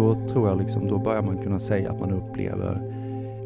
då 0.00 0.14
tror 0.14 0.48
jag 0.48 0.58
liksom, 0.58 0.88
då 0.88 0.98
börjar 0.98 1.22
man 1.22 1.38
kunna 1.38 1.58
säga 1.58 1.90
att 1.92 2.00
man 2.00 2.12
upplever 2.12 2.82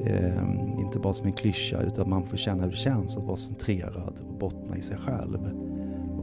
eh, 0.06 0.80
inte 0.80 0.98
bara 0.98 1.12
som 1.12 1.27
en 1.27 1.32
klyscha 1.32 1.80
utan 1.80 2.11
man 2.11 2.27
får 2.27 2.36
känna 2.36 2.62
hur 2.62 2.70
det 2.70 2.77
känns 2.77 3.16
att 3.16 3.24
vara 3.24 3.36
centrerad 3.36 4.12
och 4.29 4.38
bottna 4.38 4.77
i 4.77 4.82
sig 4.82 4.96
själv. 4.96 5.38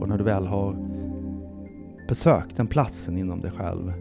Och 0.00 0.08
när 0.08 0.18
du 0.18 0.24
väl 0.24 0.46
har 0.46 0.76
besökt 2.08 2.56
den 2.56 2.66
platsen 2.66 3.18
inom 3.18 3.40
dig 3.40 3.50
själv 3.50 3.92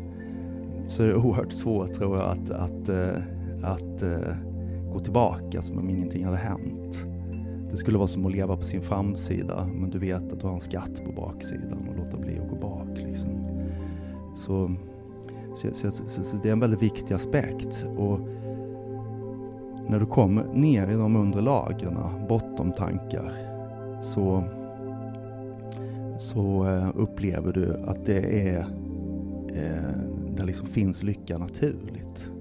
så 0.86 1.04
är 1.04 1.07
det 1.07 1.15
oerhört 1.15 1.54
svårt 1.54 1.93
tror 1.93 2.17
jag 2.17 2.29
att, 2.29 2.52
att, 2.52 2.89
eh, 2.89 3.21
att, 3.63 4.04
att 4.04 4.93
gå 4.93 5.00
tillbaka 5.00 5.61
som 5.61 5.77
om 5.77 5.89
ingenting 5.89 6.25
hade 6.25 6.38
hänt. 6.38 7.05
Det 7.71 7.77
skulle 7.77 7.98
vara 7.98 8.07
som 8.07 8.25
att 8.25 8.32
leva 8.32 8.57
på 8.57 8.63
sin 8.63 8.82
framsida 8.82 9.70
men 9.73 9.89
du 9.89 10.00
vet 10.00 10.34
att 10.34 10.39
du 10.39 10.48
har 10.48 10.54
en 10.54 10.59
skatt 10.59 11.05
på 11.05 11.11
baksidan 11.11 11.88
och 11.89 11.98
låta 11.98 12.18
bli 12.18 12.39
att 12.39 12.50
gå 12.50 12.55
bak. 12.55 12.89
Liksom. 12.95 13.29
Så, 14.36 14.75
så, 15.55 15.68
så, 15.73 15.91
så, 15.91 16.23
så 16.23 16.37
det 16.37 16.50
är 16.50 16.54
en 16.54 16.60
väldigt 16.60 16.82
viktig 16.82 17.14
aspekt. 17.14 17.86
Och 17.97 18.19
när 19.87 20.00
du 20.00 20.05
kommer 20.05 20.43
ner 20.54 20.87
i 20.87 20.93
de 20.93 21.15
undre 21.15 21.41
lagren, 21.41 21.97
bottomtankar, 22.29 23.33
så, 24.01 24.43
så 26.18 26.68
eh, 26.68 26.89
upplever 26.96 27.54
du 27.54 27.75
att 27.86 28.05
det 28.05 28.50
är 28.50 28.60
eh, 29.47 29.97
där 30.36 30.46
liksom 30.46 30.68
finns 30.68 31.04
lycka 31.04 31.37
naturligt. 31.37 32.31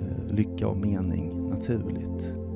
Eh, 0.00 0.34
lycka 0.34 0.68
och 0.68 0.76
mening 0.76 1.50
naturligt. 1.50 2.47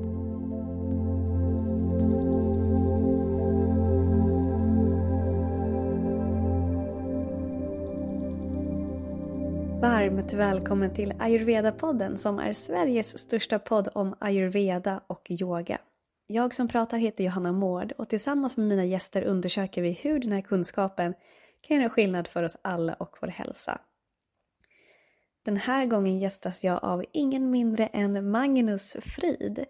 Varmt 10.03 10.33
välkommen 10.33 10.93
till 10.93 11.13
Ayurveda-podden 11.19 12.17
som 12.17 12.39
är 12.39 12.53
Sveriges 12.53 13.17
största 13.17 13.59
podd 13.59 13.89
om 13.95 14.15
ayurveda 14.19 15.01
och 15.07 15.31
yoga. 15.31 15.77
Jag 16.27 16.53
som 16.53 16.67
pratar 16.67 16.97
heter 16.97 17.23
Johanna 17.23 17.51
Mård 17.51 17.93
och 17.97 18.09
tillsammans 18.09 18.57
med 18.57 18.67
mina 18.67 18.85
gäster 18.85 19.23
undersöker 19.23 19.81
vi 19.81 19.91
hur 19.91 20.19
den 20.19 20.31
här 20.31 20.41
kunskapen 20.41 21.13
kan 21.61 21.77
göra 21.77 21.89
skillnad 21.89 22.27
för 22.27 22.43
oss 22.43 22.57
alla 22.61 22.93
och 22.93 23.17
vår 23.21 23.27
hälsa. 23.27 23.81
Den 25.45 25.57
här 25.57 25.85
gången 25.85 26.19
gästas 26.19 26.63
jag 26.63 26.83
av 26.83 27.03
ingen 27.13 27.51
mindre 27.51 27.87
än 27.87 28.31
Magnus 28.31 28.97
Frid. 29.01 29.65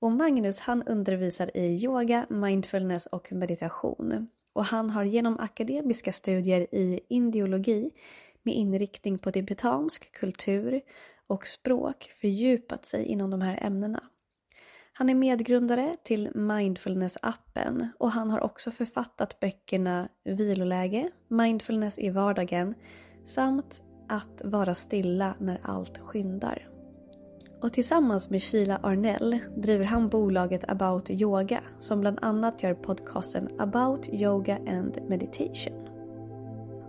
Och 0.00 0.12
Magnus 0.12 0.60
han 0.60 0.82
undervisar 0.82 1.56
i 1.56 1.84
yoga, 1.84 2.26
mindfulness 2.28 3.06
och 3.06 3.32
meditation. 3.32 4.28
Och 4.52 4.64
han 4.64 4.90
har 4.90 5.04
genom 5.04 5.38
akademiska 5.38 6.12
studier 6.12 6.74
i 6.74 7.00
indiologi 7.08 7.90
med 8.42 8.54
inriktning 8.54 9.18
på 9.18 9.30
tibetansk 9.30 10.12
kultur 10.12 10.80
och 11.26 11.46
språk 11.46 12.12
fördjupat 12.20 12.86
sig 12.86 13.04
inom 13.04 13.30
de 13.30 13.40
här 13.40 13.58
ämnena. 13.62 14.00
Han 14.92 15.10
är 15.10 15.14
medgrundare 15.14 15.94
till 16.02 16.28
Mindfulness-appen 16.34 17.88
och 17.98 18.10
han 18.10 18.30
har 18.30 18.40
också 18.40 18.70
författat 18.70 19.40
böckerna 19.40 20.08
Viloläge, 20.24 21.10
Mindfulness 21.28 21.98
i 21.98 22.10
vardagen 22.10 22.74
samt 23.24 23.82
Att 24.08 24.42
vara 24.44 24.74
stilla 24.74 25.34
när 25.38 25.60
allt 25.62 25.98
skyndar. 25.98 26.68
Och 27.62 27.72
tillsammans 27.72 28.30
med 28.30 28.42
Sheila 28.42 28.80
Arnell 28.82 29.38
driver 29.56 29.84
han 29.84 30.08
bolaget 30.08 30.70
About 30.70 31.10
Yoga 31.10 31.60
som 31.78 32.00
bland 32.00 32.18
annat 32.22 32.62
gör 32.62 32.74
podcasten 32.74 33.48
About 33.58 34.08
Yoga 34.08 34.56
and 34.56 34.98
Meditation. 35.08 35.87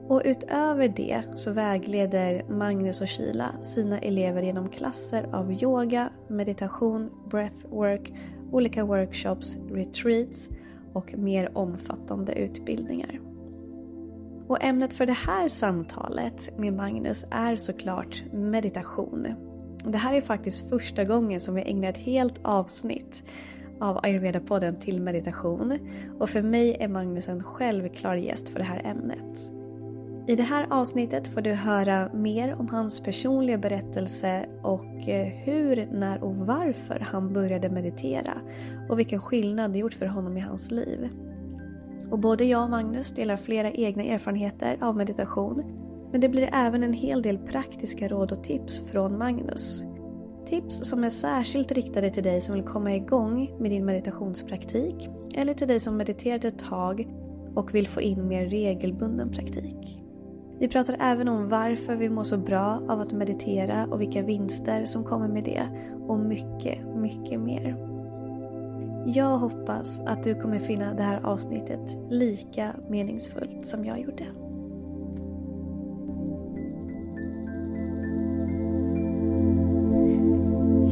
Och 0.10 0.22
utöver 0.26 0.88
det 0.88 1.24
så 1.36 1.52
vägleder 1.52 2.44
Magnus 2.50 3.02
och 3.02 3.08
Kila 3.08 3.52
sina 3.62 4.00
elever 4.00 4.42
genom 4.42 4.70
klasser 4.70 5.30
av 5.34 5.52
yoga, 5.52 6.10
meditation, 6.28 7.10
breathwork, 7.30 8.14
olika 8.52 8.86
workshops, 8.86 9.58
retreats 9.72 10.50
och 10.94 11.18
mer 11.18 11.58
omfattande 11.58 12.34
utbildningar. 12.34 13.20
Och 14.48 14.64
ämnet 14.64 14.94
för 14.94 15.06
det 15.06 15.18
här 15.28 15.50
samtalet 15.50 16.58
med 16.58 16.74
Magnus 16.74 17.26
är 17.32 17.56
såklart 17.56 18.24
meditation. 18.34 19.28
Det 19.86 19.98
här 19.98 20.14
är 20.14 20.22
faktiskt 20.22 20.70
första 20.70 21.04
gången 21.04 21.40
som 21.40 21.56
vi 21.56 21.62
ägnar 21.62 21.90
ett 21.90 21.98
helt 21.98 22.40
avsnitt 22.42 23.24
av 23.80 23.98
Ayurveda-podden 23.98 24.80
till 24.80 25.02
meditation 25.02 25.80
och 26.20 26.30
för 26.30 26.42
mig 26.42 26.78
är 26.80 26.88
Magnus 26.88 27.30
en 27.30 27.44
självklar 27.44 28.16
gäst 28.16 28.50
för 28.50 28.60
det 28.60 28.66
här 28.66 28.82
ämnet. 28.86 29.59
I 30.30 30.36
det 30.36 30.44
här 30.44 30.68
avsnittet 30.70 31.28
får 31.28 31.42
du 31.42 31.52
höra 31.52 32.10
mer 32.14 32.56
om 32.60 32.70
hans 32.70 33.00
personliga 33.00 33.58
berättelse 33.58 34.46
och 34.64 35.10
eh, 35.10 35.28
hur, 35.28 35.88
när 35.92 36.24
och 36.24 36.36
varför 36.36 37.00
han 37.00 37.34
började 37.34 37.70
meditera 37.70 38.34
och 38.90 39.00
vilken 39.00 39.22
skillnad 39.22 39.74
det 39.74 39.80
gjort 39.80 39.94
för 39.94 40.06
honom 40.06 40.38
i 40.38 40.40
hans 40.40 40.72
liv. 40.72 41.10
Och 42.12 42.20
både 42.20 42.46
jag 42.46 42.64
och 42.64 42.70
Magnus 42.70 43.12
delar 43.12 43.38
flera 43.38 43.72
egna 43.72 44.04
erfarenheter 44.04 44.78
av 44.82 44.98
meditation 44.98 45.64
men 46.12 46.22
det 46.22 46.30
blir 46.30 46.50
även 46.54 46.84
en 46.84 46.94
hel 46.94 47.22
del 47.22 47.38
praktiska 47.38 48.08
råd 48.08 48.32
och 48.32 48.44
tips 48.44 48.84
från 48.92 49.18
Magnus. 49.18 49.84
Tips 50.46 50.90
som 50.90 51.04
är 51.04 51.10
särskilt 51.10 51.72
riktade 51.72 52.10
till 52.10 52.24
dig 52.24 52.42
som 52.42 52.56
vill 52.56 52.64
komma 52.64 52.96
igång 52.96 53.52
med 53.60 53.72
din 53.72 53.86
meditationspraktik 53.86 55.10
eller 55.36 55.54
till 55.54 55.68
dig 55.68 55.80
som 55.80 55.98
mediterat 55.98 56.46
ett 56.46 56.60
tag 56.60 57.08
och 57.56 57.76
vill 57.76 57.88
få 57.88 58.02
in 58.02 58.28
mer 58.28 58.46
regelbunden 58.46 59.32
praktik. 59.32 60.00
Vi 60.60 60.68
pratar 60.68 60.96
även 61.00 61.28
om 61.28 61.50
varför 61.50 61.96
vi 61.96 62.10
mår 62.10 62.24
så 62.24 62.38
bra 62.38 62.82
av 62.88 63.00
att 63.00 63.12
meditera 63.12 63.86
och 63.86 64.02
vilka 64.02 64.24
vinster 64.24 64.86
som 64.86 65.04
kommer 65.04 65.28
med 65.28 65.44
det 65.44 65.64
och 66.08 66.20
mycket, 66.20 66.80
mycket 66.96 67.40
mer. 67.40 67.76
Jag 69.06 69.38
hoppas 69.38 70.02
att 70.02 70.24
du 70.24 70.36
kommer 70.36 70.60
finna 70.60 70.94
det 70.94 71.04
här 71.04 71.20
avsnittet 71.24 71.98
lika 72.10 72.76
meningsfullt 72.90 73.66
som 73.66 73.86
jag 73.86 74.00
gjorde. 74.00 74.24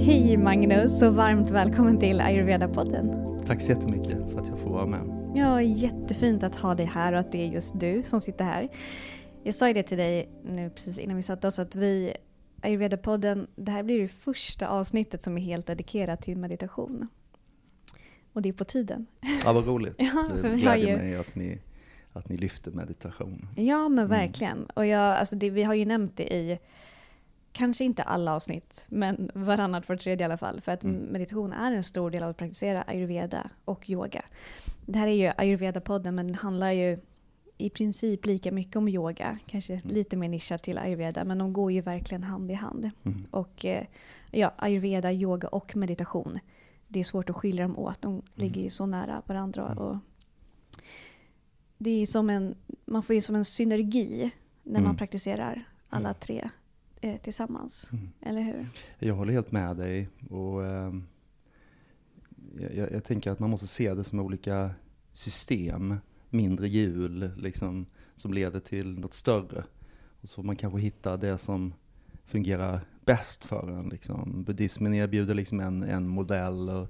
Hej 0.04 0.38
Magnus 0.38 1.02
och 1.02 1.16
varmt 1.16 1.50
välkommen 1.50 2.00
till 2.00 2.22
Ayurveda-podden. 2.22 3.28
Tack 3.46 3.62
så 3.62 3.72
jättemycket 3.72 4.32
för 4.32 4.40
att 4.40 4.48
jag 4.48 4.60
får 4.60 4.70
vara 4.70 4.86
med. 4.86 5.18
Ja, 5.36 5.62
jättefint 5.62 6.44
att 6.44 6.56
ha 6.56 6.76
dig 6.76 6.86
här 6.86 7.14
och 7.14 7.20
att 7.20 7.32
det 7.32 7.44
är 7.44 7.48
just 7.48 7.80
du 7.80 8.04
som 8.04 8.22
sitter 8.22 8.46
här. 8.46 8.70
Jag 9.48 9.56
sa 9.56 9.68
ju 9.68 9.74
det 9.74 9.84
till 9.84 9.98
dig 9.98 10.30
nu 10.44 10.70
precis 10.70 10.98
innan 10.98 11.18
vi 11.18 11.24
satte 11.24 11.48
oss 11.48 11.60
att 11.60 11.76
vi, 11.76 12.14
Ayurveda-podden, 12.62 13.48
det 13.56 13.72
här 13.72 13.84
blir 13.84 14.02
det 14.02 14.08
första 14.08 14.68
avsnittet 14.68 15.24
som 15.24 15.38
är 15.38 15.42
helt 15.42 15.68
dedikerat 15.68 16.22
till 16.22 16.38
meditation. 16.38 17.08
Och 18.34 18.42
det 18.42 18.50
är 18.50 18.54
på 18.54 18.66
tiden. 18.66 19.06
Ja, 19.44 19.54
vad 19.54 19.68
roligt. 19.68 19.96
ja, 19.98 20.26
det 20.42 20.56
gläder 20.56 20.78
ju... 20.78 20.98
mig 20.98 21.16
att 21.16 21.36
ni, 21.36 21.60
att 22.14 22.30
ni 22.30 22.38
lyfter 22.38 22.72
meditation. 22.72 23.48
Ja, 23.56 23.90
men 23.90 24.06
mm. 24.06 24.10
verkligen. 24.10 24.66
Och 24.66 24.86
jag, 24.86 25.18
alltså 25.18 25.36
det, 25.36 25.50
vi 25.50 25.64
har 25.64 25.74
ju 25.74 25.86
nämnt 25.86 26.18
det 26.18 26.34
i, 26.34 26.60
kanske 27.52 27.84
inte 27.84 28.04
alla 28.04 28.36
avsnitt, 28.36 28.86
men 28.88 29.32
varannat, 29.34 29.90
var 29.90 29.96
tredje 29.96 30.24
i 30.24 30.26
alla 30.26 30.38
fall. 30.38 30.62
För 30.62 30.72
att 30.72 30.84
mm. 30.84 30.96
meditation 30.96 31.54
är 31.54 31.72
en 31.72 31.84
stor 31.84 32.12
del 32.12 32.24
av 32.24 32.30
att 32.30 32.38
praktisera 32.38 32.82
ayurveda 32.82 33.50
och 33.66 33.90
yoga. 33.90 34.26
Det 34.86 35.00
här 35.00 35.08
är 35.08 35.12
ju 35.12 35.28
ayurveda-podden, 35.28 36.12
men 36.12 36.28
den 36.28 36.36
handlar 36.36 36.72
ju 36.72 37.00
i 37.58 37.70
princip 37.70 38.26
lika 38.26 38.52
mycket 38.52 38.76
om 38.76 38.88
yoga, 38.88 39.40
kanske 39.46 39.74
mm. 39.74 39.88
lite 39.88 40.18
mer 40.18 40.30
nischat 40.30 40.64
till 40.64 40.78
ayurveda, 40.78 41.24
men 41.24 41.38
de 41.38 41.54
går 41.54 41.72
ju 41.72 41.82
verkligen 41.82 42.24
hand 42.24 42.52
i 42.52 42.54
hand. 42.54 42.90
Mm. 43.04 43.26
Och 43.32 43.66
eh, 43.66 43.86
ja, 44.32 44.54
ayurveda, 44.58 45.14
yoga 45.14 45.48
och 45.48 45.76
meditation, 45.76 46.40
det 46.88 47.00
är 47.00 47.04
svårt 47.04 47.30
att 47.30 47.36
skilja 47.36 47.64
dem 47.64 47.78
åt, 47.78 48.02
de 48.02 48.14
mm. 48.14 48.24
ligger 48.36 48.62
ju 48.62 48.70
så 48.70 48.86
nära 48.86 49.22
varandra. 49.26 49.66
Mm. 49.66 49.78
Och 49.78 49.98
det 51.78 52.02
är 52.02 52.06
som 52.06 52.30
en, 52.30 52.56
man 52.86 53.04
får 53.04 53.16
ju 53.16 53.22
som 53.22 53.36
en 53.36 53.46
synergi 53.46 54.32
när 54.64 54.80
man 54.80 54.84
mm. 54.84 54.98
praktiserar 54.98 55.64
alla 55.90 56.14
tre 56.14 56.50
eh, 57.02 57.18
tillsammans. 57.18 57.90
Eller 58.22 58.42
hur? 58.42 58.70
Jag 59.00 59.16
håller 59.16 59.34
helt 59.34 59.52
med 59.52 59.78
dig. 59.78 60.10
Och, 60.30 60.66
eh, 60.66 60.94
jag, 62.60 62.92
jag 62.92 63.04
tänker 63.04 63.32
att 63.32 63.40
man 63.40 63.50
måste 63.50 63.68
se 63.68 63.94
det 63.94 64.04
som 64.04 64.20
olika 64.20 64.72
system 65.12 65.96
mindre 66.30 66.68
hjul 66.68 67.32
liksom, 67.38 67.86
som 68.16 68.34
leder 68.34 68.60
till 68.60 69.00
något 69.00 69.14
större. 69.14 69.64
Och 70.22 70.30
så 70.30 70.36
får 70.36 70.44
man 70.44 70.56
kanske 70.56 70.80
hitta 70.80 71.18
det 71.18 71.38
som 71.38 71.74
fungerar 72.26 72.82
bäst 73.06 73.46
för 73.46 73.70
en. 73.70 73.90
Liksom. 73.90 74.44
Buddhismen 74.44 74.94
erbjuder 74.94 75.34
liksom 75.34 75.60
en, 75.60 75.84
en 75.84 76.08
modell 76.08 76.70
och 76.70 76.88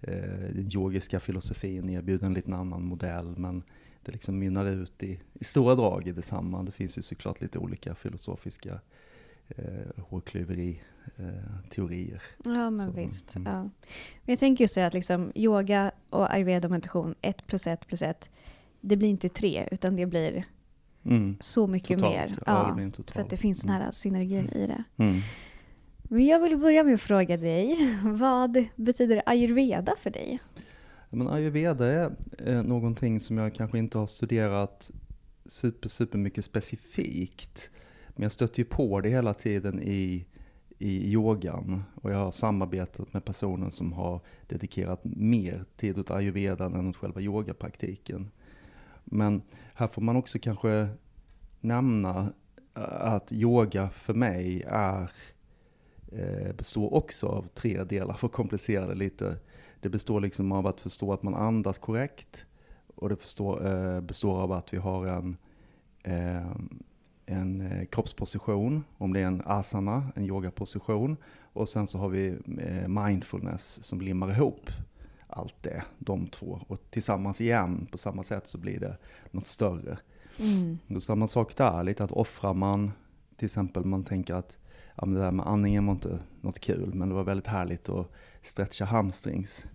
eh, 0.00 0.54
den 0.54 0.70
yogiska 0.74 1.20
filosofin 1.20 1.90
erbjuder 1.90 2.26
en 2.26 2.34
liten 2.34 2.54
annan 2.54 2.82
modell. 2.82 3.34
Men 3.38 3.62
det 4.02 4.12
liksom 4.12 4.38
mynnar 4.38 4.66
ut 4.66 5.02
i, 5.02 5.20
i 5.34 5.44
stora 5.44 5.74
drag 5.74 6.06
i 6.06 6.12
detsamma. 6.12 6.62
Det 6.62 6.72
finns 6.72 6.98
ju 6.98 7.02
såklart 7.02 7.40
lite 7.40 7.58
olika 7.58 7.94
filosofiska 7.94 8.80
eh, 9.48 10.02
hårklyveri 10.08 10.82
eh, 11.16 11.70
teorier. 11.70 12.22
Ja 12.44 12.70
men 12.70 12.78
så, 12.78 12.90
visst. 12.90 13.36
Mm. 13.36 13.52
Ja. 13.52 13.62
Men 13.62 13.70
jag 14.32 14.38
tänker 14.38 14.64
just 14.64 14.74
det 14.74 14.86
att 14.86 14.94
liksom, 14.94 15.32
yoga 15.34 15.92
och 16.10 16.32
ayurveda 16.32 16.68
meditation, 16.68 17.14
ett 17.20 17.46
plus 17.46 17.66
ett 17.66 17.86
plus 17.86 18.02
ett 18.02 18.30
det 18.80 18.96
blir 18.96 19.08
inte 19.08 19.28
tre, 19.28 19.68
utan 19.70 19.96
det 19.96 20.06
blir 20.06 20.44
Mm. 21.04 21.36
så 21.40 21.66
mycket 21.66 21.98
Totalt, 21.98 22.14
mer. 22.14 22.38
ja, 22.46 22.68
Ja, 22.68 22.74
blir 22.74 22.84
en 22.84 22.92
total. 22.92 23.14
för 23.14 23.20
att 23.22 23.30
det 23.30 23.36
finns 23.36 23.60
den 23.60 23.70
här 23.70 23.90
synergin 23.92 24.48
i 24.48 24.66
det. 24.66 24.84
Mm. 24.96 25.20
Men 26.02 26.26
jag 26.26 26.40
vill 26.40 26.56
börja 26.56 26.84
med 26.84 26.94
att 26.94 27.00
fråga 27.00 27.36
dig, 27.36 27.76
vad 28.02 28.64
betyder 28.76 29.22
ayurveda 29.26 29.92
för 29.98 30.10
dig? 30.10 30.38
Men 31.10 31.28
ayurveda 31.28 31.86
är 31.86 32.10
eh, 32.46 32.62
någonting 32.62 33.20
som 33.20 33.38
jag 33.38 33.54
kanske 33.54 33.78
inte 33.78 33.98
har 33.98 34.06
studerat 34.06 34.90
super, 35.46 35.88
super 35.88 36.18
mycket 36.18 36.44
specifikt. 36.44 37.70
Men 38.08 38.22
jag 38.22 38.32
stöter 38.32 38.58
ju 38.58 38.64
på 38.64 39.00
det 39.00 39.08
hela 39.08 39.34
tiden 39.34 39.82
i, 39.82 40.24
i 40.78 41.12
yogan. 41.12 41.84
Och 41.94 42.10
jag 42.12 42.18
har 42.18 42.32
samarbetat 42.32 43.12
med 43.12 43.24
personer 43.24 43.70
som 43.70 43.92
har 43.92 44.20
dedikerat 44.46 45.00
mer 45.04 45.64
tid 45.76 45.98
åt 45.98 46.10
ayurvedan 46.10 46.74
än 46.74 46.88
åt 46.88 46.96
själva 46.96 47.20
yogapraktiken. 47.20 48.30
Men 49.10 49.42
här 49.74 49.86
får 49.86 50.02
man 50.02 50.16
också 50.16 50.38
kanske 50.38 50.88
nämna 51.60 52.32
eh, 52.76 53.14
att 53.14 53.32
yoga 53.32 53.90
för 53.90 54.14
mig 54.14 54.62
är, 54.68 55.10
eh, 56.12 56.52
består 56.56 56.94
också 56.94 57.26
av 57.26 57.46
tre 57.54 57.84
delar, 57.84 58.14
för 58.14 58.26
att 58.26 58.32
komplicera 58.32 58.86
det 58.86 58.94
lite. 58.94 59.36
Det 59.80 59.88
består 59.88 60.20
liksom 60.20 60.52
av 60.52 60.66
att 60.66 60.80
förstå 60.80 61.12
att 61.12 61.22
man 61.22 61.34
andas 61.34 61.78
korrekt. 61.78 62.46
Och 62.94 63.08
det 63.08 63.16
förstår, 63.16 63.66
eh, 63.66 64.00
består 64.00 64.40
av 64.40 64.52
att 64.52 64.74
vi 64.74 64.76
har 64.76 65.06
en, 65.06 65.36
en 67.26 67.86
kroppsposition, 67.90 68.84
om 68.98 69.12
det 69.12 69.20
är 69.20 69.26
en 69.26 69.42
asana, 69.44 70.12
en 70.14 70.24
yogaposition. 70.24 71.16
Och 71.52 71.68
sen 71.68 71.86
så 71.86 71.98
har 71.98 72.08
vi 72.08 72.38
mindfulness 72.88 73.84
som 73.84 74.00
limmar 74.00 74.30
ihop 74.30 74.70
allt 75.28 75.62
det, 75.62 75.84
de 75.98 76.26
två. 76.26 76.60
Och 76.68 76.90
tillsammans 76.90 77.40
igen, 77.40 77.88
på 77.92 77.98
samma 77.98 78.22
sätt 78.22 78.46
så 78.46 78.58
blir 78.58 78.80
det 78.80 78.96
något 79.30 79.46
större. 79.46 79.98
Mm. 80.38 80.78
Då 80.86 81.00
samma 81.00 81.28
sak 81.28 81.56
där, 81.56 81.82
lite 81.84 82.04
att 82.04 82.12
offrar 82.12 82.54
man, 82.54 82.92
till 83.36 83.46
exempel 83.46 83.84
man 83.84 84.04
tänker 84.04 84.34
att 84.34 84.58
ja, 84.94 85.06
men 85.06 85.14
det 85.14 85.20
där 85.20 85.30
med 85.30 85.46
andningen 85.46 85.86
var 85.86 85.92
inte 85.92 86.18
något 86.40 86.58
kul, 86.58 86.94
men 86.94 87.08
det 87.08 87.14
var 87.14 87.24
väldigt 87.24 87.46
härligt 87.46 87.88
att 87.88 88.12
stretcha 88.42 88.84
hamstrings. 88.84 89.66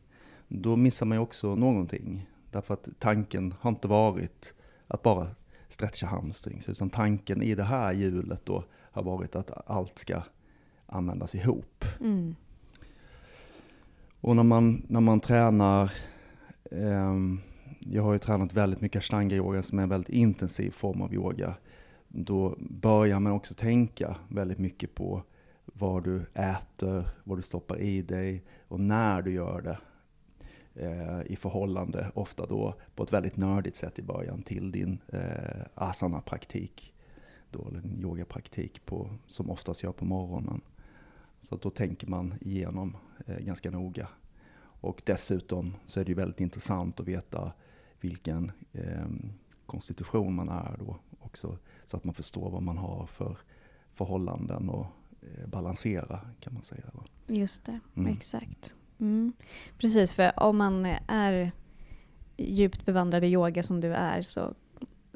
Då 0.48 0.76
missar 0.76 1.06
man 1.06 1.18
ju 1.18 1.22
också 1.22 1.56
någonting. 1.56 2.30
Därför 2.52 2.74
att 2.74 2.90
tanken 3.00 3.54
har 3.60 3.70
inte 3.70 3.88
varit 3.88 4.54
att 4.88 5.02
bara 5.02 5.28
stretcha 5.68 6.08
hamstrings, 6.08 6.70
utan 6.70 6.90
tanken 6.90 7.42
i 7.42 7.56
det 7.56 7.64
här 7.64 7.92
hjulet 7.92 8.46
då 8.46 8.64
har 8.92 9.04
varit 9.04 9.36
att 9.36 9.70
allt 9.70 10.00
ska 10.00 10.22
användas 10.86 11.36
ihop. 11.36 11.86
Mm. 12.00 12.36
Och 14.24 14.36
när 14.36 14.44
man, 14.44 14.86
när 14.88 15.00
man 15.00 15.20
tränar, 15.20 15.92
ehm, 16.72 17.40
jag 17.80 18.04
har 18.04 18.14
ju 18.14 18.20
tränat 18.20 18.54
väldigt 18.54 18.82
mycket 18.82 19.00
ashtanga-yoga 19.00 19.64
som 19.64 19.80
är 19.80 19.84
en 19.84 19.90
väldigt 19.90 20.10
intensiv 20.10 20.72
form 20.72 21.02
av 21.02 21.14
yoga. 21.14 21.56
Då 22.08 22.56
börjar 22.60 23.20
man 23.20 23.34
också 23.34 23.54
tänka 23.54 24.16
väldigt 24.28 24.60
mycket 24.60 24.96
på 24.96 25.24
vad 25.66 26.04
du 26.04 26.26
äter, 26.34 27.08
vad 27.24 27.38
du 27.38 27.42
stoppar 27.42 27.80
i 27.80 28.02
dig 28.02 28.44
och 28.68 28.80
när 28.80 29.22
du 29.22 29.34
gör 29.34 29.62
det. 29.62 29.78
Eh, 30.86 31.32
I 31.32 31.36
förhållande, 31.36 32.12
ofta 32.14 32.46
då 32.46 32.76
på 32.96 33.04
ett 33.04 33.14
väldigt 33.14 33.38
nördigt 33.38 33.76
sätt 33.76 34.00
i 34.00 34.04
början, 34.04 34.42
till 34.42 34.72
din 34.72 35.00
eh, 35.08 35.66
asana-praktik. 35.76 36.94
Då, 37.52 37.68
eller 37.68 37.80
din 37.80 38.02
yogapraktik 38.02 38.86
på, 38.86 39.10
som 39.28 39.50
oftast 39.50 39.84
gör 39.84 39.92
på 39.92 40.06
morgonen. 40.06 40.62
Så 41.44 41.56
att 41.56 41.62
då 41.62 41.70
tänker 41.70 42.08
man 42.08 42.34
igenom 42.42 42.98
eh, 43.26 43.38
ganska 43.38 43.72
noga. 43.72 44.08
Och 44.60 45.02
dessutom 45.06 45.76
så 45.88 46.00
är 46.00 46.06
det 46.06 46.10
ju 46.10 46.16
väldigt 46.16 46.40
intressant 46.42 47.00
att 47.00 47.08
veta 47.08 47.52
vilken 48.00 48.52
eh, 48.74 49.06
konstitution 49.66 50.34
man 50.36 50.50
är 50.50 50.76
då 50.80 50.98
också. 51.20 51.58
Så 51.86 51.98
att 51.98 52.04
man 52.04 52.14
förstår 52.14 52.50
vad 52.50 52.64
man 52.64 52.78
har 52.78 53.06
för 53.08 53.38
förhållanden 53.94 54.70
och 54.70 54.86
eh, 55.22 55.48
balansera 55.48 56.20
kan 56.40 56.54
man 56.54 56.64
säga. 56.64 56.84
Just 57.28 57.66
det, 57.66 57.80
Mm. 57.96 58.14
exakt. 58.14 58.76
Mm. 59.00 59.34
Precis, 59.78 60.14
för 60.14 60.44
om 60.44 60.58
man 60.58 60.86
är 61.08 61.52
djupt 62.38 62.86
bevandrad 62.86 63.24
i 63.24 63.28
yoga 63.28 63.64
som 63.64 63.82
du 63.82 63.94
är 63.94 64.22
så 64.22 64.54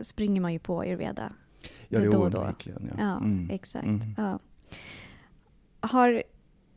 springer 0.02 0.42
man 0.42 0.54
ju 0.54 0.60
på 0.60 0.82
ayurveda. 0.82 1.34
Ja, 1.88 2.00
Det 2.00 2.06
är 2.06 2.16
onekligen. 2.16 2.88
Ja, 2.98 3.04
Ja. 3.04 3.18
Mm. 3.18 3.50
exakt. 3.50 3.86
Mm. 3.88 4.14
Ja. 4.18 4.40
Har, 5.92 6.24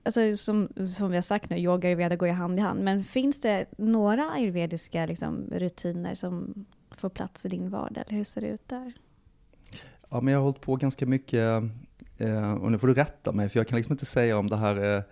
alltså, 0.02 0.36
som, 0.36 0.68
som 0.94 1.10
vi 1.10 1.16
har 1.16 1.22
sagt 1.22 1.50
nu, 1.50 1.58
yoga 1.58 1.76
och 1.76 1.84
ayurveda 1.84 2.16
går 2.16 2.28
ju 2.28 2.34
hand 2.34 2.58
i 2.58 2.62
hand. 2.62 2.80
Men 2.84 3.04
finns 3.04 3.40
det 3.40 3.66
några 3.78 4.30
ayurvediska 4.30 5.06
liksom, 5.06 5.44
rutiner 5.52 6.14
som 6.14 6.64
får 6.90 7.08
plats 7.08 7.46
i 7.46 7.48
din 7.48 7.70
vardag? 7.70 8.04
Eller 8.06 8.16
hur 8.16 8.24
ser 8.24 8.40
det 8.40 8.46
ut 8.46 8.68
där? 8.68 8.92
Ja, 10.10 10.20
men 10.20 10.32
jag 10.32 10.40
har 10.40 10.44
hållit 10.44 10.60
på 10.60 10.76
ganska 10.76 11.06
mycket, 11.06 11.62
eh, 12.18 12.52
och 12.52 12.72
nu 12.72 12.78
får 12.78 12.86
du 12.86 12.94
rätta 12.94 13.32
mig, 13.32 13.48
för 13.48 13.58
jag 13.58 13.68
kan 13.68 13.76
liksom 13.76 13.92
inte 13.92 14.06
säga 14.06 14.38
om 14.38 14.50
det 14.50 14.56
här 14.56 14.76
är 14.76 15.04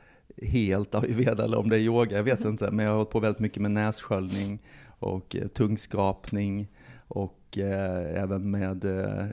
helt 0.43 0.95
ayurveda 0.95 1.45
eller 1.45 1.59
om 1.59 1.69
det 1.69 1.77
är 1.77 1.81
yoga, 1.81 2.17
jag 2.17 2.25
vet 2.25 2.45
inte. 2.45 2.71
Men 2.71 2.85
jag 2.85 2.93
har 2.93 2.97
hållit 2.97 3.11
på 3.11 3.21
väldigt 3.21 3.41
mycket 3.41 3.63
med 3.63 3.71
nässköljning 3.71 4.59
och 4.99 5.37
eh, 5.37 5.49
tungskrapning 5.49 6.69
och 7.09 7.59
eh, 7.59 8.23
även 8.23 8.51
med 8.51 8.85
eh, 8.85 9.27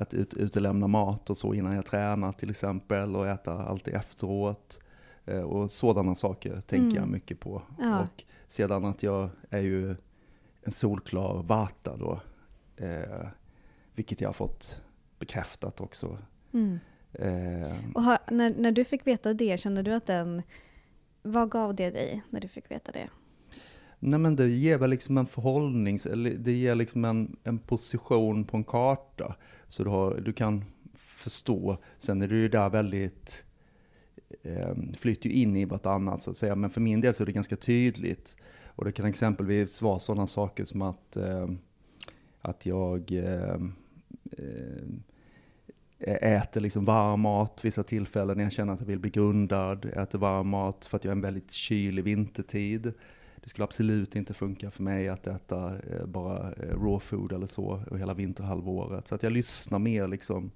att 0.00 0.14
ut, 0.14 0.34
utelämna 0.34 0.86
mat 0.86 1.30
och 1.30 1.36
så 1.36 1.54
innan 1.54 1.74
jag 1.74 1.86
tränar 1.86 2.32
till 2.32 2.50
exempel 2.50 3.16
och 3.16 3.28
äta 3.28 3.52
alltid 3.52 3.94
efteråt. 3.94 4.80
Eh, 5.24 5.40
och 5.40 5.70
sådana 5.70 6.14
saker 6.14 6.60
tänker 6.60 6.76
Mm. 6.86 6.94
jag 6.96 7.08
mycket 7.08 7.40
på. 7.40 7.62
Ja. 7.78 8.00
Och 8.02 8.24
sedan 8.46 8.84
att 8.84 9.02
jag 9.02 9.28
är 9.50 9.60
ju 9.60 9.96
en 10.62 10.72
solklar 10.72 11.42
vata 11.42 11.96
då. 11.96 12.20
Eh, 12.76 13.26
vilket 13.94 14.20
jag 14.20 14.28
har 14.28 14.32
fått 14.34 14.80
bekräftat 15.18 15.80
också. 15.80 16.18
Mm. 16.52 16.78
Eh, 17.12 17.76
Och 17.94 18.02
har, 18.02 18.18
när, 18.30 18.54
när 18.58 18.72
du 18.72 18.84
fick 18.84 19.06
veta 19.06 19.34
det, 19.34 19.60
kände 19.60 19.82
du 19.82 19.92
att 19.94 20.06
den... 20.06 20.42
Vad 21.22 21.50
gav 21.50 21.74
det 21.74 21.90
dig 21.90 22.22
när 22.30 22.40
du 22.40 22.48
fick 22.48 22.70
veta 22.70 22.92
det? 22.92 23.08
nej 24.00 24.18
men 24.20 24.36
det 24.36 24.48
ger 24.48 24.78
väl 24.78 24.90
liksom 24.90 25.18
en 25.18 25.26
förhållnings, 25.26 26.06
eller 26.06 26.30
det 26.30 26.52
ger 26.52 26.74
liksom 26.74 27.04
en, 27.04 27.36
en 27.44 27.58
position 27.58 28.44
på 28.44 28.56
en 28.56 28.64
karta. 28.64 29.34
Så 29.68 29.84
du, 29.84 29.90
har, 29.90 30.14
du 30.14 30.32
kan 30.32 30.64
förstå. 30.94 31.76
Sen 31.98 32.22
är 32.22 32.28
det 32.28 32.36
ju 32.36 32.48
där 32.48 32.68
väldigt, 32.68 33.44
eh, 34.42 34.76
flyter 34.98 35.28
ju 35.28 35.34
in 35.34 35.56
i 35.56 35.64
vartannat 35.64 36.22
så 36.22 36.30
att 36.30 36.36
säga. 36.36 36.56
Men 36.56 36.70
för 36.70 36.80
min 36.80 37.00
del 37.00 37.14
så 37.14 37.24
är 37.24 37.26
det 37.26 37.32
ganska 37.32 37.56
tydligt. 37.56 38.36
Och 38.66 38.84
det 38.84 38.92
kan 38.92 39.06
exempelvis 39.06 39.82
vara 39.82 39.98
sådana 39.98 40.26
saker 40.26 40.64
som 40.64 40.82
att, 40.82 41.16
eh, 41.16 41.48
att 42.40 42.66
jag 42.66 43.12
eh, 43.12 43.60
äter 46.22 46.60
liksom 46.60 46.84
varm 46.84 47.20
mat 47.20 47.64
vissa 47.64 47.82
tillfällen 47.82 48.36
när 48.36 48.44
jag 48.44 48.52
känner 48.52 48.72
att 48.72 48.80
jag 48.80 48.86
vill 48.86 48.98
bli 48.98 49.10
grundad. 49.10 49.84
Äter 49.84 50.18
varm 50.18 50.48
mat 50.48 50.86
för 50.86 50.96
att 50.96 51.04
jag 51.04 51.12
är 51.12 51.16
en 51.16 51.20
väldigt 51.20 51.52
kylig 51.52 52.04
vintertid. 52.04 52.92
Det 53.48 53.50
skulle 53.50 53.64
absolut 53.64 54.16
inte 54.16 54.34
funka 54.34 54.70
för 54.70 54.82
mig 54.82 55.08
att 55.08 55.26
äta 55.26 55.66
eh, 55.90 56.06
bara 56.06 56.52
eh, 56.52 56.68
raw 56.68 57.00
food 57.00 57.32
eller 57.32 57.46
så 57.46 57.82
och 57.90 57.98
hela 57.98 58.14
vinterhalvåret. 58.14 59.08
Så 59.08 59.14
att 59.14 59.22
jag 59.22 59.32
lyssnar 59.32 59.78
mer 59.78 60.08
liksom 60.08 60.50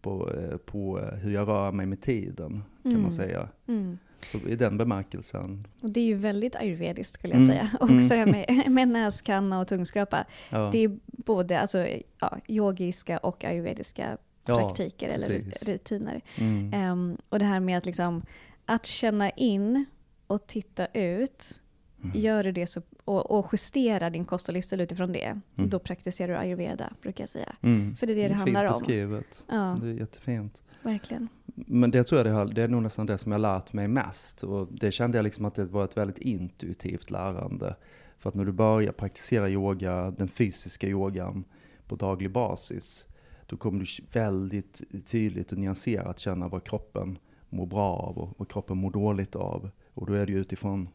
på, 0.00 0.32
eh, 0.32 0.56
på 0.56 0.98
hur 0.98 1.34
jag 1.34 1.48
rör 1.48 1.72
mig 1.72 1.86
med 1.86 2.00
tiden 2.00 2.62
kan 2.82 2.90
Mm. 2.90 3.02
man 3.02 3.12
säga. 3.12 3.48
Mm. 3.66 3.98
Så 4.22 4.38
i 4.48 4.56
den 4.56 4.76
bemärkelsen. 4.78 5.66
Och 5.82 5.90
det 5.90 6.00
är 6.00 6.04
ju 6.04 6.14
väldigt 6.14 6.56
ayurvediskt 6.56 7.14
skulle 7.14 7.34
jag 7.34 7.42
Mm. 7.42 7.50
säga. 7.56 7.70
Också 7.80 8.14
här 8.14 8.26
med, 8.26 8.64
med 8.72 8.88
näskanna 8.88 9.60
och 9.60 9.68
tungskrapa. 9.68 10.24
Ja. 10.50 10.68
Det 10.72 10.78
är 10.84 10.98
både 11.06 11.60
alltså, 11.60 11.86
ja, 12.20 12.38
yogiska 12.48 13.18
och 13.18 13.44
ayurvediska 13.44 14.16
Ja, 14.46 14.58
praktiker 14.58 15.08
eller 15.08 15.26
precis. 15.26 15.68
rutiner. 15.68 16.20
Mm. 16.38 16.72
Ehm, 16.74 17.16
och 17.28 17.38
det 17.38 17.44
här 17.44 17.60
med 17.60 17.78
att, 17.78 17.86
liksom, 17.86 18.22
att 18.66 18.86
känna 18.86 19.30
in 19.30 19.84
och 20.26 20.46
titta 20.46 20.86
ut. 20.86 21.58
Mm. 22.04 22.20
Gör 22.20 22.44
du 22.44 22.52
det 22.52 22.66
så, 22.66 22.82
och, 23.04 23.30
och 23.38 23.48
justera 23.52 24.10
din 24.10 24.24
kost 24.24 24.48
och 24.48 24.54
livsstil 24.54 24.80
utifrån 24.80 25.12
det, 25.12 25.40
Mm. 25.56 25.70
då 25.70 25.78
praktiserar 25.78 26.28
du 26.32 26.38
ayurveda, 26.38 26.92
brukar 27.02 27.22
jag 27.22 27.28
säga. 27.28 27.56
Mm. 27.62 27.96
För 27.96 28.06
det 28.06 28.12
är 28.12 28.16
det 28.16 28.22
det 28.22 28.28
Fint 28.28 28.38
handlar 28.40 28.64
om. 28.64 28.72
beskrivet. 28.72 29.44
Ja, 29.50 29.78
Det 29.82 29.88
är 29.88 29.92
jättefint. 29.92 30.62
verkligen. 30.82 31.28
Men 31.54 31.90
det 31.90 32.04
tror 32.04 32.18
jag 32.18 32.26
det, 32.26 32.32
har, 32.32 32.46
det 32.46 32.62
är 32.62 32.68
nog 32.68 32.82
nästan 32.82 33.06
det 33.06 33.18
som 33.18 33.32
jag 33.32 33.40
lärt 33.40 33.72
mig 33.72 33.88
mest. 33.88 34.42
Och 34.42 34.68
det 34.72 34.92
kände 34.92 35.18
jag 35.18 35.22
liksom 35.24 35.44
att 35.44 35.54
det 35.54 35.64
var 35.64 35.84
ett 35.84 35.96
väldigt 35.96 36.18
intuitivt 36.18 37.10
lärande. 37.10 37.76
För 38.18 38.28
att 38.28 38.34
när 38.34 38.44
du 38.44 38.52
börjar 38.52 38.92
praktisera 38.92 39.48
yoga, 39.50 40.10
den 40.10 40.28
fysiska 40.28 40.86
yogan 40.88 41.44
på 41.86 41.96
daglig 41.96 42.30
basis, 42.30 43.06
då 43.46 43.56
kommer 43.56 43.80
du 43.80 44.04
väldigt 44.20 44.82
tydligt 45.06 45.52
och 45.52 45.58
nyanserat 45.58 46.18
känna 46.18 46.48
vad 46.48 46.64
kroppen 46.64 47.18
mår 47.50 47.66
bra 47.66 47.92
av 47.96 48.18
och 48.18 48.34
vad 48.38 48.48
kroppen 48.48 48.76
mår 48.76 48.90
dåligt 48.90 49.36
av. 49.36 49.70
Och 49.94 50.06
då 50.06 50.12
är 50.12 50.26
det 50.26 50.32
ju 50.32 50.38
utifrån 50.40 50.88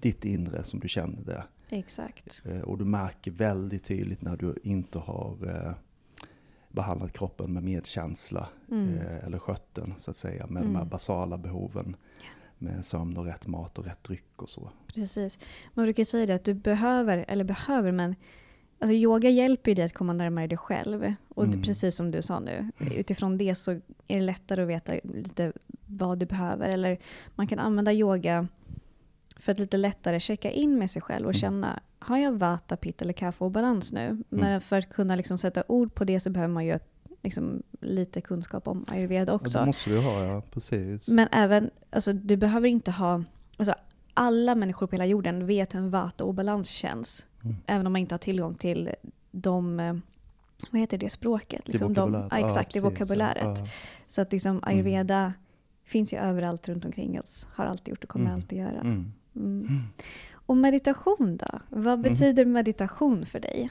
ditt 0.00 0.24
inre 0.24 0.64
som 0.64 0.80
du 0.80 0.88
känner 0.88 1.22
det. 1.24 1.44
Exakt. 1.68 2.42
Eh, 2.46 2.60
Och 2.60 2.78
du 2.78 2.84
märker 2.84 3.30
väldigt 3.30 3.84
tydligt 3.84 4.22
när 4.22 4.36
du 4.36 4.54
inte 4.62 4.98
har 4.98 5.36
eh, 5.46 5.72
behandlat 6.70 7.12
kroppen 7.12 7.52
med 7.52 7.62
medkänsla 7.62 8.48
Mm. 8.70 8.94
eh, 8.98 9.24
eller 9.24 9.38
skött 9.38 9.74
den 9.74 9.94
så 9.98 10.10
att 10.10 10.16
säga 10.16 10.46
med 10.46 10.62
de 10.62 10.66
Mm. 10.66 10.76
här 10.76 10.84
basala 10.84 11.38
behoven 11.38 11.96
med 12.58 12.84
sömn 12.84 13.16
och 13.16 13.24
rätt 13.24 13.46
mat 13.46 13.78
och 13.78 13.84
rätt 13.84 14.04
dryck 14.04 14.42
och 14.42 14.48
så. 14.48 14.70
Precis. 14.94 15.38
Man 15.74 15.84
brukar 15.84 16.04
säga 16.04 16.26
det 16.26 16.34
att 16.34 16.44
du 16.44 16.54
behöver, 16.54 17.24
eller 17.28 17.44
behöver, 17.44 17.92
men 17.92 18.14
Alltså 18.78 18.94
yoga 18.94 19.30
hjälper 19.30 19.70
ju 19.70 19.74
dig 19.74 19.84
att 19.84 19.92
komma 19.94 20.12
närmare 20.12 20.46
dig 20.46 20.58
själv. 20.58 21.14
Och 21.28 21.44
Mm. 21.44 21.56
det, 21.60 21.66
precis 21.66 21.94
som 21.96 22.10
du 22.10 22.22
sa 22.22 22.40
nu, 22.40 22.70
utifrån 22.78 23.38
det 23.38 23.54
så 23.54 23.70
är 23.70 23.80
det 24.06 24.20
lättare 24.20 24.62
att 24.62 24.68
veta 24.68 24.92
lite 25.04 25.52
vad 25.86 26.18
du 26.18 26.26
behöver. 26.26 26.68
Eller 26.68 26.98
man 27.34 27.46
kan 27.46 27.58
använda 27.58 27.92
yoga 27.92 28.48
för 29.36 29.52
att 29.52 29.58
lite 29.58 29.76
lättare 29.76 30.20
checka 30.20 30.50
in 30.50 30.78
med 30.78 30.90
sig 30.90 31.02
själv 31.02 31.26
och 31.26 31.32
Mm. 31.32 31.40
känna, 31.40 31.80
har 31.98 32.18
jag 32.18 32.32
vata, 32.32 32.76
pitta 32.76 33.04
eller 33.04 33.12
kaffe 33.12 33.44
och 33.44 33.50
balans 33.50 33.92
nu? 33.92 34.22
Men 34.28 34.60
för 34.60 34.78
att 34.78 34.88
kunna 34.90 35.16
liksom 35.16 35.38
sätta 35.38 35.62
ord 35.68 35.94
på 35.94 36.04
det 36.04 36.20
så 36.20 36.30
behöver 36.30 36.54
man 36.54 36.64
ju 36.66 36.78
liksom 37.22 37.62
lite 37.80 38.20
kunskap 38.20 38.68
om 38.68 38.84
ayurveda 38.88 39.32
också. 39.32 39.58
Ja, 39.58 39.60
det 39.62 39.66
måste 39.66 39.90
du 39.90 39.98
ha, 40.00 40.24
ja. 40.24 40.42
Precis. 40.52 41.08
Men 41.08 41.28
även, 41.32 41.70
alltså 41.90 42.12
du 42.12 42.36
behöver 42.36 42.68
inte 42.68 42.90
ha, 42.90 43.24
alltså 43.58 43.74
alla 44.14 44.54
människor 44.54 44.86
på 44.86 44.92
hela 44.96 45.06
jorden 45.06 45.46
vet 45.46 45.74
hur 45.74 45.78
en 45.78 45.90
vata 45.90 46.24
obalans 46.24 46.68
känns. 46.68 47.26
Mm. 47.44 47.56
Även 47.66 47.86
om 47.86 47.92
man 47.92 48.00
inte 48.00 48.14
har 48.14 48.18
tillgång 48.18 48.54
till 48.54 48.90
de, 49.30 49.80
eh, 49.80 49.96
vad 50.70 50.80
heter 50.80 50.98
det 50.98 51.08
språket? 51.10 51.68
Liksom 51.68 51.94
de, 51.94 52.00
vokabuläret. 52.12 52.32
ja, 52.40 52.46
exakt, 52.46 52.72
det 52.74 52.80
precis, 52.80 53.00
vokabuläret. 53.00 53.58
Ja. 53.58 53.66
Så 54.08 54.20
att 54.20 54.32
liksom 54.32 54.60
ayurveda 54.62 55.32
finns 55.84 56.12
ju 56.12 56.16
överallt 56.18 56.68
runt 56.68 56.84
omkring 56.84 57.20
oss. 57.20 57.46
Har 57.54 57.64
alltid 57.64 57.88
gjort 57.88 58.04
och 58.04 58.10
kommer 58.10 58.24
Mm. 58.26 58.34
alltid 58.36 58.58
göra. 58.58 58.80
Mm. 58.80 59.12
Mm. 59.36 59.68
Och 60.32 60.56
meditation 60.56 61.36
då? 61.36 61.60
Vad 61.68 61.98
Mm. 61.98 62.02
betyder 62.02 62.44
meditation 62.44 63.26
för 63.26 63.40
dig? 63.40 63.70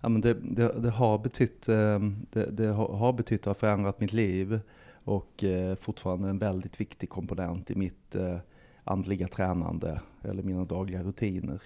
Ja, 0.00 0.08
men 0.08 0.20
det, 0.20 0.34
det, 0.34 0.80
det 0.80 0.90
har 0.90 1.18
betytt, 1.18 1.68
eh, 1.68 1.98
det, 2.32 2.50
det 2.50 2.66
har 2.72 3.12
betytt 3.12 3.40
att 3.40 3.46
ha 3.46 3.54
förändrat 3.54 4.00
mitt 4.00 4.12
liv 4.12 4.60
och 5.04 5.44
eh, 5.44 5.74
fortfarande 5.74 6.28
en 6.28 6.38
väldigt 6.38 6.80
viktig 6.80 7.08
komponent 7.08 7.70
i 7.70 7.74
mitt 7.74 8.14
eh, 8.14 8.36
andliga 8.84 9.28
tränande 9.28 10.00
eller 10.22 10.42
mina 10.42 10.64
dagliga 10.64 11.02
rutiner. 11.02 11.62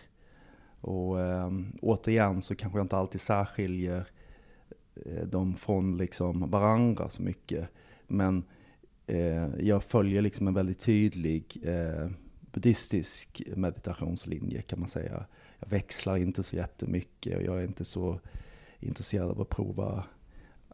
Och 0.81 1.21
eh, 1.21 1.50
återigen 1.83 2.43
så 2.43 2.54
kanske 2.54 2.78
jag 2.78 2.85
inte 2.85 2.97
alltid 2.97 3.21
särskiljer 3.21 4.04
eh, 5.07 5.26
dem 5.26 5.54
från 5.57 5.97
liksom 5.97 6.50
varandra 6.50 7.09
så 7.09 7.23
mycket. 7.23 7.69
Men 8.07 8.45
eh, 9.07 9.49
jag 9.61 9.85
följer 9.85 10.23
liksom 10.23 10.49
en 10.49 10.54
väldigt 10.54 10.78
tydlig 10.81 11.61
eh, 11.64 12.11
buddhistisk 12.54 13.42
meditationslinje 13.56 14.62
kan 14.62 14.80
man 14.80 14.88
säga. 14.88 15.26
Jag 15.61 15.68
växlar 15.68 16.16
inte 16.16 16.42
så 16.42 16.56
jättemycket 16.56 17.37
och 17.37 17.42
jag 17.42 17.58
är 17.58 17.64
inte 17.64 17.84
så 17.84 18.20
intresserad 18.80 19.30
av 19.30 19.40
att 19.40 19.49
prova 19.49 20.04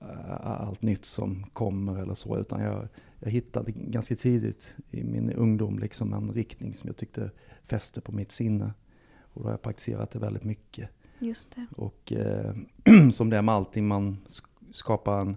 eh, 0.01 0.47
allt 0.47 0.83
nytt 0.83 1.05
som 1.05 1.45
kommer 1.53 2.03
eller 2.03 2.15
så. 2.15 2.39
Utan 2.39 2.61
jag, 2.61 2.89
jag 3.19 3.31
hittade 3.31 3.73
ganska 3.73 4.17
tidigt 4.17 4.75
i 4.91 5.05
min 5.05 5.33
ungdom 5.33 5.79
liksom 5.79 6.13
en 6.13 6.33
riktning 6.33 6.75
som 6.75 6.87
jag 6.89 6.97
tyckte 6.97 7.31
fäste 7.65 8.01
på 8.01 8.13
mitt 8.13 8.33
sinne. 8.33 8.73
Och 9.21 9.43
då 9.43 9.47
har 9.47 9.53
jag 9.53 9.63
praktiserat 9.63 10.11
det 10.11 10.19
väldigt 10.19 10.45
mycket. 10.45 10.91
Just 11.19 11.57
det. 11.57 11.67
Och 11.77 12.13
eh, 12.13 12.55
som 13.13 13.31
det 13.31 13.37
är 13.37 13.43
med 13.43 13.55
allting 13.55 13.89
man 13.89 14.19
sk- 14.27 14.73
skapar 14.73 15.21
en, 15.21 15.37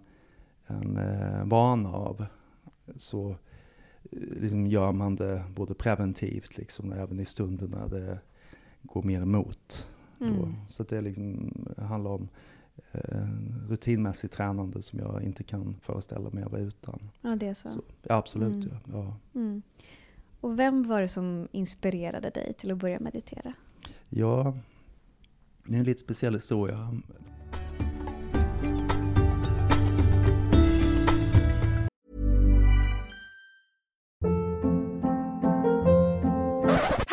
en 0.67 0.97
eh, 0.97 1.45
vana 1.45 1.89
av 1.89 2.25
så 2.95 3.35
liksom 4.11 4.67
gör 4.67 4.91
man 4.91 5.15
det 5.15 5.43
både 5.55 5.73
preventivt 5.73 6.57
liksom, 6.57 6.91
och 6.91 6.97
även 6.97 7.19
i 7.19 7.25
stunden 7.25 7.69
när 7.69 7.87
det 7.87 8.19
går 8.81 9.03
mer 9.03 9.21
emot. 9.21 9.87
Mm. 10.21 10.55
Så 10.69 10.83
det 10.83 11.01
liksom 11.01 11.53
handlar 11.77 12.11
om 12.11 12.29
eh, 12.91 13.27
rutinmässigt 13.69 14.33
tränande 14.33 14.81
som 14.81 14.99
jag 14.99 15.23
inte 15.23 15.43
kan 15.43 15.75
föreställa 15.81 16.29
mig 16.29 16.43
att 16.43 16.51
vara 16.51 16.61
utan. 16.61 17.09
Ja, 17.21 17.35
det 17.35 17.47
är 17.47 17.53
så. 17.53 17.69
Så, 17.69 17.81
ja, 18.01 18.15
absolut. 18.15 18.65
Mm. 18.65 18.77
Ja. 18.91 18.93
Ja. 18.93 19.39
Mm. 19.39 19.61
Och 20.39 20.59
vem 20.59 20.83
var 20.83 21.01
det 21.01 21.07
som 21.07 21.47
inspirerade 21.51 22.29
dig 22.29 22.53
till 22.57 22.71
att 22.71 22.77
börja 22.77 22.99
meditera? 22.99 23.53
ja, 24.09 24.57
det 25.65 25.75
är 25.75 25.79
en 25.79 25.85
lite 25.85 25.99
speciell 25.99 26.33
historia. 26.33 27.01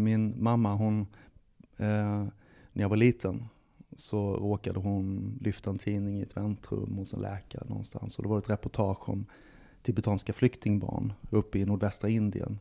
Min 0.00 0.42
mamma, 0.42 0.74
hon, 0.74 1.00
eh, 1.76 2.26
när 2.72 2.82
jag 2.82 2.88
var 2.88 2.96
liten 2.96 3.44
så 3.96 4.36
råkade 4.36 4.78
hon 4.78 5.38
lyfta 5.40 5.70
en 5.70 5.78
tidning 5.78 6.18
i 6.18 6.22
ett 6.22 6.36
väntrum 6.36 6.96
hos 6.96 7.14
en 7.14 7.20
läkare 7.20 7.64
någonstans. 7.68 8.18
Och 8.18 8.22
då 8.22 8.28
var 8.28 8.36
det 8.36 8.44
ett 8.44 8.50
reportage 8.50 9.08
om 9.08 9.26
tibetanska 9.82 10.32
flyktingbarn 10.32 11.12
uppe 11.30 11.58
i 11.58 11.64
nordvästra 11.64 12.08
Indien. 12.10 12.58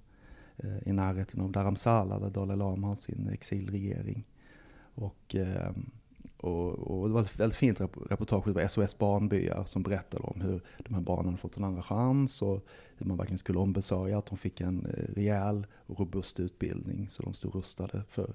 Eh, 0.58 0.88
I 0.88 0.94
närheten 0.94 1.42
av 1.42 1.52
Dharamsala 1.52 2.20
där 2.20 2.30
Dalai 2.30 2.58
Lama 2.58 2.88
har 2.88 2.96
sin 2.96 3.30
exilregering. 3.30 4.28
Och, 4.96 5.36
eh, 5.36 5.72
och, 6.38 6.74
och 6.74 7.08
det 7.08 7.14
var 7.14 7.22
ett 7.22 7.40
väldigt 7.40 7.58
fint 7.58 7.80
rep- 7.80 8.08
reportage, 8.10 8.48
var 8.48 8.68
SOS 8.68 8.98
Barnbyar 8.98 9.64
som 9.66 9.84
berättade 9.84 10.24
om 10.24 10.42
hur 10.42 10.62
de 10.78 10.94
här 10.94 11.02
barnen 11.02 11.38
fått 11.38 11.58
en 11.58 11.64
andra 11.64 11.84
chans 11.84 12.42
och 12.42 12.66
hur 12.98 13.06
man 13.06 13.18
verkligen 13.18 13.38
skulle 13.38 13.60
ombesörja 13.60 14.18
att 14.18 14.26
de 14.26 14.38
fick 14.38 14.62
en 14.62 14.86
eh, 14.86 15.14
rejäl 15.16 15.68
och 15.86 16.00
robust 16.00 16.40
utbildning 16.40 17.10
så 17.10 17.24
de 17.24 17.34
stod 17.34 17.56
rustade 17.56 18.04
för, 18.10 18.34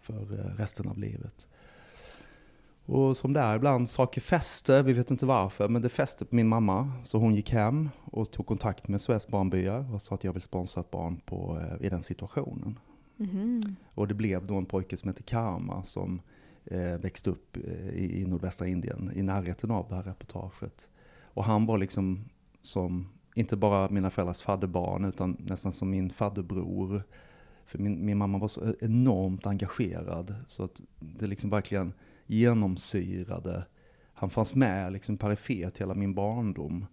för 0.00 0.38
eh, 0.38 0.56
resten 0.56 0.88
av 0.88 0.98
livet. 0.98 1.46
Och 2.86 3.16
som 3.16 3.32
det 3.32 3.40
är 3.40 3.56
ibland, 3.56 3.90
saker 3.90 4.20
fäste, 4.20 4.82
vi 4.82 4.92
vet 4.92 5.10
inte 5.10 5.26
varför, 5.26 5.68
men 5.68 5.82
det 5.82 5.88
fäste 5.88 6.24
på 6.24 6.36
min 6.36 6.48
mamma. 6.48 6.92
Så 7.02 7.18
hon 7.18 7.34
gick 7.34 7.50
hem 7.50 7.90
och 8.04 8.30
tog 8.30 8.46
kontakt 8.46 8.88
med 8.88 9.00
SOS 9.00 9.26
Barnbyar 9.26 9.94
och 9.94 10.02
sa 10.02 10.14
att 10.14 10.24
jag 10.24 10.32
vill 10.32 10.42
sponsra 10.42 10.80
ett 10.80 10.90
barn 10.90 11.20
på, 11.26 11.60
eh, 11.60 11.86
i 11.86 11.88
den 11.88 12.02
situationen. 12.02 12.78
Mhm. 13.16 13.76
Och 13.94 14.08
det 14.08 14.14
blev 14.14 14.46
då 14.46 14.54
en 14.54 14.66
pojke 14.66 14.96
som 14.96 15.08
heter 15.08 15.22
Karma 15.22 15.82
som 15.82 16.20
växte 16.72 17.30
upp 17.30 17.56
eh, 17.56 17.88
i, 17.88 18.20
i 18.20 18.24
nordvästra 18.26 18.66
Indien 18.66 19.12
i 19.14 19.22
närheten 19.22 19.70
av 19.70 19.88
det 19.88 19.94
här 19.94 20.02
reportaget. 20.02 20.90
Och 21.22 21.44
han 21.44 21.66
var 21.66 21.78
liksom 21.78 22.24
som, 22.60 23.08
inte 23.34 23.56
bara 23.56 23.88
mina 23.90 24.10
föräldrars 24.10 24.42
fadderbarn 24.42 25.04
utan 25.04 25.36
nästan 25.38 25.72
som 25.72 25.90
min 25.90 26.10
fadderbror. 26.10 27.02
För 27.66 27.78
min, 27.78 28.06
min 28.06 28.18
mamma 28.18 28.38
var 28.38 28.48
så 28.48 28.74
enormt 28.80 29.46
engagerad 29.46 30.34
så 30.46 30.64
att 30.64 30.82
det 30.98 31.26
liksom 31.26 31.50
verkligen 31.50 31.92
genomsyrade. 32.26 33.64
Han 34.14 34.30
fanns 34.30 34.54
med 34.54 34.92
liksom 34.92 35.16
perifert 35.16 35.80
hela 35.80 35.94
min 35.94 36.14
barndom. 36.14 36.86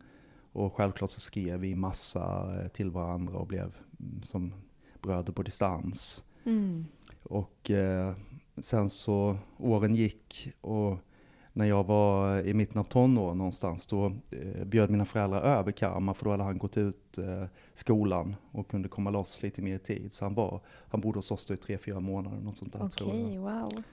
Och 0.53 0.73
självklart 0.73 1.09
så 1.09 1.19
skrev 1.19 1.59
vi 1.59 1.75
massa 1.75 2.55
eh, 2.61 2.67
till 2.67 2.91
varandra 2.91 3.37
och 3.37 3.47
blev 3.47 3.75
mm, 3.99 4.23
som 4.23 4.53
bröder 5.01 5.33
på 5.33 5.43
distans. 5.43 6.23
Mm. 6.43 6.85
Och 7.23 7.71
eh, 7.71 8.15
sen 8.57 8.89
så 8.89 9.37
åren 9.57 9.95
gick 9.95 10.53
och 10.61 10.97
när 11.53 11.65
jag 11.65 11.83
var 11.83 12.39
i 12.39 12.53
mitten 12.53 12.77
av 12.77 12.83
tonåren 12.83 13.37
någonstans 13.37 13.87
då 13.87 14.05
eh, 14.31 14.65
bjöd 14.65 14.89
mina 14.89 15.05
föräldrar 15.05 15.41
över 15.41 15.71
Karma 15.71 16.13
för 16.13 16.25
då 16.25 16.31
hade 16.31 16.43
han 16.43 16.57
gått 16.57 16.77
ut 16.77 17.17
eh, 17.17 17.43
skolan 17.73 18.35
och 18.51 18.67
kunde 18.67 18.89
komma 18.89 19.09
loss 19.09 19.41
lite 19.41 19.61
mer 19.61 19.77
tid. 19.77 20.13
Så 20.13 20.25
han, 20.25 20.33
var, 20.33 20.59
han 20.67 21.01
bodde 21.01 21.17
hos 21.17 21.31
oss 21.31 21.51
i 21.51 21.57
tre, 21.57 21.77
fyra 21.77 21.99
månader 21.99 22.37
något 22.37 22.57
sånt 22.57 22.73
där 22.73 22.87
tror 22.87 23.15
jag. 23.15 23.37
Wow. 23.37 23.83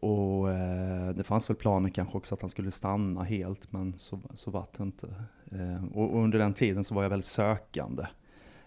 Och 0.00 0.50
eh, 0.50 1.08
det 1.08 1.24
fanns 1.24 1.50
väl 1.50 1.56
planer 1.56 1.90
kanske 1.90 2.18
också 2.18 2.34
att 2.34 2.40
han 2.40 2.50
skulle 2.50 2.70
stanna 2.70 3.22
helt, 3.22 3.72
men 3.72 3.98
så, 3.98 4.20
så 4.34 4.50
var 4.50 4.66
det 4.76 4.82
inte. 4.82 5.06
Eh, 5.52 5.84
och, 5.94 6.14
och 6.14 6.22
under 6.22 6.38
den 6.38 6.54
tiden 6.54 6.84
så 6.84 6.94
var 6.94 7.02
jag 7.02 7.10
väldigt 7.10 7.26
sökande. 7.26 8.06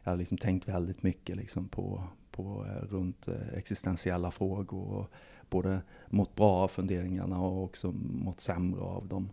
Jag 0.04 0.12
hade 0.12 0.20
liksom 0.20 0.38
tänkt 0.38 0.68
väldigt 0.68 1.04
mycket 1.04 1.36
liksom 1.38 1.68
på, 1.68 2.04
på 2.44 2.66
eh, 2.68 2.86
runt 2.96 3.28
eh, 3.28 3.58
existentiella 3.58 4.32
frågor. 4.32 4.94
Och 4.94 5.12
både 5.50 5.82
mått 6.10 6.36
bra 6.36 6.52
av 6.52 6.68
funderingarna 6.68 7.42
och 7.42 7.64
också 7.64 7.92
mått 8.02 8.40
sämre 8.40 8.82
av 8.82 9.08
dem. 9.08 9.30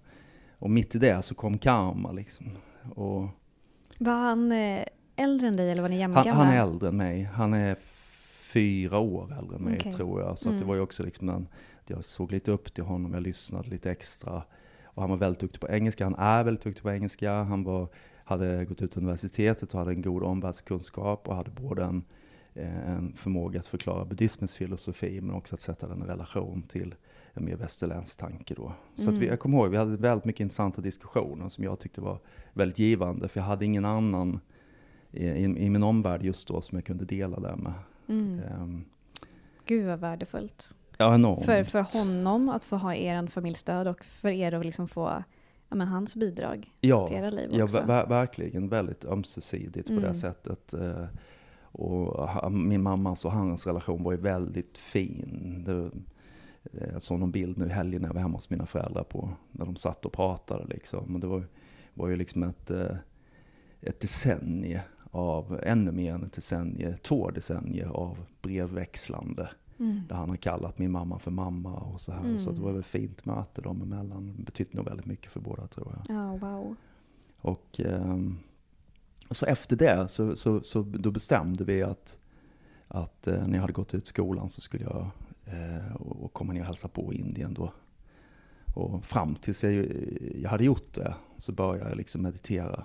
Och 0.58 0.70
mitt 0.70 0.94
i 0.94 0.98
det 0.98 1.22
så 1.22 1.34
kom 1.34 1.58
karma 1.58 2.12
liksom. 2.12 2.46
Och 2.94 3.28
Var 3.98 4.12
han 4.12 4.52
eh, 4.52 4.84
äldre 5.16 5.48
än 5.48 5.56
dig 5.56 5.70
eller 5.70 5.82
var 5.82 5.88
ni 5.88 5.94
han, 6.02 6.12
jämngamla? 6.12 6.32
han 6.44 6.52
är 6.54 6.60
äldre 6.62 6.88
än 6.88 6.96
mig. 6.96 7.22
Han 7.22 7.54
är 7.54 7.76
fyra 8.52 8.98
år 8.98 9.34
äldre 9.38 9.56
än 9.56 9.62
mig 9.62 9.76
Okej. 9.80 9.92
tror 9.92 10.20
jag. 10.20 10.38
Så 10.38 10.48
att 10.48 10.54
det 10.54 10.58
Mm. 10.58 10.68
var 10.68 10.74
ju 10.74 10.80
också 10.80 11.02
liksom 11.04 11.28
en, 11.28 11.48
jag 11.86 12.04
såg 12.04 12.32
lite 12.32 12.50
upp 12.50 12.74
till 12.74 12.84
honom, 12.84 13.14
jag 13.14 13.22
lyssnade 13.22 13.68
lite 13.68 13.90
extra. 13.90 14.42
Och 14.84 15.02
han 15.02 15.10
var 15.10 15.16
väldigt 15.16 15.40
duktig 15.40 15.60
på 15.60 15.68
engelska, 15.68 16.04
han 16.04 16.14
är 16.14 16.44
väldigt 16.44 16.64
duktig 16.64 16.82
på 16.82 16.90
engelska. 16.90 17.32
Han 17.42 17.64
var, 17.64 17.88
hade 18.24 18.64
gått 18.64 18.82
ut 18.82 18.96
universitetet 18.96 19.72
och 19.74 19.78
hade 19.78 19.90
en 19.90 20.02
god 20.02 20.22
omvärldskunskap 20.22 21.28
och 21.28 21.36
hade 21.36 21.50
både 21.50 21.84
en 21.84 22.04
en 22.56 23.12
förmåga 23.16 23.60
att 23.60 23.66
förklara 23.66 24.04
buddhismens 24.04 24.56
filosofi 24.56 25.20
men 25.20 25.34
också 25.34 25.54
att 25.54 25.60
sätta 25.60 25.88
den 25.88 26.02
i 26.02 26.06
relation 26.06 26.62
till 26.62 26.94
en 27.32 27.44
mer 27.44 27.56
västerländsk 27.56 28.18
tanke 28.18 28.54
då. 28.54 28.72
Så 28.94 29.02
mm. 29.02 29.14
att 29.14 29.20
vi, 29.20 29.24
mm. 29.24 29.30
jag 29.30 29.40
kommer 29.40 29.58
ihåg, 29.58 29.68
vi 29.68 29.76
hade 29.76 29.96
väldigt 29.96 30.24
mycket 30.24 30.40
intressanta 30.40 30.80
diskussioner 30.80 31.48
som 31.48 31.64
jag 31.64 31.78
tyckte 31.78 32.00
var 32.00 32.18
väldigt 32.52 32.78
givande, 32.78 33.28
för 33.28 33.40
jag 33.40 33.44
hade 33.44 33.64
ingen 33.64 33.84
annan 33.84 34.40
i, 35.10 35.26
i, 35.26 35.44
i 35.44 35.70
min 35.70 35.82
omvärld 35.82 36.22
just 36.22 36.48
då 36.48 36.60
som 36.60 36.78
jag 36.78 36.84
kunde 36.84 37.04
dela 37.04 37.40
det 37.40 37.56
med. 37.56 37.72
Mm. 38.08 38.40
Um, 38.60 38.84
Gud 39.64 39.86
vad 39.86 40.00
värdefullt. 40.00 40.76
Ja, 40.96 41.14
enormt. 41.14 41.44
För, 41.44 41.64
för 41.64 41.98
honom 41.98 42.48
att 42.48 42.64
få 42.64 42.76
ha 42.76 42.94
er 42.94 43.26
familjestöd 43.26 43.88
och 43.88 44.04
för 44.04 44.28
er 44.28 44.52
att 44.52 44.64
liksom 44.64 44.88
få 44.88 45.22
ja, 45.68 45.76
men 45.76 45.88
hans 45.88 46.16
bidrag 46.16 46.72
ja, 46.80 47.06
till 47.06 47.16
era 47.16 47.30
liv 47.30 47.62
också. 47.62 47.78
Ja, 47.78 47.84
ver 47.84 48.06
verkligen 48.06 48.68
väldigt 48.68 49.04
ömsesidigt 49.04 49.88
mm. 49.88 50.00
på 50.00 50.06
det 50.06 50.08
mm. 50.08 50.14
sättet. 50.14 50.74
Uh, 50.74 51.04
och 51.78 52.52
min 52.52 52.82
mammas 52.82 53.24
och 53.24 53.32
hans 53.32 53.66
relation 53.66 54.02
var 54.02 54.12
ju 54.12 54.18
väldigt 54.18 54.78
fin. 54.78 55.62
Det, 55.66 55.90
jag 56.92 57.02
såg 57.02 57.18
någon 57.18 57.30
bild 57.30 57.58
nu 57.58 57.66
i 57.66 57.68
helgen 57.68 58.02
när 58.02 58.08
jag 58.08 58.14
var 58.14 58.20
hemma 58.20 58.36
hos 58.36 58.50
mina 58.50 58.66
föräldrar 58.66 59.04
på 59.04 59.30
när 59.52 59.64
de 59.64 59.76
satt 59.76 60.06
och 60.06 60.12
pratade 60.12 60.64
liksom. 60.66 61.14
Och 61.14 61.20
det 61.20 61.26
var, 61.26 61.44
var 61.94 62.08
ju 62.08 62.16
liksom 62.16 62.42
ett, 62.42 62.70
eh, 62.70 62.96
ett 63.80 64.00
decennium 64.00 64.80
av, 65.10 65.60
ännu 65.62 65.92
mer 65.92 66.14
än 66.14 66.24
ett 66.24 66.32
decennium, 66.32 66.94
två 67.02 67.30
decennier 67.30 67.88
av 67.88 68.18
brevväxlande. 68.42 69.48
Mm. 69.78 70.02
Där 70.08 70.16
han 70.16 70.30
har 70.30 70.36
kallat 70.36 70.78
min 70.78 70.90
mamma 70.90 71.18
för 71.18 71.30
mamma 71.30 71.74
och 71.74 72.00
så 72.00 72.12
här. 72.12 72.20
Mm. 72.20 72.38
Så 72.38 72.50
det 72.50 72.60
var 72.60 72.78
ett 72.78 72.86
fint 72.86 73.24
möte 73.24 73.62
dem 73.62 73.82
emellan. 73.82 74.34
Det 74.36 74.42
betydde 74.42 74.76
nog 74.76 74.84
väldigt 74.84 75.06
mycket 75.06 75.32
för 75.32 75.40
båda 75.40 75.66
tror 75.66 75.94
jag. 75.96 76.16
Ja, 76.16 76.32
oh, 76.32 76.38
wow. 76.38 76.76
Och 77.40 77.80
um, 77.84 78.38
så 79.30 79.46
efter 79.46 79.76
det 79.76 80.08
så, 80.08 80.36
så, 80.36 80.60
så 80.60 80.82
då 80.82 81.10
bestämde 81.10 81.64
vi 81.64 81.82
att, 81.82 82.18
att 82.88 83.28
uh, 83.28 83.46
när 83.46 83.54
jag 83.54 83.60
hade 83.60 83.72
gått 83.72 83.94
ut 83.94 84.06
skolan 84.06 84.50
så 84.50 84.60
skulle 84.60 84.84
jag 84.84 85.10
Eh, 85.46 85.96
och 85.96 86.32
komma 86.32 86.52
ner 86.52 86.60
och 86.60 86.66
hälsa 86.66 86.88
på 86.88 87.14
i 87.14 87.20
Indien 87.20 87.54
då. 87.54 87.72
Och 88.74 89.04
fram 89.04 89.34
tills 89.34 89.64
jag, 89.64 89.86
jag 90.42 90.50
hade 90.50 90.64
gjort 90.64 90.94
det 90.94 91.14
så 91.38 91.52
började 91.52 91.90
jag 91.90 91.96
liksom 91.96 92.22
meditera. 92.22 92.84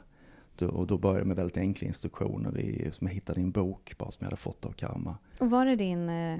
Och 0.60 0.88
då 0.88 0.98
började 0.98 1.20
jag 1.20 1.28
med 1.28 1.36
väldigt 1.36 1.58
enkla 1.58 1.88
instruktioner 1.88 2.60
i, 2.60 2.90
som 2.92 3.08
jag 3.08 3.14
hittade 3.14 3.40
i 3.40 3.44
en 3.44 3.52
bok 3.52 3.94
bara 3.98 4.12
som 4.12 4.18
jag 4.20 4.26
hade 4.26 4.38
fått 4.38 4.66
av 4.66 4.72
Karma. 4.72 5.18
Och 5.40 5.50
var 5.50 5.66
det 5.66 5.76
din 5.76 6.10
eh, 6.10 6.40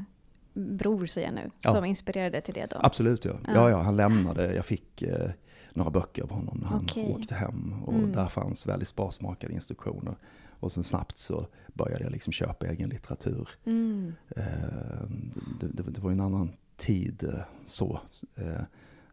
bror, 0.54 1.06
säger 1.06 1.28
jag 1.28 1.36
nu, 1.36 1.52
ja. 1.60 1.72
som 1.72 1.86
inspirerade 1.86 2.42
till 2.42 2.54
det 2.54 2.66
då? 2.70 2.78
Absolut 2.80 3.26
ja. 3.26 3.34
ja. 3.48 3.70
Ja, 3.70 3.82
han 3.82 3.96
lämnade, 3.96 4.56
jag 4.56 4.66
fick 4.66 5.02
eh, 5.02 5.32
några 5.74 5.92
böcker 5.92 6.24
av 6.24 6.32
honom 6.32 6.58
när 6.58 6.68
han 6.68 6.84
okay. 6.84 7.14
åkte 7.14 7.36
hem. 7.36 7.76
Och 7.86 7.94
mm. 7.94 8.12
där 8.12 8.28
fanns 8.28 8.68
väldigt 8.68 8.88
sparsmakade 8.88 9.54
instruktioner. 9.54 10.16
Och 10.60 10.72
sen 10.72 10.84
snabbt 10.84 11.18
så 11.18 11.48
började 11.74 12.04
jag 12.04 12.12
liksom 12.12 12.34
köpa 12.34 12.68
egen 12.68 12.90
litteratur. 12.90 13.50
Mm. 13.66 14.14
Eh, 14.30 14.44
det, 15.60 15.68
det, 15.68 15.84
det, 15.84 16.02
var 16.02 16.10
ju 16.10 16.14
en 16.14 16.22
annan 16.22 16.52
tid 16.78 17.24
eh, 17.24 17.40
så. 17.66 18.00
Eh, 18.36 18.62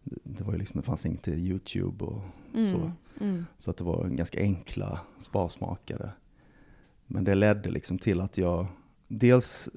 det 0.05 0.45
var 0.45 0.53
ju 0.53 0.59
liksom, 0.59 0.81
det 0.81 0.87
fanns 0.87 1.07
inget 1.07 1.29
YouTube 1.29 2.05
och 2.05 2.23
mm. 2.55 2.67
så. 2.67 2.93
Mm. 3.21 3.47
Så 3.59 3.71
att 3.71 3.77
det 3.77 3.85
var 3.85 4.09
ganska 4.09 4.41
enkla, 4.41 5.01
sparsmakade. 5.19 6.11
Men 7.07 7.25
det 7.25 7.35
ledde 7.35 7.71
liksom 7.71 7.99
till 7.99 8.21
att 8.21 8.39
jag 8.39 8.67
dels 9.09 9.69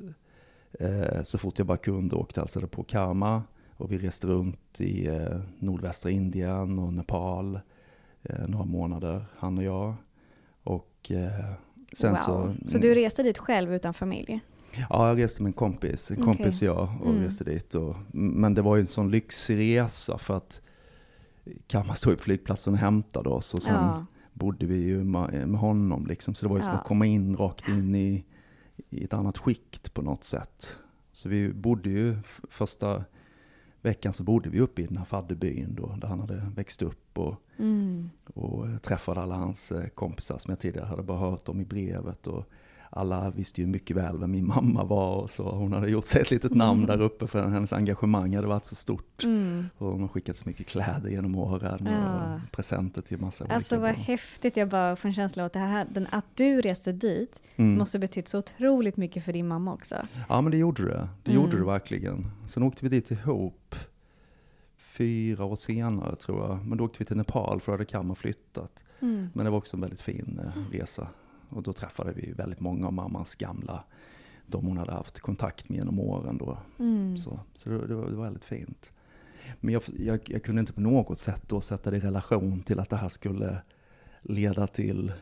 eh, 0.80 1.24
så 1.24 1.38
fort 1.38 1.58
jag 1.58 1.68
bara 1.68 1.78
kunde 1.78 2.16
åkte 2.16 2.40
och 2.40 2.44
hälsade 2.44 2.68
på 2.68 2.84
Karma. 2.84 3.44
Och 3.82 3.92
vi 3.92 3.98
reste 3.98 4.28
runt 4.28 4.82
i 4.82 5.08
eh, 5.08 5.40
nordvästra 5.60 6.12
Indien 6.12 6.80
och 6.80 6.94
Nepal 6.94 7.60
eh, 8.24 8.48
några 8.48 8.66
månader, 8.66 9.26
han 9.38 9.58
och 9.58 9.64
jag. 9.64 9.96
Och 10.64 11.12
eh, 11.12 11.54
sen 11.94 12.12
wow. 12.12 12.18
så... 12.18 12.56
Så 12.66 12.78
du 12.78 12.96
reste 12.96 13.24
dit 13.24 13.38
själv 13.38 13.74
utan 13.74 13.94
familj? 13.94 14.40
Ja, 14.90 15.08
jag 15.08 15.20
reste 15.20 15.44
med 15.44 15.50
en 15.50 15.54
kompis. 15.54 16.12
En 16.12 16.18
okay. 16.18 16.26
kompis 16.26 16.62
och 16.62 16.68
jag 16.68 16.90
och 17.02 17.10
mm. 17.10 17.24
reste 17.24 17.44
dit. 17.44 17.76
Och, 17.76 17.96
men 18.12 18.54
det 18.54 18.62
var 18.62 18.76
ju 18.76 18.82
en 18.82 18.88
sån 18.88 19.12
lyxig 19.12 19.58
resa 19.58 20.18
för 20.18 20.38
att 20.38 20.62
Kamma 21.68 21.96
stod 21.96 22.18
på 22.18 22.24
flygplatsen 22.24 22.74
och 22.74 22.80
hämtade 22.80 23.30
oss 23.30 23.54
och 23.54 23.64
sen 23.64 23.74
ja. 23.76 24.06
bodde 24.34 24.66
vi 24.66 24.76
ju 24.76 25.04
med, 25.04 25.50
med 25.50 25.60
honom 25.60 26.06
liksom. 26.06 26.34
Så 26.34 26.46
det 26.46 26.50
var 26.50 26.58
ju 26.58 26.64
ja. 26.64 26.66
som 26.66 26.76
att 26.76 26.86
komma 26.86 27.06
in 27.06 27.38
rakt 27.38 27.68
in 27.68 27.96
i, 27.96 28.26
i 28.90 29.04
ett 29.04 29.14
annat 29.14 29.38
skikt 29.38 29.94
på 29.94 30.02
något 30.02 30.24
sätt. 30.24 30.78
Så 31.12 31.30
vi 31.30 31.54
bodde 31.54 31.90
ju 31.90 32.18
första 32.50 33.04
veckan 33.82 34.14
så 34.14 34.24
bodde 34.24 34.50
vi 34.50 34.60
uppe 34.60 34.82
i 34.82 34.86
den 34.86 34.98
här 34.98 35.06
fadderbyn 35.06 35.76
då, 35.76 35.96
där 36.02 36.08
han 36.08 36.20
hade 36.20 36.52
växt 36.56 36.82
upp 36.82 37.18
och, 37.18 37.36
mm. 37.58 38.10
och 38.34 38.82
träffade 38.82 39.22
alla 39.22 39.36
hans 39.36 39.72
eh, 39.72 39.88
kompisar 39.88 40.38
som 40.38 40.52
jag 40.52 40.60
tidigare 40.60 40.88
hade 40.88 41.04
bara 41.04 41.18
hört 41.18 41.50
om 41.50 41.62
i 41.62 41.66
brevet. 41.66 42.28
Och 42.28 42.46
alla 42.94 43.30
visste 43.30 43.62
ju 43.62 43.68
mycket 43.68 43.98
väl 43.98 44.18
vem 44.18 44.32
min 44.32 44.48
mamma 44.48 44.84
var 44.84 45.16
och 45.16 45.30
så. 45.30 45.52
Hon 45.52 45.74
hade 45.74 45.90
gjort 45.90 46.06
sig 46.06 46.22
ett 46.22 46.32
litet 46.32 46.54
namn 46.54 46.84
mm. 46.84 46.98
där 46.98 47.06
uppe 47.06 47.28
för 47.28 47.48
hennes 47.48 47.74
engagemang 47.74 48.36
hade 48.36 48.48
varit 48.48 48.66
så 48.66 48.76
stort. 48.76 49.24
Mm. 49.24 49.70
Och 49.78 49.88
hon 49.88 50.02
har 50.02 50.08
skickat 50.08 50.38
så 50.38 50.50
mycket 50.50 50.68
kläder 50.68 51.10
genom 51.10 51.36
åren 51.36 51.88
ja. 51.92 52.36
och 52.36 52.52
presenter 52.52 53.02
till 53.02 53.18
massa 53.18 53.46
Alltså 53.50 53.76
vad 53.76 53.94
barn. 53.94 53.96
häftigt, 53.96 54.58
jag 54.58 54.70
bara 54.70 54.96
får 54.96 55.08
en 55.08 55.14
känsla 55.14 55.44
av 55.44 55.46
att, 55.46 55.54
det 55.54 55.60
här, 55.60 55.88
den, 55.92 56.08
att 56.12 56.26
du 56.34 56.62
reste 56.62 56.92
dit 56.92 57.42
mm. 57.56 57.78
måste 57.78 58.00
betytt 58.00 58.28
så 58.28 58.40
otroligt 58.40 58.98
mycket 58.98 59.26
för 59.26 59.34
din 59.34 59.48
mamma 59.48 59.74
också. 59.74 59.96
Ja 60.30 60.42
men 60.42 60.52
det 60.52 60.58
gjorde 60.58 60.86
det, 60.86 61.10
det 61.24 61.34
gjorde 61.34 61.48
mm. 61.48 61.60
det 61.60 61.66
verkligen. 61.66 62.32
Sen 62.46 62.64
åkte 62.64 62.86
vi 62.86 62.90
dit 62.90 63.12
ihop 63.12 63.76
fyra 64.78 65.46
år 65.46 65.56
senare 65.56 66.16
tror 66.16 66.48
jag. 66.48 66.66
Men 66.66 66.78
då 66.78 66.84
åkte 66.84 67.00
vi 67.00 67.06
till 67.06 67.18
Nepal 67.18 67.62
för 67.62 67.72
då 67.72 67.74
hade 67.74 67.86
Kamma 67.86 68.16
flyttat. 68.16 68.84
Mm. 69.00 69.30
Men 69.34 69.46
det 69.46 69.52
var 69.52 69.58
också 69.58 69.78
en 69.78 69.82
väldigt 69.82 70.02
fin 70.02 70.42
eh, 70.44 70.78
resa. 70.78 71.08
Och 71.52 71.64
då 71.64 71.74
träffade 71.74 72.12
vi 72.12 72.32
väldigt 72.32 72.60
många 72.60 72.88
av 72.88 72.94
mammas 72.94 73.36
gamla, 73.36 73.84
de 74.46 74.66
hon 74.66 74.78
hade 74.78 74.92
haft 74.92 75.20
kontakt 75.20 75.70
med 75.70 75.78
genom 75.78 76.00
åren 76.00 76.38
då. 76.38 76.58
Mm. 76.80 77.18
Så, 77.18 77.40
så 77.54 77.70
det, 77.70 77.88
det, 77.88 77.96
var, 77.96 78.10
det, 78.10 78.16
var, 78.16 78.24
väldigt 78.24 78.46
fint. 78.46 78.94
Men 79.60 79.74
jag, 79.74 79.84
jag, 79.98 80.20
jag, 80.26 80.44
kunde 80.44 80.60
inte 80.60 80.74
på 80.74 80.82
något 80.82 81.20
sätt 81.20 81.44
då 81.48 81.62
sätta 81.62 81.92
det 81.92 81.98
i 81.98 82.00
relation 82.00 82.60
till 82.60 82.80
att 82.80 82.90
det 82.90 82.96
här 82.96 83.10
skulle 83.10 83.62
leda 84.22 84.68
till 84.68 85.14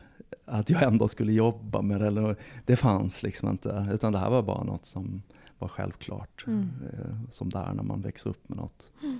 att 0.44 0.70
jag 0.70 0.82
ändå 0.82 1.08
skulle 1.08 1.32
jobba 1.32 1.82
med 1.82 2.00
det. 2.00 2.06
Eller, 2.06 2.36
det 2.66 2.76
fanns 2.76 3.22
liksom 3.22 3.48
inte, 3.48 3.88
utan 3.92 4.12
det 4.12 4.18
här 4.18 4.30
var 4.30 4.42
bara 4.42 4.64
något 4.64 4.84
som 4.84 5.22
var 5.58 5.68
självklart. 5.68 6.44
Mm. 6.46 6.68
Eh, 6.92 7.30
som 7.30 7.48
där 7.50 7.74
när 7.74 7.82
man 7.82 8.00
växer 8.00 8.30
upp 8.30 8.48
med 8.48 8.58
något. 8.58 8.90
Mm. 9.02 9.18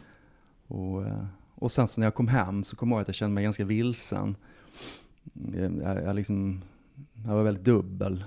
Och, 0.66 1.06
eh, 1.06 1.24
och 1.54 1.72
sen 1.72 1.88
så 1.88 2.00
när 2.00 2.06
jag 2.06 2.14
kom 2.14 2.28
hem 2.28 2.62
så 2.62 2.76
kom 2.76 2.88
jag 2.88 2.96
ihåg 2.96 3.02
att 3.02 3.08
jag 3.08 3.14
kände 3.14 3.34
mig 3.34 3.44
ganska 3.44 3.64
vilsen. 3.64 4.36
Jag, 5.52 6.02
jag, 6.04 6.16
liksom, 6.16 6.62
jag 7.24 7.34
var 7.34 7.42
väldigt 7.42 7.64
dubbel. 7.64 8.24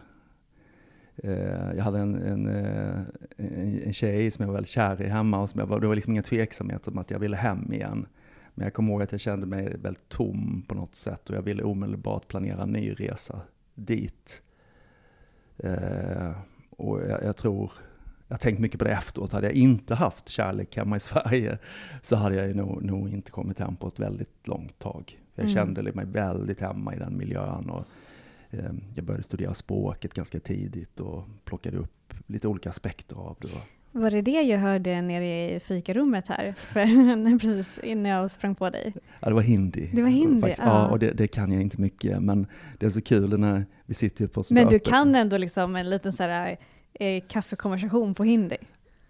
Eh, 1.16 1.74
jag 1.76 1.84
hade 1.84 2.00
en, 2.00 2.16
en, 2.16 2.48
eh, 2.48 3.00
en, 3.38 3.82
en 3.86 3.94
tjej 3.94 4.32
som 4.32 4.44
jag 4.44 4.48
var 4.48 4.54
väldigt 4.54 4.70
kär 4.70 5.02
i 5.02 5.08
hemma 5.08 5.42
och 5.42 5.50
som 5.50 5.60
jag 5.60 5.68
var, 5.68 5.80
det 5.80 5.88
var 5.88 5.96
liksom 5.96 6.14
inga 6.14 6.24
tveksamheter 6.24 6.92
om 6.92 6.98
att 6.98 7.12
jag 7.12 7.20
ville 7.20 7.38
hem 7.38 7.74
igen. 7.74 8.06
Men 8.56 8.64
jag 8.64 8.74
kommer 8.74 8.92
ihåg 8.92 9.02
att 9.02 9.12
jag 9.12 9.22
kände 9.22 9.46
mig 9.46 9.78
väldigt 9.82 10.10
tom 10.10 10.66
på 10.68 10.76
något 10.76 10.96
sätt 10.96 11.30
och 11.30 11.36
jag 11.36 11.42
ville 11.42 11.64
omedelbart 11.64 12.28
planera 12.28 12.64
en 12.64 12.70
ny 12.70 12.94
resa 12.94 13.42
dit. 13.76 14.42
och 16.70 17.02
jag, 17.02 17.24
jag 17.24 17.38
tror 17.38 17.72
jag 18.28 18.36
har 18.36 18.40
tänkt 18.40 18.60
mycket 18.60 18.80
på 18.80 18.86
det 18.86 18.92
efteråt. 18.92 19.32
Hade 19.32 19.48
jag 19.48 19.56
inte 19.56 19.96
haft 19.96 20.30
kärlek 20.30 20.78
hemma 20.78 20.96
i 20.96 21.00
Sverige 21.00 21.58
så 22.02 22.16
hade 22.16 22.36
jag 22.36 22.56
nog, 22.56 22.84
nog 22.84 23.10
inte 23.10 23.32
kommit 23.32 23.60
hem 23.60 23.76
på 23.76 23.88
ett 23.88 24.00
väldigt 24.00 24.48
långt 24.48 24.80
tag. 24.80 25.20
Jag 25.36 25.44
mm. 25.44 25.56
kände 25.56 25.92
mig 25.94 26.06
väldigt 26.06 26.62
hemma 26.62 26.96
i 26.96 27.00
den 27.00 27.18
miljön. 27.18 27.70
Och, 27.70 27.80
eh, 27.80 27.86
jag 28.96 29.06
började 29.06 29.24
studera 29.24 29.54
språket 29.54 30.14
ganska 30.14 30.40
tidigt 30.40 31.00
och 31.00 31.24
plockade 31.46 31.78
upp 31.78 32.14
lite 32.28 32.48
olika 32.48 32.70
aspekter 32.70 33.16
av 33.16 33.38
det. 33.42 33.48
Var 33.96 34.12
det 34.12 34.22
det 34.22 34.42
jag 34.42 34.60
hörde 34.60 35.02
nere 35.02 35.56
i 35.56 35.60
fikarummet 35.60 36.28
här, 36.28 36.54
för, 36.58 37.40
precis 37.40 37.80
innan 37.84 38.12
jag 38.12 38.32
sprang 38.32 38.56
på 38.56 38.70
dig? 38.70 38.94
Ja, 39.20 39.30
det 39.30 39.36
var 39.36 39.42
hindi. 39.42 39.90
Det 39.94 40.02
var 40.02 40.10
hindi, 40.10 40.42
Faktiskt, 40.42 40.62
ja. 40.62 40.66
ja. 40.66 40.88
och 40.88 41.00
det, 41.00 41.12
det, 41.12 41.28
kan 41.28 41.52
jag 41.52 41.62
inte 41.62 41.82
mycket, 41.82 42.24
men 42.24 42.48
det 42.80 42.86
är 42.86 42.90
så 42.90 43.02
kul 43.02 43.40
när 43.40 43.66
vi 43.86 43.94
sitter 43.94 44.28
på. 44.28 44.44
Men 44.52 44.68
du 44.68 44.80
kan 44.80 45.16
ändå 45.16 45.38
liksom 45.38 45.76
en 45.76 45.90
liten 45.90 46.14
så 46.14 46.24
här 46.24 46.58
eh, 46.94 47.24
kaffekonversation 47.28 48.16
på 48.16 48.24
hindi? 48.24 48.58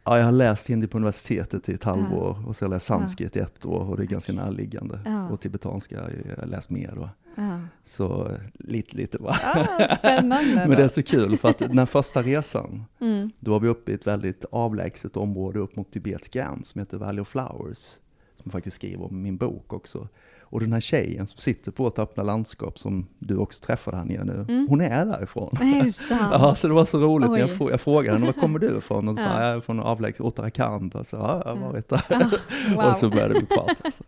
Ja, 0.06 0.18
jag 0.18 0.26
har 0.26 0.32
läst 0.32 0.70
hindi 0.70 0.88
på 0.88 0.98
universitetet 0.98 1.70
i 1.70 1.74
ett 1.74 1.84
halvår 1.84 2.38
ja. 2.42 2.48
och 2.48 2.56
så 2.56 2.66
har 2.66 2.70
jag 2.70 2.76
läst 2.76 2.86
sanskrit 2.86 3.36
i 3.36 3.40
ett 3.40 3.66
år 3.66 3.90
och 3.90 3.98
det 3.98 4.04
är 4.04 4.08
ganska 4.08 4.34
närliggande. 4.34 5.00
Ja. 5.06 5.30
Och 5.30 5.42
tibetanska 5.42 6.02
har 6.02 6.12
jag 6.38 6.50
läst 6.50 6.70
mer. 6.70 7.10
Ja. 7.36 7.60
Så 7.84 8.38
lite, 8.54 8.98
lite 8.98 9.18
va. 9.18 9.38
Ja, 9.44 9.88
spännande. 9.88 10.56
Men 10.68 10.70
det 10.70 10.84
är 10.84 10.88
så 10.88 11.04
kul 11.04 11.38
för 11.38 11.50
att 11.50 11.58
den 11.58 11.88
första 11.88 12.22
resan, 12.22 12.86
mm. 13.00 13.32
då 13.40 13.52
var 13.52 13.60
vi 13.60 13.68
uppe 13.68 13.92
i 13.92 13.96
ett 13.96 14.08
väldigt 14.08 14.46
avlägset 14.52 15.18
område 15.18 15.60
upp 15.60 15.76
mot 15.76 15.92
Tibets 15.92 16.28
gräns 16.28 16.68
som 16.68 16.80
heter 16.80 16.98
Valley 16.98 17.22
of 17.22 17.28
Flowers. 17.28 17.98
Som 18.36 18.44
jag 18.44 18.52
faktiskt 18.52 18.76
skriver 18.76 19.06
om 19.06 19.18
i 19.18 19.22
min 19.22 19.38
bok 19.38 19.74
också. 19.74 20.08
Och 20.54 20.60
den 20.60 20.74
här 20.74 20.80
tjejen 20.80 21.28
som 21.28 21.38
sitter 21.38 21.72
på 21.72 21.88
ett 21.88 22.00
öppna 22.00 22.24
landskap 22.24 22.80
som 22.80 23.08
du 23.20 23.38
också 23.38 23.60
träffade 23.60 23.98
här 23.98 24.06
nere 24.06 24.24
nu, 24.24 24.46
mm. 24.50 24.68
hon 24.70 24.82
är 24.82 25.06
därifrån. 25.06 25.58
Är 25.62 25.84
det 25.84 25.92
sant? 25.92 26.22
ja, 26.32 26.56
så 26.56 26.68
det 26.68 26.74
var 26.74 26.86
så 26.86 26.98
roligt 27.00 27.40
jag, 27.40 27.72
jag 27.72 27.82
frågade 27.82 28.18
henne, 28.18 28.26
var 28.26 28.42
kommer 28.42 28.60
du 28.60 28.78
ifrån? 28.78 29.08
Och 29.08 29.18
så 29.18 29.24
sa 29.24 29.30
jag 29.30 29.56
är 29.56 29.62
från 29.62 29.80
avlägset 29.80 30.26
Uttarakhand. 30.26 30.96
Och 30.96 31.06
så, 31.06 31.16
ja, 31.16 31.42
jag 31.46 31.56
har 31.56 31.68
varit 31.68 31.90
där. 31.90 32.04
Ah, 32.10 32.30
wow. 32.76 32.86
och 32.90 32.96
så 32.96 33.10
började 33.10 33.34
vi 33.34 33.46
prata. 33.46 33.92
Så, 33.92 34.04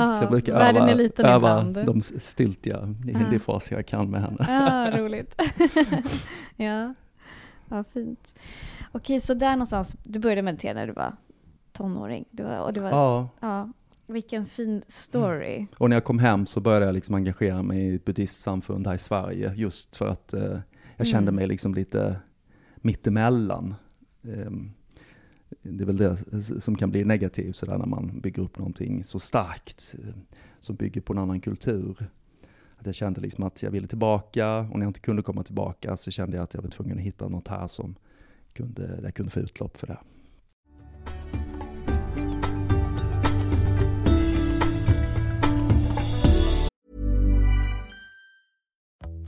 ah, 0.00 0.16
så 0.16 0.22
jag 0.22 0.30
brukar 0.30 0.52
öva, 0.54 1.50
öva 1.50 1.62
de 1.62 2.02
stiltiga 2.02 2.78
ah. 2.78 3.18
hindifraser 3.18 3.76
jag 3.76 3.86
kan 3.86 4.10
med 4.10 4.20
henne. 4.20 4.46
ja, 4.48 5.00
roligt. 5.00 5.42
ja. 6.56 6.94
Ja, 7.68 7.84
fint. 7.92 8.34
Okej, 8.92 9.20
så 9.20 9.34
där 9.34 9.52
någonstans, 9.52 9.96
du 10.02 10.18
började 10.18 10.42
meditera 10.42 10.74
när 10.74 10.86
du 10.86 10.92
var 10.92 11.12
tonåring? 11.72 12.24
Det 12.30 12.42
var, 12.42 12.58
och 12.58 12.72
det 12.72 12.80
var, 12.80 12.90
Ja, 12.90 13.28
ja. 13.40 13.68
Vilken 14.06 14.46
fin 14.46 14.82
story. 14.88 15.66
och 15.78 15.88
när 15.90 15.96
jag 15.96 16.04
kom 16.04 16.18
hem 16.18 16.46
så 16.46 16.60
började 16.60 16.86
jag 16.86 16.94
liksom 16.94 17.14
engagera 17.14 17.62
mig 17.62 17.78
i 17.80 17.94
ett 17.94 18.04
buddhistsamfund 18.04 18.86
här 18.86 18.94
i 18.94 18.98
Sverige, 18.98 19.52
just 19.56 19.96
för 19.96 20.08
att 20.08 20.32
eh, 20.34 20.58
jag 20.96 21.06
kände 21.06 21.28
Mm. 21.28 21.34
mig 21.34 21.46
liksom 21.46 21.74
lite 21.74 22.16
mittemellan. 22.76 23.74
Ehm, 24.22 24.70
det 25.62 25.84
är 25.84 25.86
väl 25.86 25.96
det 25.96 26.16
som 26.60 26.76
kan 26.76 26.90
bli 26.90 27.04
negativt 27.04 27.56
sådär 27.56 27.78
när 27.78 27.86
man 27.86 28.20
bygger 28.20 28.42
upp 28.42 28.58
någonting 28.58 29.04
så 29.04 29.18
starkt, 29.18 29.94
eh, 30.02 30.14
som 30.60 30.76
bygger 30.76 31.00
på 31.00 31.12
en 31.12 31.18
annan 31.18 31.40
kultur. 31.40 32.06
Att 32.78 32.86
jag 32.86 32.94
kände 32.94 33.20
liksom 33.20 33.44
att 33.44 33.62
jag 33.62 33.70
ville 33.70 33.86
tillbaka, 33.86 34.58
och 34.58 34.78
när 34.78 34.80
jag 34.86 34.90
inte 34.90 35.00
kunde 35.00 35.22
komma 35.22 35.42
tillbaka 35.42 35.96
så 35.96 36.10
kände 36.10 36.36
jag 36.36 36.44
att 36.44 36.54
jag 36.54 36.62
var 36.62 36.70
tvungen 36.70 36.98
att 36.98 37.04
hitta 37.04 37.28
något 37.28 37.48
här 37.48 37.66
som 37.66 37.94
kunde, 38.52 39.00
jag 39.02 39.14
kunde 39.14 39.30
få 39.30 39.40
utlopp 39.40 39.76
för 39.76 39.86
det. 39.86 39.98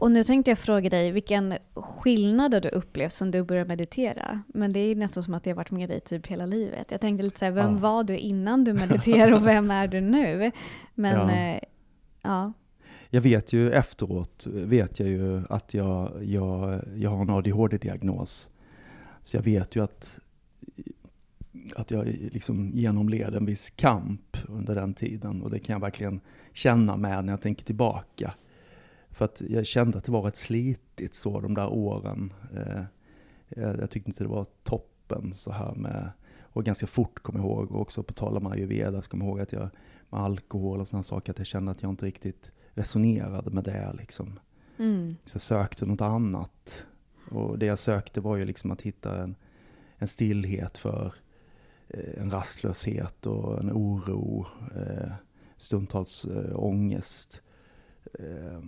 Och 0.00 0.10
nu 0.12 0.24
tänkte 0.24 0.50
jag 0.50 0.58
fråga 0.58 0.90
dig 0.90 1.10
vilken 1.12 1.54
skillnad 1.74 2.54
har 2.54 2.60
du 2.60 2.68
upplevt 2.68 3.12
sen 3.12 3.30
du 3.30 3.42
började 3.42 3.68
meditera? 3.68 4.42
Men 4.48 4.72
det 4.72 4.80
är 4.80 4.86
ju 4.88 4.94
nästan 4.94 5.22
som 5.22 5.34
att 5.34 5.44
det 5.44 5.50
har 5.50 5.56
varit 5.56 5.70
med 5.70 5.88
dig 5.88 6.00
typ 6.00 6.26
hela 6.26 6.46
livet. 6.46 6.86
Jag 6.90 7.00
tänkte 7.00 7.22
lite 7.24 7.38
så 7.38 7.44
här, 7.44 7.52
vem 7.52 7.72
Ja. 7.72 7.78
var 7.78 8.04
du 8.04 8.18
innan 8.18 8.64
du 8.64 8.72
mediterade 8.72 9.34
och 9.36 9.46
vem 9.46 9.70
är 9.70 9.88
du 9.88 10.00
nu? 10.00 10.50
Men 10.94 11.28
Ja. 11.28 11.32
eh, 11.34 11.60
ja. 12.22 12.52
Jag 13.10 13.20
vet 13.20 13.52
ju 13.52 13.72
efteråt, 13.72 14.46
vet 14.46 15.00
jag 15.00 15.08
ju 15.08 15.42
att 15.50 15.74
jag, 15.74 16.24
jag, 16.24 16.80
jag 16.96 17.10
har 17.10 17.22
en 17.22 17.30
ADHD-diagnos. 17.30 18.48
Så 19.22 19.36
jag 19.36 19.42
vet 19.42 19.76
ju 19.76 19.84
att, 19.84 20.18
att 21.76 21.90
jag 21.90 22.06
liksom 22.06 22.70
genomled 22.74 23.34
en 23.34 23.46
viss 23.46 23.70
kamp 23.70 24.36
under 24.48 24.74
den 24.74 24.94
tiden. 24.94 25.42
Och 25.42 25.50
det 25.50 25.58
kan 25.58 25.72
jag 25.72 25.80
verkligen 25.80 26.20
känna 26.52 26.96
med 26.96 27.24
när 27.24 27.32
jag 27.32 27.40
tänker 27.40 27.64
tillbaka. 27.64 28.34
För 29.20 29.24
att 29.24 29.40
jag 29.40 29.66
kände 29.66 29.98
att 29.98 30.04
det 30.04 30.12
var 30.12 30.22
rätt 30.22 30.36
slitigt 30.36 31.14
så 31.14 31.40
de 31.40 31.54
där 31.54 31.68
åren. 31.68 32.32
Eh, 32.56 32.82
jag, 33.48 33.78
jag 33.80 33.90
tyckte 33.90 34.10
inte 34.10 34.24
det 34.24 34.28
var 34.28 34.46
toppen 34.62 35.34
så 35.34 35.52
här 35.52 35.74
med, 35.74 36.10
och 36.40 36.64
ganska 36.64 36.86
fort 36.86 37.22
kom 37.22 37.36
jag 37.36 37.44
ihåg, 37.44 37.72
och 37.72 37.80
också 37.80 38.02
på 38.02 38.12
tal 38.12 38.36
om 38.36 38.46
ayurveda, 38.46 39.02
så 39.02 39.10
kom 39.10 39.20
jag 39.20 39.28
ihåg 39.28 39.40
att 39.40 39.52
jag 39.52 39.68
med 40.10 40.20
alkohol 40.20 40.80
och 40.80 40.88
sådana 40.88 41.02
saker, 41.02 41.32
att 41.32 41.38
jag 41.38 41.46
kände 41.46 41.70
att 41.70 41.82
jag 41.82 41.90
inte 41.90 42.06
riktigt 42.06 42.50
resonerade 42.74 43.50
med 43.50 43.64
det 43.64 43.92
liksom. 43.98 44.40
Mm. 44.78 45.16
Så 45.24 45.34
jag 45.34 45.42
sökte 45.42 45.86
något 45.86 46.00
annat. 46.00 46.86
Och 47.30 47.58
det 47.58 47.66
jag 47.66 47.78
sökte 47.78 48.20
var 48.20 48.36
ju 48.36 48.44
liksom 48.44 48.70
att 48.70 48.82
hitta 48.82 49.22
en, 49.22 49.34
en 49.96 50.08
stillhet 50.08 50.78
för 50.78 51.14
eh, 51.88 52.22
en 52.22 52.30
rastlöshet 52.30 53.26
och 53.26 53.60
en 53.60 53.72
oro, 53.72 54.46
eh, 54.76 55.12
stundtals 55.56 56.24
eh, 56.24 56.64
ångest. 56.64 57.42
Eh, 58.18 58.60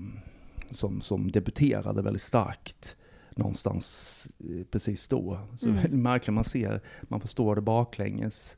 som, 0.74 1.00
som 1.00 1.30
debuterade 1.30 2.02
väldigt 2.02 2.22
starkt 2.22 2.96
någonstans 3.36 4.26
eh, 4.38 4.64
precis 4.70 5.08
då. 5.08 5.38
Så 5.58 5.68
Mm. 5.68 6.02
märkligt, 6.02 6.34
man 6.34 6.44
ser, 6.44 6.80
man 7.02 7.20
förstår 7.20 7.54
det 7.54 7.60
baklänges. 7.60 8.56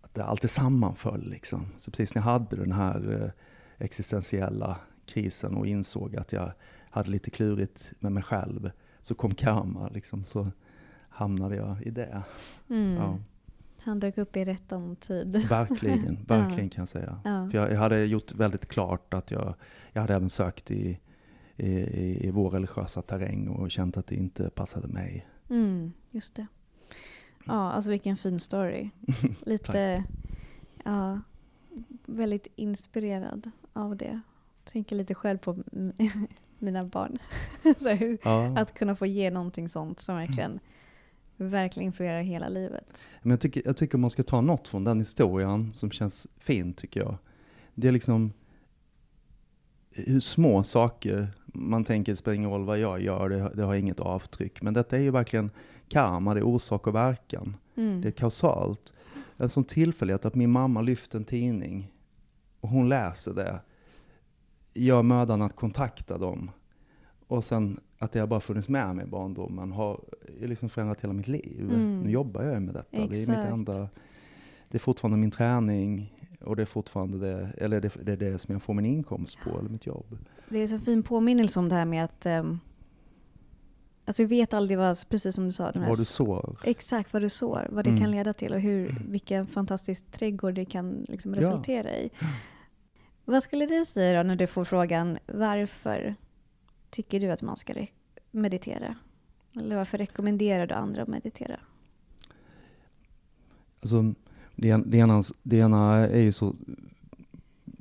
Att 0.00 0.14
det 0.14 0.24
alltid 0.24 0.50
sammanföll 0.50 1.30
liksom. 1.30 1.66
Så 1.76 1.90
precis 1.90 2.14
när 2.14 2.22
jag 2.22 2.26
hade 2.26 2.56
den 2.56 2.72
här 2.72 3.22
eh, 3.22 3.84
existentiella 3.84 4.76
krisen 5.06 5.54
och 5.54 5.66
insåg 5.66 6.16
att 6.16 6.32
jag 6.32 6.52
hade 6.90 7.10
lite 7.10 7.30
klurigt 7.30 7.92
med 8.00 8.12
mig 8.12 8.22
själv, 8.22 8.70
så 9.02 9.14
kom 9.14 9.34
karma 9.34 9.88
liksom, 9.88 10.24
så 10.24 10.50
hamnade 11.08 11.56
jag 11.56 11.82
i 11.82 11.90
det. 11.90 12.22
Mm. 12.70 12.94
Ja, 12.96 13.18
Han 13.88 14.00
dök 14.00 14.18
upp 14.18 14.36
i 14.36 14.44
rättan 14.44 14.96
tid. 14.96 15.46
verkligen, 15.48 16.24
verkligen 16.28 16.68
kan 16.70 16.82
jag 16.82 16.88
säga. 16.88 17.20
För 17.22 17.54
jag, 17.54 17.72
jag 17.72 17.78
hade 17.78 18.04
gjort 18.04 18.32
väldigt 18.32 18.66
klart 18.68 19.14
att 19.14 19.30
jag, 19.30 19.54
jag 19.92 20.00
hade 20.00 20.14
även 20.14 20.28
sökt 20.30 20.70
i, 20.70 20.98
i, 21.56 21.70
i, 22.26 22.30
vår 22.30 22.50
religiösa 22.50 23.02
terräng 23.02 23.48
och 23.48 23.70
känt 23.70 23.96
att 23.96 24.06
det 24.06 24.14
inte 24.14 24.50
passade 24.50 24.88
mig. 24.88 25.26
Mm, 25.50 25.92
just 26.10 26.34
det. 26.34 26.46
Ja, 27.46 27.72
alltså 27.72 27.90
vilken 27.90 28.16
fin 28.16 28.40
story. 28.40 28.90
Lite, 29.40 30.04
ja, 30.84 31.20
väldigt 32.06 32.46
inspirerad 32.56 33.50
av 33.72 33.96
det. 33.96 34.20
Tänker 34.72 34.96
lite 34.96 35.14
själv 35.14 35.38
på 35.38 35.56
mina 36.58 36.84
barn. 36.84 37.18
Hur- 37.98 38.18
Ja. 38.24 38.58
Att 38.58 38.74
kunna 38.74 38.96
få 38.96 39.06
ge 39.06 39.30
någonting 39.30 39.68
sånt 39.68 40.00
som 40.00 40.16
verkligen, 40.16 40.60
verkligen 41.38 41.86
influerar 41.86 42.22
hela 42.22 42.48
livet. 42.48 42.98
Men 43.22 43.30
jag 43.30 43.40
tycker, 43.40 43.62
jag 43.64 43.76
tycker 43.76 43.98
man 43.98 44.10
ska 44.10 44.22
ta 44.22 44.40
något 44.40 44.68
från 44.68 44.84
den 44.84 44.98
historien 44.98 45.72
som 45.74 45.90
känns 45.90 46.26
fint 46.38 46.76
tycker 46.76 47.00
jag. 47.00 47.16
Det 47.74 47.88
är 47.88 47.92
liksom 47.92 48.32
hur 49.90 50.20
små 50.20 50.64
saker, 50.64 51.28
man 51.46 51.84
tänker 51.84 52.12
det 52.12 52.16
spelar 52.16 52.34
ingen 52.34 52.50
roll 52.50 52.64
vad 52.64 52.78
jag 52.78 53.02
gör, 53.02 53.28
det, 53.28 53.52
det 53.54 53.62
har 53.62 53.74
inget 53.74 54.00
avtryck. 54.00 54.62
Men 54.62 54.74
detta 54.74 54.96
är 54.96 55.00
ju 55.00 55.10
verkligen 55.10 55.50
karma, 55.88 56.34
det 56.34 56.40
är 56.40 56.44
orsak 56.46 56.86
och 56.86 56.94
verkan. 56.94 57.56
Mm. 57.76 58.00
Det 58.00 58.08
är 58.08 58.12
kausalt. 58.12 58.92
En 59.36 59.48
sån 59.48 59.64
tillfällighet 59.64 60.24
att 60.24 60.34
min 60.34 60.50
mamma 60.50 60.80
lyfter 60.80 61.18
en 61.18 61.24
tidning 61.24 61.92
och 62.60 62.68
hon 62.68 62.88
läser 62.88 63.34
det. 63.34 63.60
Gör 64.74 65.02
mödan 65.02 65.42
att 65.42 65.56
kontakta 65.56 66.18
dem. 66.18 66.50
Och 67.28 67.44
sen 67.44 67.80
att 67.98 68.12
det 68.12 68.20
har 68.20 68.26
bara 68.26 68.40
funnits 68.40 68.68
med 68.68 68.96
mig 68.96 69.04
i 69.04 69.08
barndomen 69.08 69.72
har 69.72 70.00
liksom 70.40 70.68
förändrat 70.68 71.00
hela 71.00 71.12
mitt 71.12 71.28
liv. 71.28 71.60
Mm. 71.74 72.00
Nu 72.00 72.10
jobbar 72.10 72.42
jag 72.42 72.62
med 72.62 72.74
detta. 72.74 72.86
Det 72.90 73.02
är 73.02 73.08
mitt 73.08 73.28
enda, 73.28 73.88
det 74.68 74.76
är 74.76 74.78
fortfarande 74.78 75.16
min 75.18 75.30
träning 75.30 76.14
och 76.40 76.56
det 76.56 76.62
är 76.62 76.66
fortfarande 76.66 77.18
det, 77.18 77.48
eller 77.58 77.80
det, 77.80 77.90
det 78.02 78.12
är 78.12 78.16
det 78.16 78.38
som 78.38 78.52
jag 78.52 78.62
får 78.62 78.74
min 78.74 78.86
inkomst 78.86 79.38
på, 79.44 79.58
eller 79.58 79.68
mitt 79.70 79.86
jobb. 79.86 80.18
Det 80.48 80.58
är 80.58 80.66
så 80.66 80.78
fin 80.78 81.02
påminnelse 81.02 81.58
om 81.58 81.68
det 81.68 81.74
här 81.74 81.84
med 81.84 82.04
att 82.04 82.26
um, 82.26 82.60
Alltså 84.04 84.22
vi 84.22 84.26
vet 84.28 84.52
aldrig 84.54 84.78
vad, 84.78 85.08
precis 85.08 85.34
som 85.34 85.44
du 85.44 85.52
sa, 85.52 85.72
Vad 85.74 85.98
du 85.98 86.04
sår. 86.04 86.56
Exakt 86.64 87.12
vad 87.12 87.22
du 87.22 87.28
sår, 87.28 87.66
vad 87.70 87.84
det 87.84 87.90
Mm. 87.90 88.02
kan 88.02 88.10
leda 88.10 88.32
till 88.32 88.52
och 88.52 88.60
hur, 88.60 89.04
vilken 89.08 89.46
fantastisk 89.46 90.10
trädgård 90.12 90.54
det 90.54 90.64
kan 90.64 91.04
liksom 91.08 91.34
Ja. 91.34 91.40
resultera 91.40 91.96
i. 91.96 92.10
Vad 93.24 93.42
skulle 93.42 93.66
du 93.66 93.84
säga 93.84 94.22
då 94.22 94.26
när 94.28 94.36
du 94.36 94.46
får 94.46 94.64
frågan 94.64 95.18
varför 95.26 96.14
tycker 96.90 97.20
du 97.20 97.30
att 97.30 97.42
man 97.42 97.56
ska 97.56 97.86
meditera? 98.30 98.94
Eller 99.56 99.76
varför 99.76 99.98
rekommenderar 99.98 100.66
du 100.66 100.74
andra 100.74 101.02
att 101.02 101.08
meditera? 101.08 101.60
Alltså, 103.80 104.14
det, 104.56 104.70
en- 104.70 104.90
det, 104.90 104.98
ena, 104.98 105.22
det 105.42 105.56
ena 105.56 105.94
är 105.94 106.20
ju 106.20 106.32
så 106.32 106.54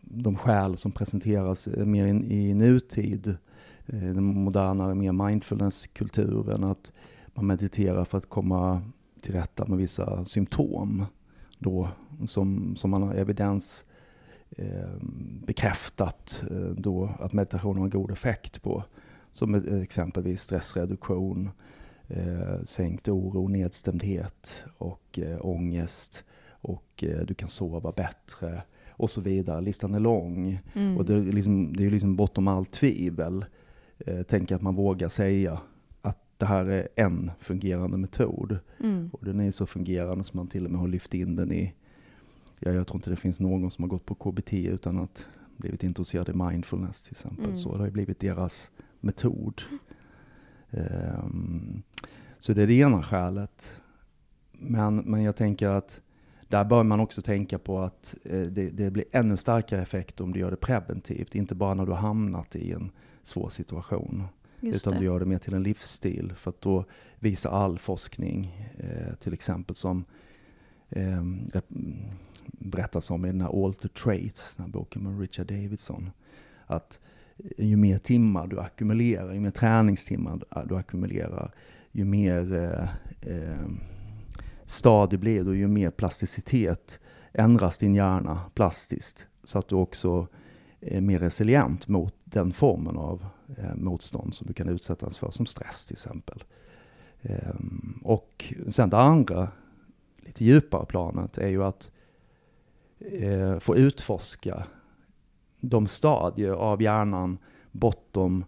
de 0.02 0.36
skäl 0.36 0.78
som 0.78 0.92
presenteras 0.92 1.68
mer 1.68 2.08
in, 2.08 2.32
i 2.32 2.54
nutid, 2.54 3.28
eh, 3.86 4.00
den 4.00 4.24
modernare, 4.24 4.96
mer 4.96 5.12
mindfulness-kulturen, 5.12 6.64
att 6.64 6.92
man 7.34 7.48
mediterar 7.48 8.06
för 8.06 8.18
att 8.18 8.30
komma 8.30 8.82
till 9.22 9.34
rätta 9.34 9.66
med 9.66 9.78
vissa 9.78 10.26
symptom 10.26 11.06
då, 11.60 11.90
som, 12.26 12.76
som 12.76 12.92
man 12.92 13.04
har 13.04 13.14
evidens 13.14 13.86
bekräftat 15.48 16.44
eh, 16.52 16.58
då 16.58 17.10
att 17.20 17.34
meditation 17.34 17.78
har 17.78 17.84
en 17.84 17.90
god 17.90 18.12
effekt 18.12 18.62
på. 18.62 18.84
Som 19.32 19.56
exempelvis 19.82 20.42
stressreduktion, 20.42 21.50
eh, 22.08 22.64
sänkt 22.64 23.08
oro, 23.08 23.48
nedstämdhet 23.48 24.64
och 24.78 25.20
eh, 25.20 25.46
ångest. 25.46 26.24
Och 26.50 27.04
eh, 27.04 27.26
du 27.26 27.34
kan 27.34 27.50
sova 27.50 27.92
bättre 27.92 28.62
och 28.90 29.12
så 29.12 29.22
vidare. 29.22 29.62
Listan 29.62 29.94
är 29.94 30.00
lång. 30.00 30.60
Mm. 30.74 30.98
Och 30.98 31.06
det 31.06 31.14
är, 31.14 31.22
liksom, 31.22 31.76
det 31.76 31.86
är 31.86 31.92
liksom 31.92 32.16
bortom 32.16 32.48
allt 32.48 32.72
tvivel. 32.72 33.46
Eh, 34.00 34.22
tänk 34.28 34.52
att 34.52 34.62
man 34.62 34.76
vågar 34.76 35.08
säga 35.08 35.60
att 36.02 36.20
det 36.38 36.46
här 36.46 36.66
är 36.66 36.88
en 36.96 37.32
fungerande 37.40 37.98
metod. 37.98 38.60
Mm. 38.80 39.10
Och 39.14 39.26
den 39.26 39.40
är 39.40 39.52
så 39.52 39.66
fungerande 39.66 40.24
som 40.24 40.38
man 40.38 40.48
till 40.48 40.66
och 40.66 40.72
med 40.72 40.80
har 40.80 40.88
lyft 40.88 41.14
in 41.14 41.36
den 41.36 41.52
i, 41.52 41.74
ja, 42.60 42.72
jag 42.72 42.88
tror 42.88 42.98
inte 42.98 43.10
det 43.10 43.16
finns 43.16 43.40
någon 43.40 43.72
som 43.72 43.84
har 43.84 43.90
gått 43.90 44.06
på 44.06 44.16
KBT 44.16 44.54
utan 44.54 45.00
att 45.00 45.28
blivit 45.58 45.84
intresserad 45.84 46.30
i 46.30 46.34
mindfulness 46.34 47.02
till 47.02 47.12
exempel. 47.12 47.46
Mm. 47.46 47.56
Så 47.56 47.78
det 47.78 47.84
har 47.84 47.90
blivit 47.90 48.20
deras 48.20 48.72
metod. 49.00 49.62
Um, 50.72 51.84
så 52.40 52.54
det 52.54 52.64
är 52.64 52.68
det 52.68 52.74
ena 52.74 53.04
skälet. 53.04 53.82
Men, 54.52 54.98
men 54.98 55.24
jag 55.24 55.36
tänker 55.36 55.70
att 55.70 56.02
där 56.48 56.64
bör 56.64 56.84
man 56.84 57.00
också 57.00 57.22
tänka 57.22 57.60
på 57.60 57.80
att 57.80 58.16
eh, 58.24 58.42
det, 58.42 58.70
det, 58.70 58.92
blir 58.92 59.06
ännu 59.12 59.38
starkare 59.38 59.82
effekt 59.82 60.22
om 60.22 60.34
du 60.34 60.40
gör 60.40 60.52
det 60.52 60.58
preventivt. 60.58 61.36
Inte 61.36 61.56
bara 61.56 61.74
när 61.74 61.86
du 61.86 61.92
har 61.92 62.00
hamnat 62.00 62.56
i 62.56 62.72
en 62.72 62.92
svår 63.24 63.50
situation. 63.50 64.24
Just 64.60 64.88
utan 64.88 64.94
det. 64.94 65.00
du 65.00 65.06
gör 65.06 65.20
det 65.20 65.26
mer 65.26 65.40
till 65.40 65.54
en 65.54 65.64
livsstil. 65.64 66.34
För 66.36 66.50
att 66.50 66.62
då 66.62 66.86
visar 67.20 67.50
all 67.50 67.80
forskning, 67.80 68.68
eh, 68.78 69.16
till 69.16 69.34
exempel 69.34 69.76
som 69.76 70.06
eh, 70.90 71.24
berättas 72.52 73.12
om 73.12 73.26
i 73.26 73.28
den 73.28 73.42
här 73.42 73.66
Alter 73.66 73.90
Traits, 73.90 74.56
den 74.56 74.66
här 74.66 74.72
boken 74.72 75.04
med 75.04 75.20
Richard 75.20 75.48
Davidson. 75.48 76.10
Att 76.66 77.00
ju 77.58 77.78
mer 77.78 77.98
timmar 77.98 78.48
du 78.48 78.60
ackumulerar, 78.60 79.34
ju 79.34 79.40
mer 79.40 79.52
träningstimmar 79.52 80.66
du 80.70 80.76
ackumulerar, 80.76 81.52
ju 81.92 82.06
mer 82.06 82.54
eh, 82.54 82.90
eh, 83.34 83.68
stadig 84.66 85.20
blir 85.20 85.44
du, 85.44 85.58
ju 85.58 85.68
mer 85.68 85.92
plasticitet 85.92 87.00
ändras 87.34 87.78
din 87.78 87.96
hjärna 87.96 88.42
plastiskt. 88.54 89.28
Så 89.44 89.60
att 89.60 89.68
du 89.68 89.76
också 89.76 90.28
är 90.80 91.02
mer 91.02 91.20
resilient 91.20 91.88
mot 91.88 92.16
den 92.24 92.54
formen 92.54 92.98
av 92.98 93.26
eh, 93.58 93.76
motstånd 93.76 94.36
som 94.36 94.48
du 94.48 94.54
kan 94.54 94.70
utsättas 94.70 95.18
för, 95.18 95.32
som 95.32 95.46
stress 95.46 95.86
till 95.86 95.94
exempel. 95.94 96.44
Eh, 97.22 97.56
och 98.04 98.54
sen 98.68 98.90
det 98.90 98.98
andra, 98.98 99.48
lite 100.18 100.46
djupare 100.46 100.86
planet, 100.86 101.38
är 101.38 101.48
ju 101.48 101.64
att 101.64 101.92
eh, 103.00 103.60
få 103.60 103.76
utforska 103.76 104.68
de 105.60 105.88
stadier 105.88 106.54
av 106.54 106.82
hjärnan 106.82 107.38
bortom 107.72 108.46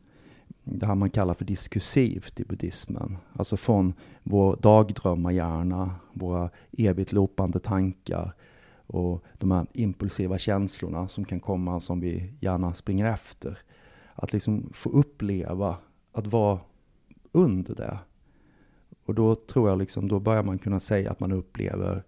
det 0.63 0.85
här 0.85 0.95
man 0.95 1.09
kallar 1.09 1.33
för 1.33 1.45
diskursivt 1.45 2.39
i 2.39 2.45
buddhismen. 2.45 3.17
Alltså 3.33 3.57
från 3.57 3.93
vår 4.23 4.57
dagdrömmarhjärna, 4.61 5.95
våra 6.13 6.49
evigt 6.77 7.11
lopande 7.11 7.59
tankar 7.59 8.33
och 8.87 9.23
de 9.37 9.51
här 9.51 9.67
impulsiva 9.73 10.37
känslorna 10.37 11.07
som 11.07 11.25
kan 11.25 11.39
komma 11.39 11.79
som 11.79 11.99
vi 11.99 12.33
gärna 12.39 12.73
springer 12.73 13.05
efter. 13.13 13.59
Att 14.15 14.33
liksom 14.33 14.69
få 14.73 14.89
uppleva 14.89 15.77
att 16.11 16.27
vara 16.27 16.59
under 17.31 17.75
det. 17.75 17.97
Och 19.05 19.15
då 19.15 19.35
tror 19.35 19.69
jag 19.69 19.77
liksom, 19.77 20.07
då 20.07 20.19
börjar 20.19 20.43
man 20.43 20.59
kunna 20.59 20.79
säga 20.79 21.11
att 21.11 21.19
man 21.19 21.31
upplever 21.31 22.03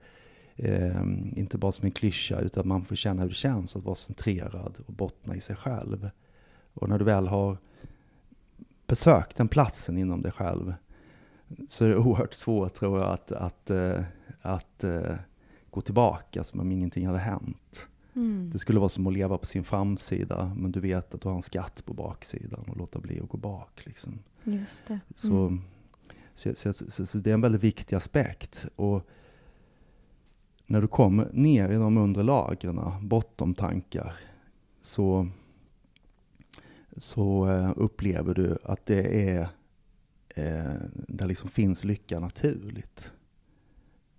eh, 0.62 1.02
inte 1.36 1.58
bara 1.58 1.71
som 1.71 1.86
en 1.86 1.91
klyscha, 1.91 2.39
utan 2.39 2.67
man 2.67 2.86
får 2.86 2.95
känna 2.95 3.21
hur 3.21 3.30
det 3.30 3.36
känns 3.36 3.76
att 3.76 3.84
vara 3.84 3.95
centrerad 3.95 4.78
och 4.86 4.93
bottna 4.93 5.36
i 5.36 5.41
sig 5.41 5.56
själv. 5.56 6.10
Och 6.74 6.89
när 6.89 7.00
du 7.00 7.06
väl 7.06 7.28
har 7.28 7.58
besökt 8.88 9.38
den 9.38 9.47
platsen 9.47 9.97
inom 9.97 10.21
dig 10.21 10.32
själv, 10.32 10.74
så 11.67 11.86
är 11.86 11.89
det 11.89 11.97
oerhört 11.97 12.34
svårt 12.34 12.74
tror 12.74 13.00
jag 13.00 13.10
att, 13.10 13.32
att, 13.32 13.71
att, 13.71 14.06
att 14.41 14.84
uh, 14.84 15.15
gå 15.69 15.82
tillbaka 15.82 16.43
som 16.43 16.60
om 16.60 16.71
ingenting 16.71 17.08
hade 17.08 17.19
hänt. 17.19 17.88
Mm. 18.15 18.50
Det 18.54 18.60
skulle 18.60 18.80
vara 18.80 18.89
som 18.89 19.08
att 19.08 19.13
leva 19.13 19.38
på 19.38 19.45
sin 19.45 19.63
framsida, 19.63 20.54
men 20.58 20.71
du 20.71 20.80
vet 20.80 21.13
att 21.13 21.21
du 21.21 21.30
har 21.30 21.36
en 21.36 21.41
skatt 21.41 21.86
på 21.86 21.93
baksidan 21.93 22.63
och 22.67 22.78
låta 22.78 23.00
bli 23.00 23.19
att 23.19 23.30
gå 23.30 23.38
bak. 23.38 23.86
Liksom. 23.86 24.19
Just 24.43 24.86
det. 24.86 25.00
Mm. 25.24 25.62
Så, 26.34 26.56
så, 26.56 26.74
så, 26.74 27.06
så, 27.06 27.17
det 27.17 27.30
är 27.30 27.34
en 27.34 27.41
väldigt 27.41 27.63
viktig 27.63 27.95
aspekt. 27.95 28.65
Och 28.76 29.08
när 30.71 30.81
du 30.81 30.88
kommer 30.88 31.29
ner 31.34 31.69
i 31.69 31.75
de 31.75 31.97
undre 31.97 32.23
lagren, 32.23 32.79
bortom 33.01 33.53
tankar, 33.53 34.13
så, 34.81 35.27
så 36.97 37.49
eh, 37.49 37.73
upplever 37.75 38.34
du 38.34 38.57
att 38.63 38.86
det 38.86 39.29
är, 39.29 39.41
eh, 40.36 40.73
där 40.93 41.27
liksom 41.27 41.49
finns 41.49 41.84
lycka 41.84 42.19
naturligt. 42.19 43.13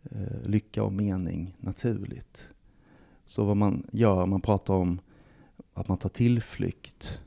Eh, 0.03 0.43
lycka 0.49 0.83
och 0.83 0.93
mening 0.93 1.57
naturligt. 1.61 2.49
Så 3.25 3.45
vad 3.45 3.57
man 3.57 3.87
gör, 3.93 4.27
man 4.27 4.41
pratar 4.41 4.75
om 4.75 5.01
att 5.75 5.89
man 5.89 5.99
tar 5.99 6.09
tillflykt. 6.09 7.21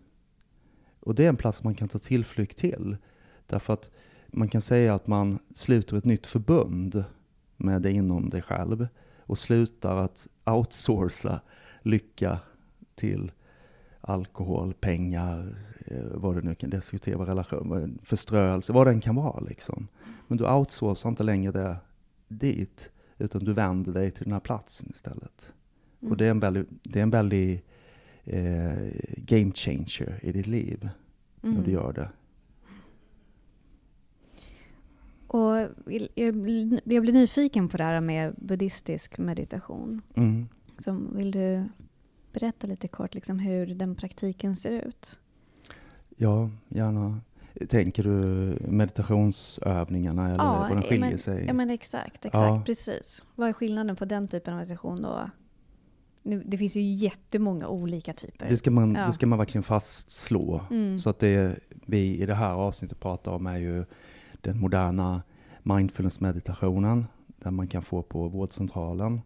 Och 0.99 1.15
det 1.15 1.25
är 1.25 1.29
en 1.29 1.37
plats 1.37 1.63
man 1.63 1.75
kan 1.75 1.87
ta 1.87 1.99
tillflykt 1.99 2.57
till. 2.57 2.97
Därför 3.45 3.73
att 3.73 3.91
man 4.27 4.47
kan 4.47 4.61
säga 4.61 4.93
att 4.93 5.07
man 5.07 5.39
sluter 5.53 5.97
ett 5.97 6.05
nytt 6.05 6.27
förbund 6.27 7.03
med 7.57 7.81
det 7.81 7.91
inom 7.91 8.29
dig 8.29 8.41
själv 8.41 8.87
och 9.25 9.37
slutar 9.37 9.97
att 9.97 10.27
outsourca 10.45 11.41
lycka 11.81 12.39
till 12.95 13.31
alkohol, 14.01 14.73
pengar, 14.73 15.55
eh, 15.85 16.03
vad 16.13 16.35
det 16.35 16.41
nu 16.41 16.55
kan, 16.55 16.69
destruktiva 16.69 17.25
relationer, 17.25 17.89
förströelse, 18.03 18.73
vad 18.73 18.87
den 18.87 19.01
kan 19.01 19.15
vara 19.15 19.39
liksom. 19.39 19.87
Men 20.27 20.37
du 20.37 20.49
outsourcar 20.49 21.09
inte 21.09 21.23
längre 21.23 21.51
det 21.51 21.77
dit, 22.27 22.91
utan 23.17 23.43
du 23.43 23.53
vänder 23.53 23.93
dig 23.93 24.11
till 24.11 24.23
den 24.23 24.33
här 24.33 24.39
platsen 24.39 24.89
istället. 24.89 25.53
Mm. 26.01 26.11
Och 26.11 26.17
det 26.17 26.25
är 26.25 26.31
en 26.31 26.39
väldigt, 26.39 26.67
det 26.83 26.99
är 26.99 27.03
en 27.03 27.09
väldigt 27.09 27.65
eh, 28.23 28.75
game 29.17 29.51
changer 29.51 30.19
i 30.21 30.31
ditt 30.31 30.47
liv, 30.47 30.89
mm. 31.43 31.55
när 31.55 31.63
du 31.63 31.71
gör 31.71 31.93
det. 31.93 32.09
Och 35.35 35.69
jag, 35.85 36.07
jag 36.83 37.01
blir 37.01 37.13
nyfiken 37.13 37.69
på 37.69 37.77
det 37.77 37.83
här 37.83 38.01
med 38.01 38.35
buddhistisk 38.37 39.17
meditation. 39.17 40.01
Mm. 40.15 40.47
Så 40.77 41.01
vill 41.11 41.31
du 41.31 41.63
berätta 42.33 42.67
lite 42.67 42.87
kort 42.87 43.13
liksom 43.13 43.39
hur 43.39 43.65
den 43.65 43.95
praktiken 43.95 44.55
ser 44.55 44.71
ut? 44.71 45.19
Ja, 46.15 46.49
gärna. 46.67 47.21
Tänker 47.69 48.03
du 48.03 48.11
meditationsövningarna 48.67 50.25
eller 50.25 50.43
ja, 50.43 50.59
vad 50.59 50.69
den 50.69 50.81
skiljer 50.81 51.09
men, 51.09 51.17
sig? 51.17 51.45
Ja, 51.45 51.53
men 51.53 51.69
exakt. 51.69 52.25
exakt 52.25 52.45
ja. 52.45 52.63
Precis. 52.65 53.23
Vad 53.35 53.49
är 53.49 53.53
skillnaden 53.53 53.95
på 53.95 54.05
den 54.05 54.27
typen 54.27 54.53
av 54.53 54.59
meditation 54.59 55.01
då? 55.01 55.29
Nu, 56.23 56.43
det 56.45 56.57
finns 56.57 56.75
ju 56.75 56.81
jättemånga 56.81 57.67
olika 57.67 58.13
typer. 58.13 58.49
Det 58.49 58.57
ska 58.57 58.71
man, 58.71 58.95
ja. 58.95 59.05
det 59.05 59.13
ska 59.13 59.27
man 59.27 59.39
verkligen 59.39 59.63
fastslå. 59.63 60.61
Mm. 60.71 60.99
Så 60.99 61.09
att 61.09 61.19
det 61.19 61.59
vi 61.85 62.17
i 62.17 62.25
det 62.25 62.35
här 62.35 62.51
avsnittet 62.51 62.99
pratar 62.99 63.31
om 63.31 63.47
är 63.47 63.57
ju 63.57 63.85
den 64.45 64.59
moderna 64.59 65.23
mindfulness-meditationen, 65.63 67.05
den 67.27 67.53
man 67.53 67.67
kan 67.67 67.81
få 67.81 68.01
på 68.01 68.27
vårdcentralen. 68.27 69.21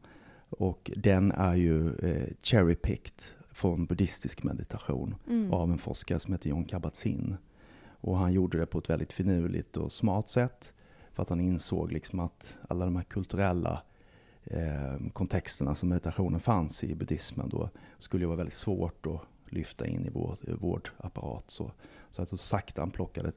Och 0.49 0.91
den 0.97 1.32
är 1.32 1.55
ju 1.55 1.95
eh, 1.95 2.27
cherry-picked 2.41 3.23
från 3.51 3.86
buddhistisk 3.86 4.43
meditation 4.43 5.15
mm. 5.27 5.53
av 5.53 5.71
en 5.71 5.77
forskare 5.77 6.19
som 6.19 6.34
heter 6.34 6.49
John 6.49 6.65
Kabat-Zinn. 6.65 7.38
Och 8.01 8.17
han 8.17 8.34
gjorde 8.34 8.58
det 8.58 8.65
på 8.65 8.79
ett 8.79 8.89
väldigt 8.89 9.13
finurligt 9.13 9.77
och 9.77 9.91
smart 9.91 10.29
sätt. 10.29 10.73
För 11.13 11.23
att 11.23 11.29
han 11.29 11.39
insåg 11.39 11.91
liksom 11.91 12.19
att 12.19 12.58
alla 12.69 12.86
de 12.86 12.95
här 12.95 13.03
kulturella 13.03 13.84
eh, 14.43 15.10
kontexterna 15.13 15.75
som 15.75 15.89
meditationen 15.89 16.39
fanns 16.39 16.84
i 16.84 16.95
buddhismen 16.95 17.49
då 17.49 17.69
skulle 17.97 18.25
vara 18.25 18.38
väldigt 18.38 18.53
svårt 18.53 19.05
att 19.05 19.21
lyfta 19.49 19.88
in 19.88 20.05
i 20.05 20.10
vår 20.10 20.38
vårdapparat. 20.60 21.43
Så, 21.47 21.71
så 22.12 22.21
att 22.21 22.29
så 22.29 22.38
sakta 22.38 22.82
han 22.82 22.91
plockade 22.91 23.32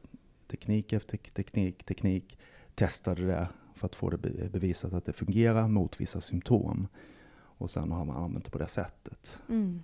teknik 0.52 0.92
efter 0.92 1.16
teknik, 1.16 1.84
teknik, 1.84 2.38
testade 2.74 3.26
det 3.26 3.48
för 3.74 3.86
att 3.86 3.94
få 3.94 4.10
det 4.10 4.18
bevisat 4.52 4.92
att 4.92 5.04
det 5.04 5.12
fungerar 5.12 5.68
mot 5.68 6.00
vissa 6.00 6.20
symptom. 6.20 6.88
Och 7.34 7.70
sen 7.70 7.92
har 7.92 8.04
man 8.04 8.16
använt 8.16 8.44
det 8.44 8.50
på 8.50 8.58
det 8.58 8.66
sättet. 8.66 9.40
Mm. 9.48 9.82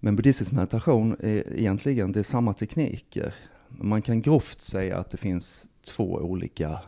Men 0.00 0.16
buddhistisk 0.16 0.52
meditation 0.52 1.16
är 1.20 1.58
egentligen 1.58 2.12
det 2.12 2.18
är 2.18 2.24
samma 2.24 2.52
tekniker. 2.52 3.34
Man 3.68 4.02
kan 4.02 4.22
grovt 4.22 4.60
säga 4.60 4.98
att 4.98 5.10
det 5.10 5.16
finns 5.16 5.68
två 5.84 6.04
olika 6.04 6.80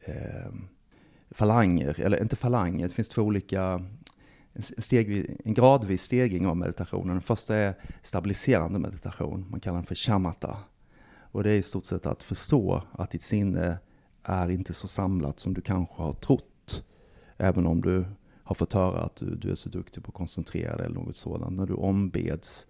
eh, 0.00 0.52
falanger, 1.30 2.00
eller 2.00 2.22
inte 2.22 2.36
falanger, 2.36 2.88
det 2.88 2.94
finns 2.94 3.08
två 3.08 3.22
olika 3.22 3.84
steg, 4.78 5.36
en 5.44 5.54
gradvis 5.54 6.02
stegring 6.02 6.46
av 6.46 6.56
meditationen. 6.56 7.08
Den 7.08 7.22
första 7.22 7.56
är 7.56 7.74
stabiliserande 8.02 8.78
meditation, 8.78 9.46
man 9.50 9.60
kallar 9.60 9.76
den 9.76 9.86
för 9.86 9.94
shamatha. 9.94 10.58
Och 11.36 11.42
det 11.42 11.50
är 11.50 11.58
i 11.58 11.62
stort 11.62 11.84
sett 11.84 12.06
att 12.06 12.22
förstå 12.22 12.82
att 12.92 13.10
ditt 13.10 13.22
sinne 13.22 13.78
är 14.22 14.50
inte 14.50 14.74
så 14.74 14.88
samlat 14.88 15.40
som 15.40 15.54
du 15.54 15.60
kanske 15.60 16.02
har 16.02 16.12
trott. 16.12 16.84
Även 17.36 17.66
om 17.66 17.82
du 17.82 18.04
har 18.42 18.54
fått 18.54 18.72
höra 18.72 19.02
att 19.02 19.16
du, 19.16 19.34
du 19.34 19.50
är 19.50 19.54
så 19.54 19.68
duktig 19.68 20.04
på 20.04 20.08
att 20.08 20.14
koncentrera 20.14 20.76
dig 20.76 20.86
eller 20.86 20.94
något 20.94 21.16
sådant. 21.16 21.56
När 21.56 21.66
du 21.66 21.74
ombeds 21.74 22.66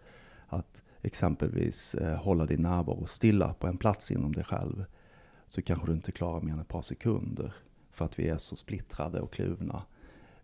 att 0.47 0.83
exempelvis 1.03 1.95
eh, 1.95 2.17
hålla 2.17 2.47
din 2.47 2.63
närvaro 2.63 3.07
stilla 3.07 3.55
på 3.55 3.67
en 3.67 3.79
plats 3.79 4.11
inom 4.11 4.33
dig 4.33 4.45
själv 4.45 4.85
så 5.47 5.63
kanske 5.63 5.87
du 5.87 5.93
inte 5.93 6.13
klarar 6.13 6.41
mer 6.41 6.53
än 6.53 6.61
ett 6.61 6.69
par 6.69 6.83
sekunder 6.83 7.53
för 7.91 8.05
att 8.05 8.19
vi 8.19 8.29
är 8.29 8.39
så 8.39 8.57
splittrade 8.57 9.21
och 9.21 9.33
kluvna 9.33 9.83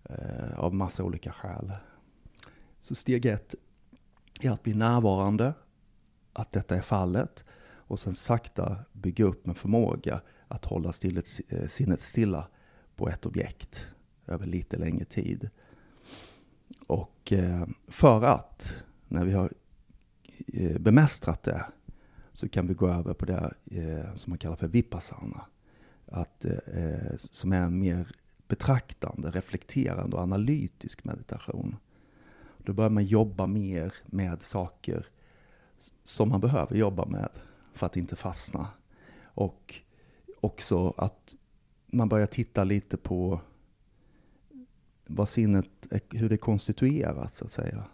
eh, 0.05 0.59
av 0.59 0.75
massa 0.75 1.05
olika 1.05 1.33
skäl. 1.33 1.73
Så 2.81 2.95
steg 2.95 3.27
ett 3.27 3.55
är 4.41 4.51
att 4.51 4.63
bli 4.63 4.75
närvarande, 4.75 5.55
att 6.33 6.53
detta 6.53 6.77
är 6.77 6.81
fallet 6.81 7.45
och 7.93 8.01
sen 8.01 8.15
sakta 8.15 8.79
bygga 8.93 9.25
upp 9.25 9.49
en 9.49 9.55
förmåga 9.55 10.21
att 10.49 10.65
hålla 10.65 10.93
stillet, 10.93 11.29
eh, 11.49 11.67
sinnet 11.67 12.01
stilla 12.01 12.49
på 12.97 13.09
ett 13.09 13.27
objekt 13.27 13.87
över 14.27 14.47
lite 14.47 14.77
längre 14.77 15.05
tid. 15.05 15.51
Och 16.87 17.33
eh, 17.33 17.67
för 17.89 18.23
att, 18.23 18.75
när 19.09 19.25
vi 19.25 19.33
har 19.33 19.53
eh, 20.47 20.79
bemästrat 20.79 21.43
det, 21.43 21.65
så 22.33 22.49
kan 22.49 22.67
vi 22.67 22.75
gå 22.75 22.89
över 22.89 23.15
på 23.15 23.25
det 23.25 23.55
som 24.15 24.31
man 24.31 24.39
kallar 24.39 24.57
för 24.57 24.69
vipassana. 24.69 25.47
Att, 26.07 26.47
som 27.17 27.53
är 27.53 27.61
en 27.61 27.79
mer 27.79 28.17
betraktande, 28.49 29.31
reflekterande 29.31 30.17
och 30.17 30.23
analytisk 30.23 31.05
meditation. 31.05 31.77
Då 32.59 32.73
börjar 32.73 32.91
man 32.91 33.05
jobba 33.05 33.47
mer 33.47 33.95
med 34.07 34.43
saker 34.43 35.07
som 36.05 36.29
man 36.29 36.41
behöver 36.41 36.77
jobba 36.77 37.05
med 37.05 37.29
för 37.75 37.87
att 37.87 37.97
inte 37.97 38.17
fastna. 38.17 38.69
Och 39.23 39.75
också 40.41 40.95
att 40.97 41.37
man 41.87 42.09
börjar 42.09 42.27
titta 42.27 42.65
lite 42.65 42.97
på 42.97 43.41
vad 45.07 45.29
sinnet, 45.29 45.69
hur 46.11 46.29
det 46.29 46.35
är 46.35 46.37
konstituerat 46.37 47.35
så 47.35 47.45
att 47.45 47.53
säga. 47.53 47.85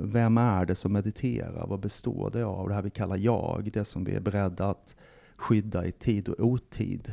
Vem 0.00 0.38
är 0.38 0.66
det 0.66 0.74
som 0.74 0.92
mediterar? 0.92 1.66
Vad 1.66 1.80
består 1.80 2.30
det 2.30 2.44
av? 2.44 2.68
Det 2.68 2.74
här 2.74 2.82
vi 2.82 2.90
kallar 2.90 3.16
jag, 3.16 3.70
det 3.72 3.84
som 3.84 4.04
vi 4.04 4.14
är 4.14 4.20
beredda 4.20 4.70
att 4.70 4.96
skydda 5.36 5.86
i 5.86 5.92
tid 5.92 6.28
och 6.28 6.46
otid. 6.46 7.12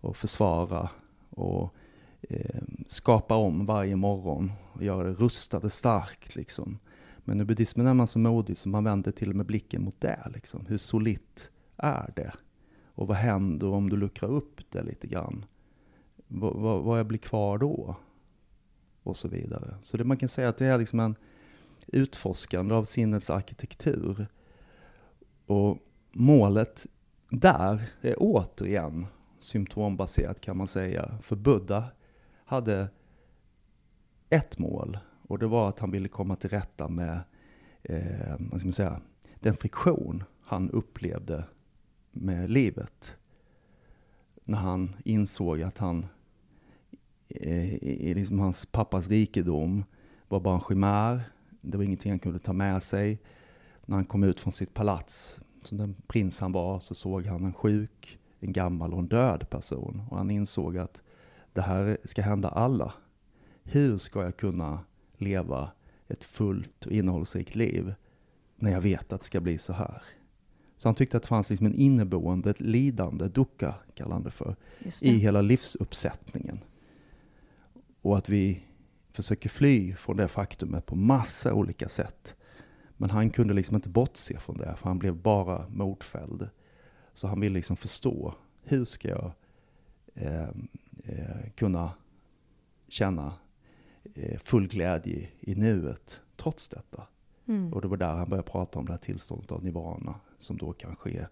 Och 0.00 0.16
försvara 0.16 0.90
och 1.30 1.74
eh, 2.20 2.62
skapa 2.86 3.36
om 3.36 3.66
varje 3.66 3.96
morgon 3.96 4.52
och 4.72 4.82
göra 4.82 5.08
det 5.08 5.14
rustade 5.14 5.70
starkt. 5.70 6.36
Liksom. 6.36 6.78
Men 7.28 7.40
i 7.40 7.44
buddhismen 7.44 7.86
är 7.86 7.94
man 7.94 8.06
så 8.06 8.18
modig 8.18 8.56
så 8.56 8.68
man 8.68 8.84
vänder 8.84 9.12
till 9.12 9.30
och 9.30 9.36
med 9.36 9.46
blicken 9.46 9.82
mot 9.82 10.00
det. 10.00 10.30
Liksom. 10.34 10.66
Hur 10.66 10.78
solitt 10.78 11.50
är 11.76 12.12
det? 12.16 12.32
Och 12.86 13.06
vad 13.06 13.16
händer 13.16 13.68
om 13.68 13.88
du 13.88 13.96
luckrar 13.96 14.28
upp 14.28 14.70
det 14.70 14.82
lite 14.82 15.06
grann? 15.06 15.44
Vad, 16.26 16.54
vad, 16.54 16.82
vad 16.82 17.06
blir 17.06 17.18
kvar 17.18 17.58
då? 17.58 17.96
Och 19.02 19.16
så 19.16 19.28
vidare. 19.28 19.74
Så 19.82 19.96
det 19.96 20.04
man 20.04 20.16
kan 20.16 20.28
säga 20.28 20.48
att 20.48 20.58
det 20.58 20.66
är 20.66 20.78
liksom 20.78 21.00
en 21.00 21.16
utforskande 21.86 22.74
av 22.74 22.84
sinnets 22.84 23.30
arkitektur. 23.30 24.26
Och 25.46 25.78
målet 26.12 26.86
där 27.30 27.82
är 28.00 28.14
återigen 28.18 29.06
symptombaserat 29.38 30.40
kan 30.40 30.56
man 30.56 30.68
säga. 30.68 31.18
För 31.22 31.36
Buddha 31.36 31.84
hade 32.44 32.88
ett 34.28 34.58
mål 34.58 34.98
och 35.28 35.38
det 35.38 35.46
var 35.46 35.68
att 35.68 35.78
han 35.78 35.90
ville 35.90 36.08
komma 36.08 36.36
till 36.36 36.50
rätta 36.50 36.88
med 36.88 37.20
eh, 37.82 38.36
vad 38.38 38.60
ska 38.60 38.66
man 38.66 38.72
säga, 38.72 39.00
den 39.40 39.54
friktion 39.54 40.24
han 40.40 40.70
upplevde 40.70 41.44
med 42.12 42.50
livet. 42.50 43.16
När 44.44 44.58
han 44.58 44.96
insåg 45.04 45.62
att 45.62 45.78
han, 45.78 46.06
eh, 47.28 48.14
liksom 48.16 48.38
hans 48.38 48.66
pappas 48.66 49.08
rikedom, 49.08 49.84
var 50.28 50.40
bara 50.40 50.54
en 50.54 50.60
chimär. 50.60 51.22
Det 51.60 51.76
var 51.76 51.84
ingenting 51.84 52.12
han 52.12 52.18
kunde 52.18 52.38
ta 52.38 52.52
med 52.52 52.82
sig. 52.82 53.18
När 53.86 53.96
han 53.96 54.04
kom 54.04 54.22
ut 54.22 54.40
från 54.40 54.52
sitt 54.52 54.74
palats, 54.74 55.40
som 55.62 55.78
den 55.78 55.94
prins 56.06 56.40
han 56.40 56.52
var, 56.52 56.80
så 56.80 56.94
såg 56.94 57.26
han 57.26 57.44
en 57.44 57.52
sjuk, 57.52 58.18
en 58.40 58.52
gammal 58.52 58.92
och 58.92 58.98
en 58.98 59.08
död 59.08 59.50
person. 59.50 60.02
Och 60.10 60.16
han 60.16 60.30
insåg 60.30 60.78
att 60.78 61.02
det 61.52 61.62
här 61.62 61.98
ska 62.04 62.22
hända 62.22 62.48
alla. 62.48 62.92
Hur 63.62 63.98
ska 63.98 64.22
jag 64.22 64.36
kunna 64.36 64.80
leva 65.20 65.70
ett 66.08 66.24
fullt 66.24 66.86
och 66.86 66.92
innehållsrikt 66.92 67.54
liv 67.54 67.94
när 68.56 68.70
jag 68.70 68.80
vet 68.80 69.12
att 69.12 69.20
det 69.20 69.26
ska 69.26 69.40
bli 69.40 69.58
så 69.58 69.72
här? 69.72 70.02
Så 70.76 70.88
han 70.88 70.94
tyckte 70.94 71.16
att 71.16 71.22
det 71.22 71.28
fanns 71.28 71.50
liksom 71.50 71.66
en 71.66 71.74
inneboende 71.74 72.54
lidande, 72.58 73.28
dukkha 73.28 73.74
kallar 73.94 74.12
han 74.12 74.22
det 74.22 74.30
för, 74.30 74.56
det. 74.78 75.02
i 75.02 75.18
hela 75.18 75.40
livsuppsättningen. 75.40 76.58
Och 78.02 78.18
att 78.18 78.28
vi 78.28 78.62
försöker 79.12 79.48
fly 79.48 79.94
från 79.94 80.16
det 80.16 80.28
faktumet 80.28 80.86
på 80.86 80.96
massa 80.96 81.54
olika 81.54 81.88
sätt. 81.88 82.36
Men 82.96 83.10
han 83.10 83.30
kunde 83.30 83.54
liksom 83.54 83.76
inte 83.76 83.88
bortse 83.88 84.38
från 84.38 84.56
det, 84.56 84.76
för 84.76 84.88
han 84.88 84.98
blev 84.98 85.16
bara 85.16 85.68
motfälld. 85.68 86.48
Så 87.12 87.28
han 87.28 87.40
ville 87.40 87.54
liksom 87.54 87.76
förstå, 87.76 88.34
hur 88.62 88.84
ska 88.84 89.08
jag 89.08 89.32
eh, 90.14 90.48
eh, 91.04 91.50
kunna 91.54 91.92
känna 92.88 93.32
full 94.38 94.68
glädje 94.68 95.28
i 95.40 95.54
nuet 95.54 96.20
trots 96.36 96.68
detta? 96.68 97.06
Mm. 97.48 97.72
Och 97.72 97.80
det 97.80 97.88
var 97.88 97.96
där 97.96 98.14
han 98.14 98.28
började 98.28 98.48
prata 98.48 98.78
om 98.78 98.86
det 98.86 98.92
här 98.92 98.98
tillståndet 98.98 99.52
av 99.52 99.64
nirvana, 99.64 100.14
som 100.38 100.56
då 100.56 100.72
kan 100.72 100.96
ske 100.96 101.26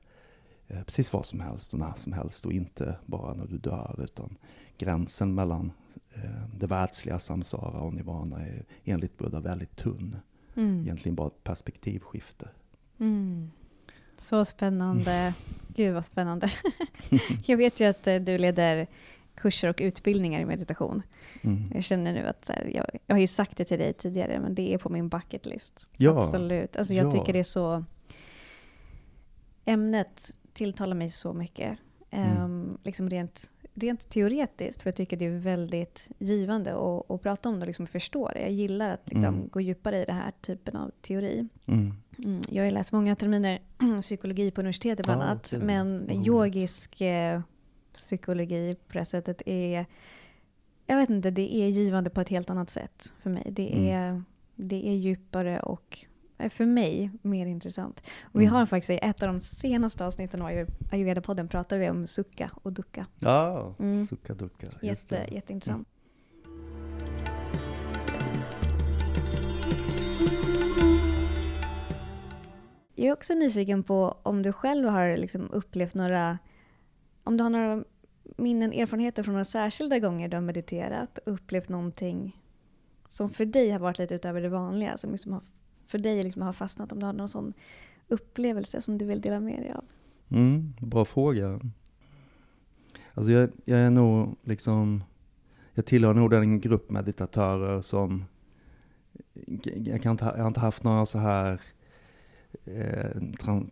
eh, 0.66 0.82
precis 0.82 1.12
vad 1.12 1.26
som 1.26 1.40
helst 1.40 1.72
och 1.72 1.78
när 1.78 1.94
som 1.94 2.12
helst 2.12 2.46
och 2.46 2.52
inte 2.52 2.98
bara 3.06 3.34
när 3.34 3.46
du 3.46 3.58
dör, 3.58 4.00
utan 4.04 4.36
gränsen 4.78 5.34
mellan 5.34 5.72
eh, 6.14 6.48
det 6.58 6.66
världsliga 6.66 7.18
samsara 7.18 7.80
och 7.80 7.94
nirvana 7.94 8.46
är 8.46 8.64
enligt 8.84 9.18
Buddha 9.18 9.40
väldigt 9.40 9.76
tunn. 9.76 10.16
Mm. 10.54 10.80
Egentligen 10.80 11.14
bara 11.14 11.28
ett 11.28 11.44
perspektivskifte. 11.44 12.48
Mm. 12.98 13.50
Så 14.18 14.44
spännande. 14.44 15.34
Gud 15.74 15.94
vad 15.94 16.04
spännande. 16.04 16.52
jag 17.46 17.56
vet 17.56 17.80
ju 17.80 17.84
att 17.84 18.06
eh, 18.06 18.16
du 18.16 18.38
leder 18.38 18.86
kurser 19.36 19.68
och 19.68 19.80
utbildningar 19.80 20.40
i 20.40 20.44
meditation. 20.44 21.02
Mm. 21.42 21.70
Jag 21.74 21.84
känner 21.84 22.12
nu 22.12 22.26
att 22.26 22.50
jag, 22.74 22.86
jag 23.06 23.14
har 23.14 23.20
ju 23.20 23.26
sagt 23.26 23.56
det 23.56 23.64
till 23.64 23.78
dig 23.78 23.92
tidigare, 23.92 24.40
men 24.40 24.54
det 24.54 24.74
är 24.74 24.78
på 24.78 24.88
min 24.88 25.08
bucket 25.08 25.46
list. 25.46 25.88
Ja. 25.96 26.22
Absolut. 26.22 26.76
Alltså 26.76 26.94
jag 26.94 27.06
ja. 27.06 27.10
tycker 27.10 27.32
det 27.32 27.38
är 27.38 27.42
så... 27.42 27.84
Ämnet 29.64 30.30
tilltalar 30.52 30.94
mig 30.94 31.10
så 31.10 31.32
mycket. 31.32 31.78
Mm. 32.10 32.42
Um, 32.42 32.78
liksom 32.84 33.10
rent, 33.10 33.50
rent 33.74 34.10
teoretiskt, 34.10 34.82
för 34.82 34.88
jag 34.88 34.96
tycker 34.96 35.16
det 35.16 35.26
är 35.26 35.38
väldigt 35.38 36.08
givande 36.18 36.74
att, 36.74 37.10
att 37.10 37.22
prata 37.22 37.48
om 37.48 37.54
det 37.54 37.60
och 37.60 37.66
liksom 37.66 37.86
förstå 37.86 38.28
det. 38.28 38.40
Jag 38.40 38.52
gillar 38.52 38.90
att 38.90 39.08
liksom 39.08 39.34
mm. 39.34 39.48
gå 39.48 39.60
djupare 39.60 40.02
i 40.02 40.04
den 40.04 40.16
här 40.16 40.32
typen 40.40 40.76
av 40.76 40.90
teori. 41.00 41.48
Mm. 41.66 41.92
mm 42.18 42.42
jag 42.48 42.64
har 42.64 42.70
läst 42.70 42.92
många 42.92 43.16
terminer 43.16 43.58
psykologi 44.00 44.50
på 44.50 44.60
universitetet 44.60 45.06
bland 45.06 45.22
annat, 45.22 45.54
ah, 45.56 45.64
men 45.64 46.10
yogisk 46.26 47.00
eh, 47.00 47.40
psykologi 47.96 48.76
på 48.88 48.98
det 48.98 49.04
sättet 49.04 49.42
är, 49.46 49.86
jag 50.86 50.96
vet 50.96 51.10
inte, 51.10 51.30
det 51.30 51.54
är 51.54 51.68
givande 51.68 52.10
på 52.10 52.20
ett 52.20 52.28
helt 52.28 52.50
annat 52.50 52.70
sätt 52.70 53.12
för 53.18 53.30
mig. 53.30 53.46
Det 53.50 53.72
mm. 53.72 53.88
är, 53.88 54.08
mm. 54.08 54.24
det 54.54 54.88
är 54.88 54.94
djupare 54.94 55.60
och 55.60 56.06
för 56.50 56.66
mig 56.66 57.10
mer 57.22 57.46
intressant. 57.46 58.00
Och 58.22 58.34
mm. 58.34 58.40
vi 58.40 58.46
har 58.46 58.66
faktiskt 58.66 58.90
i 58.90 58.98
ett 59.02 59.22
av 59.22 59.28
de 59.28 59.40
senaste 59.40 60.06
avsnitten 60.06 60.42
av 60.42 60.48
ayurveda-podden 60.90 61.48
pratar 61.48 61.78
vi 61.78 61.90
om 61.90 62.06
sukka 62.06 62.50
och 62.62 62.72
dukkha. 62.72 63.06
Ja, 63.18 63.74
mm. 63.78 64.06
sukka 64.06 64.34
dukkha. 64.34 64.66
Jätte, 64.82 65.26
jätteintressant. 65.30 65.88
Mm. 65.88 65.96
Jag 72.98 73.08
är 73.08 73.12
också 73.12 73.34
nyfiken 73.34 73.82
på 73.82 74.18
om 74.22 74.42
du 74.42 74.52
själv 74.52 74.88
har 74.88 75.16
liksom 75.16 75.50
upplevt 75.50 75.94
några 75.94 76.38
om 77.26 77.36
du 77.36 77.42
har 77.42 77.50
några 77.50 77.84
minnen, 78.36 78.72
erfarenheter 78.72 79.22
från 79.22 79.34
några 79.34 79.44
särskilda 79.44 79.98
gånger 79.98 80.28
du 80.28 80.36
har 80.36 80.42
mediterat 80.42 81.18
och 81.18 81.32
upplevt 81.32 81.68
någonting 81.68 82.42
som 83.08 83.30
för 83.30 83.46
dig 83.46 83.70
har 83.70 83.78
varit 83.78 83.98
lite 83.98 84.14
utöver 84.14 84.40
det 84.40 84.48
vanliga, 84.48 84.96
som 84.96 85.10
liksom 85.10 85.32
har, 85.32 85.42
för 85.86 85.98
dig 85.98 86.22
liksom 86.22 86.42
har 86.42 86.52
fastnat, 86.52 86.92
om 86.92 87.00
du 87.00 87.06
har 87.06 87.12
någon 87.12 87.28
sån 87.28 87.52
upplevelse 88.08 88.80
som 88.80 88.98
du 88.98 89.04
vill 89.04 89.20
dela 89.20 89.40
med 89.40 89.62
dig 89.62 89.72
av? 89.72 89.84
Mm, 90.28 90.74
bra 90.80 91.04
fråga. 91.04 91.60
Alltså 93.14 93.32
jag, 93.32 93.50
jag 93.64 93.78
är 93.78 93.90
nog 93.90 94.36
liksom, 94.42 95.04
jag 95.74 95.86
tillhör 95.86 96.14
nog 96.14 96.30
den 96.30 96.60
grupp 96.60 96.90
meditatörer 96.90 97.80
som, 97.80 98.24
jag, 99.62 100.02
kan 100.02 100.12
inte, 100.12 100.24
jag 100.24 100.42
har 100.42 100.48
inte 100.48 100.60
haft 100.60 100.84
några 100.84 101.06
så 101.06 101.18
här 101.18 101.60
eh, 102.64 103.22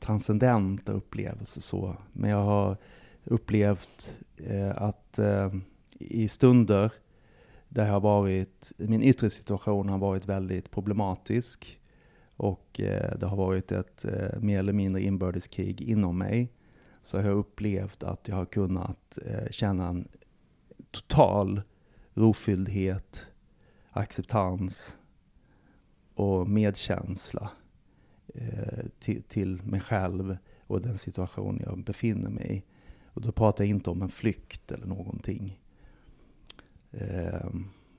transcendenta 0.01 0.93
upplevelser 0.93 1.61
så, 1.61 1.97
men 2.12 2.31
jag 2.31 2.45
har 2.45 2.76
upplevt 3.25 4.20
eh, 4.37 4.83
att 4.83 5.18
eh, 5.18 5.55
i 5.99 6.29
stunder 6.29 6.93
där 7.68 7.87
har 7.87 8.01
varit, 8.01 8.72
min 8.77 9.03
yttre 9.03 9.31
situation 9.31 9.89
har 9.89 9.99
varit 9.99 10.27
väldigt 10.27 10.70
problematisk 10.70 11.81
och 12.37 12.81
eh, 12.81 13.18
det 13.18 13.27
har 13.27 13.37
varit 13.37 13.72
ett 13.72 14.05
eh, 14.05 14.41
mer 14.41 14.59
eller 14.59 14.72
mindre 14.72 15.03
inbördeskrig 15.03 15.81
inom 15.81 16.18
mig. 16.18 16.53
Så 17.03 17.16
jag 17.16 17.25
har 17.25 17.31
upplevt 17.31 18.03
att 18.03 18.29
jag 18.29 18.37
har 18.37 18.47
kunnat 18.47 19.18
eh, 19.27 19.51
känna 19.51 19.89
en 19.89 20.09
total 20.91 21.62
rofylldhet, 22.14 23.27
acceptans 23.91 24.99
och 26.14 26.49
medkänsla 26.49 27.51
eh, 28.35 28.85
till, 28.99 29.22
till 29.22 29.62
mig 29.62 29.81
själv 29.81 30.37
och 30.66 30.81
den 30.81 30.99
situation 30.99 31.62
jag 31.66 31.79
befinner 31.79 32.31
mig 32.31 32.57
i. 32.57 32.74
Och 33.15 33.21
då 33.21 33.33
pratar 33.33 33.65
jag 33.65 33.69
inte 33.69 33.91
om 33.91 34.03
en 34.03 34.09
flykt 34.09 34.73
eller 34.73 34.87
någonting. 34.87 35.61
Eh, 36.91 37.51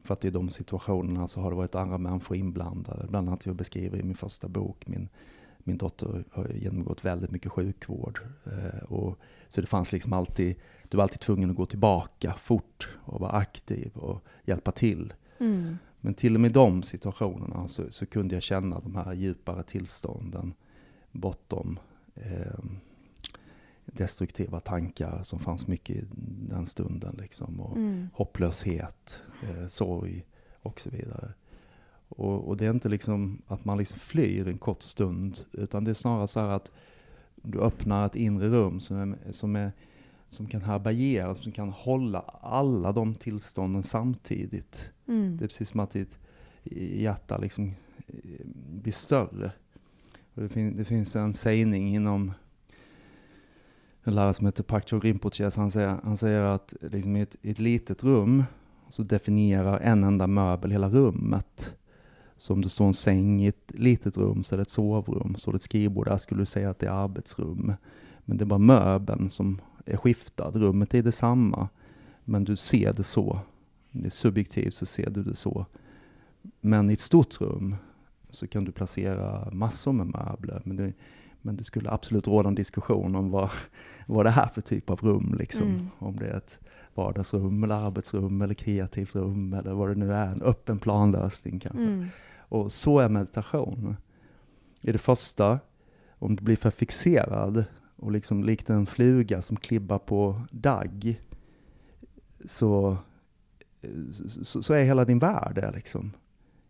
för 0.03 0.13
att 0.13 0.25
i 0.25 0.29
de 0.29 0.49
situationerna 0.49 1.27
så 1.27 1.41
har 1.41 1.49
det 1.49 1.55
varit 1.55 1.75
andra 1.75 1.97
människor 1.97 2.37
inblandade. 2.37 3.07
Bland 3.07 3.29
annat 3.29 3.45
jag 3.45 3.55
beskriver 3.55 3.97
i 3.97 4.03
min 4.03 4.15
första 4.15 4.47
bok, 4.47 4.87
min, 4.87 5.09
min 5.57 5.77
dotter 5.77 6.23
har 6.31 6.47
genomgått 6.47 7.05
väldigt 7.05 7.31
mycket 7.31 7.51
sjukvård. 7.51 8.19
Eh, 8.45 8.83
och, 8.83 9.19
så 9.47 9.61
det 9.61 9.67
fanns 9.67 9.91
liksom 9.91 10.13
alltid, 10.13 10.55
du 10.89 10.97
var 10.97 11.03
alltid 11.03 11.19
tvungen 11.19 11.49
att 11.49 11.55
gå 11.55 11.65
tillbaka 11.65 12.33
fort 12.33 12.89
och 12.95 13.19
vara 13.19 13.31
aktiv 13.31 13.91
och 13.93 14.23
hjälpa 14.43 14.71
till. 14.71 15.13
Mm. 15.37 15.77
Men 16.01 16.13
till 16.13 16.35
och 16.35 16.41
med 16.41 16.51
de 16.51 16.83
situationerna 16.83 17.67
så, 17.67 17.83
så 17.91 18.05
kunde 18.05 18.35
jag 18.35 18.43
känna 18.43 18.79
de 18.79 18.95
här 18.95 19.13
djupare 19.13 19.63
tillstånden 19.63 20.53
bortom 21.11 21.79
eh, 22.15 22.63
destruktiva 23.85 24.59
tankar 24.59 25.23
som 25.23 25.39
fanns 25.39 25.67
mycket 25.67 25.95
i 25.95 26.03
den 26.49 26.65
stunden. 26.65 27.15
Liksom, 27.21 27.59
och 27.59 27.77
Mm. 27.77 28.09
hopplöshet, 28.13 29.21
eh, 29.43 29.67
sorg 29.67 30.25
och 30.61 30.79
så 30.81 30.89
vidare. 30.89 31.33
Och, 32.07 32.47
och 32.47 32.57
det 32.57 32.65
är 32.65 32.71
inte 32.71 32.89
liksom 32.89 33.41
att 33.47 33.65
man 33.65 33.77
liksom 33.77 33.99
flyr 33.99 34.47
en 34.47 34.57
kort 34.57 34.81
stund, 34.81 35.39
utan 35.51 35.83
det 35.83 35.91
är 35.91 35.95
snarare 35.95 36.27
så 36.27 36.39
här 36.39 36.49
att 36.49 36.71
du 37.35 37.59
öppnar 37.61 38.05
ett 38.05 38.15
inre 38.15 38.49
rum 38.49 38.79
som, 38.79 38.97
är, 38.97 39.31
som, 39.31 39.55
är, 39.55 39.71
som 40.27 40.47
kan 40.47 40.61
härbärgera, 40.61 41.35
som 41.35 41.51
kan 41.51 41.69
hålla 41.69 42.19
alla 42.41 42.91
de 42.91 43.15
tillstånden 43.15 43.83
samtidigt. 43.83 44.91
Mm. 45.07 45.37
Det 45.37 45.43
är 45.45 45.47
precis 45.47 45.69
som 45.69 45.79
att 45.79 45.91
ditt 45.91 46.19
hjärta 46.95 47.37
liksom 47.37 47.65
eh, 48.07 48.45
blir 48.71 48.93
större. 48.93 49.51
Och 50.33 50.41
det, 50.41 50.49
fin 50.49 50.77
det 50.77 50.85
finns 50.85 51.15
en 51.15 51.33
sägning 51.33 51.95
inom 51.95 52.31
en 54.07 54.15
lärare 54.15 54.33
som 54.33 54.45
heter 54.45 54.63
Pakcho 54.63 54.99
Rinpoche, 54.99 55.45
alltså 55.45 55.61
han 55.61 55.71
säger, 55.71 55.99
han 56.03 56.17
säger 56.17 56.41
att 56.41 56.73
liksom 56.81 57.15
i, 57.15 57.21
ett, 57.21 57.35
i 57.41 57.51
ett 57.51 57.59
litet 57.59 58.03
rum 58.03 58.43
så 58.89 59.03
definierar 59.03 59.79
en 59.79 60.03
enda 60.03 60.27
möbel 60.27 60.71
hela 60.71 60.89
rummet. 60.89 61.75
Så 62.37 62.53
om 62.53 62.61
det 62.61 62.69
står 62.69 62.85
en 62.85 62.93
säng 62.93 63.43
i 63.43 63.47
ett 63.47 63.71
litet 63.73 64.17
rum 64.17 64.43
så 64.43 64.55
är 64.55 64.57
det 64.57 64.61
ett 64.61 64.69
sovrum, 64.69 65.35
så 65.35 65.51
det 65.51 65.55
ett 65.55 65.61
skrivbord 65.61 66.07
där 66.07 66.17
skulle 66.17 66.41
du 66.41 66.45
säga 66.45 66.69
att 66.69 66.79
det 66.79 66.87
är 66.87 66.91
arbetsrum. 66.91 67.73
Men 68.25 68.37
det 68.37 68.43
är 68.43 68.45
bara 68.45 68.59
möbeln 68.59 69.29
som 69.29 69.61
är 69.85 69.97
skiftad, 69.97 70.51
rummet 70.51 70.93
är 70.93 71.03
detsamma. 71.03 71.69
Men 72.23 72.43
du 72.43 72.55
ser 72.55 72.93
det 72.93 73.03
så. 73.03 73.39
Det 73.91 74.05
är 74.05 74.09
subjektivt 74.09 74.73
så 74.73 74.85
ser 74.85 75.09
du 75.09 75.23
det 75.23 75.35
så. 75.35 75.65
Men 76.61 76.89
i 76.89 76.93
ett 76.93 76.99
stort 76.99 77.41
rum 77.41 77.75
så 78.29 78.47
kan 78.47 78.65
du 78.65 78.71
placera 78.71 79.51
massor 79.51 79.91
med 79.91 80.07
möbler. 80.07 80.61
Men 80.65 80.75
det, 80.75 80.93
men 81.45 81.55
det 81.55 81.63
skulle 81.63 81.91
absolut 81.91 82.27
råda 82.27 82.49
en 82.49 82.55
diskussion 82.55 83.15
om 83.15 83.31
vad, 83.31 83.49
vad 84.07 84.25
det 84.25 84.29
är 84.29 84.47
för 84.47 84.61
typ 84.61 84.89
av 84.89 84.99
rum. 84.99 85.35
Liksom. 85.39 85.67
Mm. 85.67 85.87
Om 85.99 86.15
det 86.15 86.27
är 86.27 86.37
ett 86.37 86.59
vardagsrum, 86.93 87.63
eller 87.63 87.75
arbetsrum, 87.75 88.41
eller 88.41 88.53
kreativt 88.53 89.15
rum, 89.15 89.53
eller 89.53 89.73
vad 89.73 89.89
det 89.89 89.95
nu 89.95 90.13
är. 90.13 90.27
En 90.27 90.41
öppen 90.41 90.79
planlösning 90.79 91.59
kanske. 91.59 91.81
Mm. 91.81 92.07
Och 92.37 92.71
så 92.71 92.99
är 92.99 93.09
meditation. 93.09 93.97
I 94.81 94.91
det 94.91 94.97
första, 94.97 95.59
om 96.19 96.35
du 96.35 96.43
blir 96.43 96.55
för 96.55 96.71
fixerad 96.71 97.65
och 97.95 98.11
liksom 98.11 98.43
likt 98.43 98.69
en 98.69 98.85
fluga 98.85 99.41
som 99.41 99.57
klibbar 99.57 99.99
på 99.99 100.41
dagg, 100.51 101.21
så, 102.45 102.97
så, 104.43 104.63
så 104.63 104.73
är 104.73 104.83
hela 104.83 105.05
din 105.05 105.19
värld 105.19 105.55
det 105.55 105.71
liksom. 105.71 106.11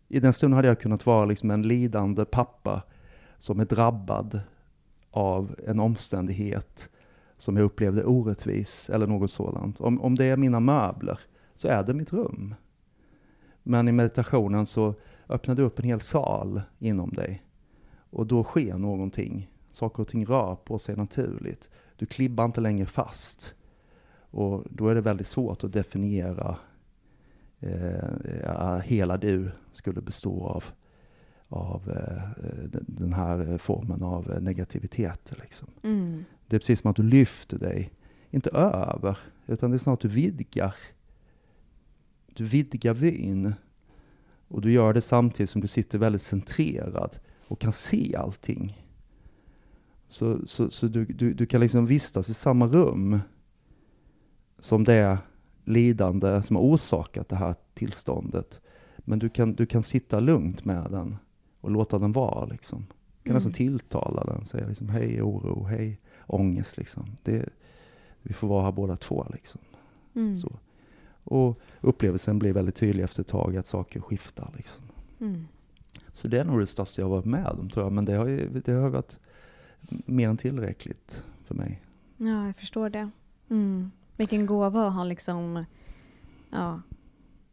I 0.08 0.20
den 0.20 0.32
stunden 0.32 0.56
hade 0.56 0.68
jag 0.68 0.80
kunnat 0.80 1.06
vara 1.06 1.24
liksom 1.24 1.50
en 1.50 1.62
lidande 1.62 2.24
pappa 2.24 2.82
som 3.38 3.60
är 3.60 3.64
drabbad 3.64 4.40
av 5.16 5.54
en 5.66 5.80
omständighet 5.80 6.90
som 7.36 7.56
jag 7.56 7.64
upplevde 7.64 8.04
orättvis 8.04 8.90
eller 8.90 9.06
något 9.06 9.30
sådant. 9.30 9.80
Om, 9.80 10.00
om 10.00 10.14
det 10.14 10.24
är 10.24 10.36
mina 10.36 10.60
möbler 10.60 11.20
så 11.54 11.68
är 11.68 11.82
det 11.82 11.94
mitt 11.94 12.12
rum. 12.12 12.54
Men 13.62 13.88
i 13.88 13.92
meditationen 13.92 14.66
så 14.66 14.94
öppnar 15.28 15.54
du 15.54 15.62
upp 15.62 15.78
en 15.78 15.84
hel 15.84 16.00
sal 16.00 16.62
inom 16.78 17.10
dig. 17.10 17.42
Och 18.10 18.26
då 18.26 18.44
sker 18.44 18.78
någonting. 18.78 19.50
Saker 19.70 20.02
och 20.02 20.08
ting 20.08 20.26
rör 20.26 20.54
på 20.54 20.78
sig 20.78 20.96
naturligt. 20.96 21.70
Du 21.96 22.06
klibbar 22.06 22.44
inte 22.44 22.60
längre 22.60 22.86
fast. 22.86 23.54
Och 24.30 24.64
då 24.70 24.88
är 24.88 24.94
det 24.94 25.00
väldigt 25.00 25.26
svårt 25.26 25.64
att 25.64 25.72
definiera 25.72 26.56
eh, 27.60 28.10
eh 28.44 28.78
hela 28.78 29.16
du 29.16 29.50
skulle 29.72 30.00
bestå 30.00 30.46
av, 30.46 30.64
av 31.48 31.90
eh, 31.90 32.22
den- 32.86 33.12
här 33.12 33.58
formen 33.58 34.02
av 34.02 34.32
eh, 34.32 34.40
negativitet. 34.40 35.32
Liksom. 35.42 35.68
Mm. 35.82 36.24
Det 36.46 36.56
är 36.56 36.60
precis 36.60 36.80
som 36.80 36.90
att 36.90 36.96
du 36.96 37.02
lyfter 37.02 37.58
dig, 37.58 37.90
inte 38.30 38.50
över, 38.50 39.18
utan 39.46 39.70
det 39.70 39.76
är 39.76 39.78
snarare 39.78 39.94
att 39.94 40.00
du 40.00 40.08
vidgar. 40.08 40.74
Du 42.34 42.44
vidgar 42.44 42.94
vyn. 42.94 43.54
Och 44.48 44.60
du 44.60 44.72
gör 44.72 44.92
det 44.92 45.00
samtidigt 45.00 45.50
som 45.50 45.60
du 45.60 45.68
sitter 45.68 45.98
väldigt 45.98 46.22
centrerad 46.22 47.18
och 47.48 47.58
kan 47.60 47.72
se 47.72 48.16
allting. 48.16 48.82
Så, 50.08 50.46
så, 50.46 50.70
så 50.70 50.86
du, 50.86 51.04
du, 51.04 51.34
du 51.34 51.46
kan 51.46 51.60
liksom 51.60 51.86
vistas 51.86 52.28
i 52.28 52.34
samma 52.34 52.66
rum 52.66 53.20
som 54.58 54.84
det 54.84 55.18
lidande 55.64 56.42
som 56.42 56.56
har 56.56 56.62
orsakat 56.62 57.28
det 57.28 57.36
här 57.36 57.54
tillståndet. 57.74 58.60
Men 58.98 59.18
du 59.18 59.28
kan, 59.28 59.54
du 59.54 59.66
kan 59.66 59.82
sitta 59.82 60.20
lugnt 60.20 60.64
med 60.64 60.90
den 60.90 61.16
och 61.66 61.72
låta 61.72 61.98
den 61.98 62.12
vara. 62.12 62.44
Liksom. 62.44 62.86
Du 63.22 63.28
kan 63.28 63.34
nästan 63.34 63.52
tilltala 63.52 64.24
den, 64.24 64.44
säga 64.44 64.68
liksom, 64.68 64.88
hej 64.88 65.22
oro, 65.22 65.64
hej 65.64 65.98
ångest. 66.26 66.76
Liksom. 66.76 67.16
Det, 67.22 67.48
vi 68.22 68.34
får 68.34 68.48
vara 68.48 68.64
här 68.64 68.72
båda 68.72 68.96
två. 68.96 69.26
Liksom. 69.32 69.60
Mm. 70.14 70.36
Så. 70.36 70.52
Och 71.24 71.60
upplevelsen 71.80 72.38
blir 72.38 72.52
väldigt 72.52 72.74
tydlig 72.74 73.04
efter 73.04 73.20
ett 73.20 73.28
tag, 73.28 73.56
att 73.56 73.66
saker 73.66 74.00
skiftar. 74.00 74.52
Liksom. 74.56 74.82
Mm. 75.20 75.46
Så 76.12 76.28
det 76.28 76.38
är 76.38 76.44
nog 76.44 76.60
det 76.60 76.66
största 76.66 77.02
jag 77.02 77.08
varit 77.08 77.24
med 77.24 77.46
om, 77.46 77.70
tror 77.70 77.86
jag. 77.86 77.92
Men 77.92 78.04
det 78.04 78.14
har, 78.14 78.26
ju, 78.26 78.48
det 78.64 78.72
har 78.72 78.88
varit 78.88 79.18
mer 79.88 80.28
än 80.28 80.36
tillräckligt 80.36 81.24
för 81.44 81.54
mig. 81.54 81.82
Ja, 82.16 82.46
jag 82.46 82.56
förstår 82.56 82.90
det. 82.90 83.10
Mm. 83.50 83.90
Vilken 84.16 84.46
gåva 84.46 84.86
att 84.86 84.94
ha 84.94 85.04
liksom... 85.04 85.64
Ja. 86.50 86.80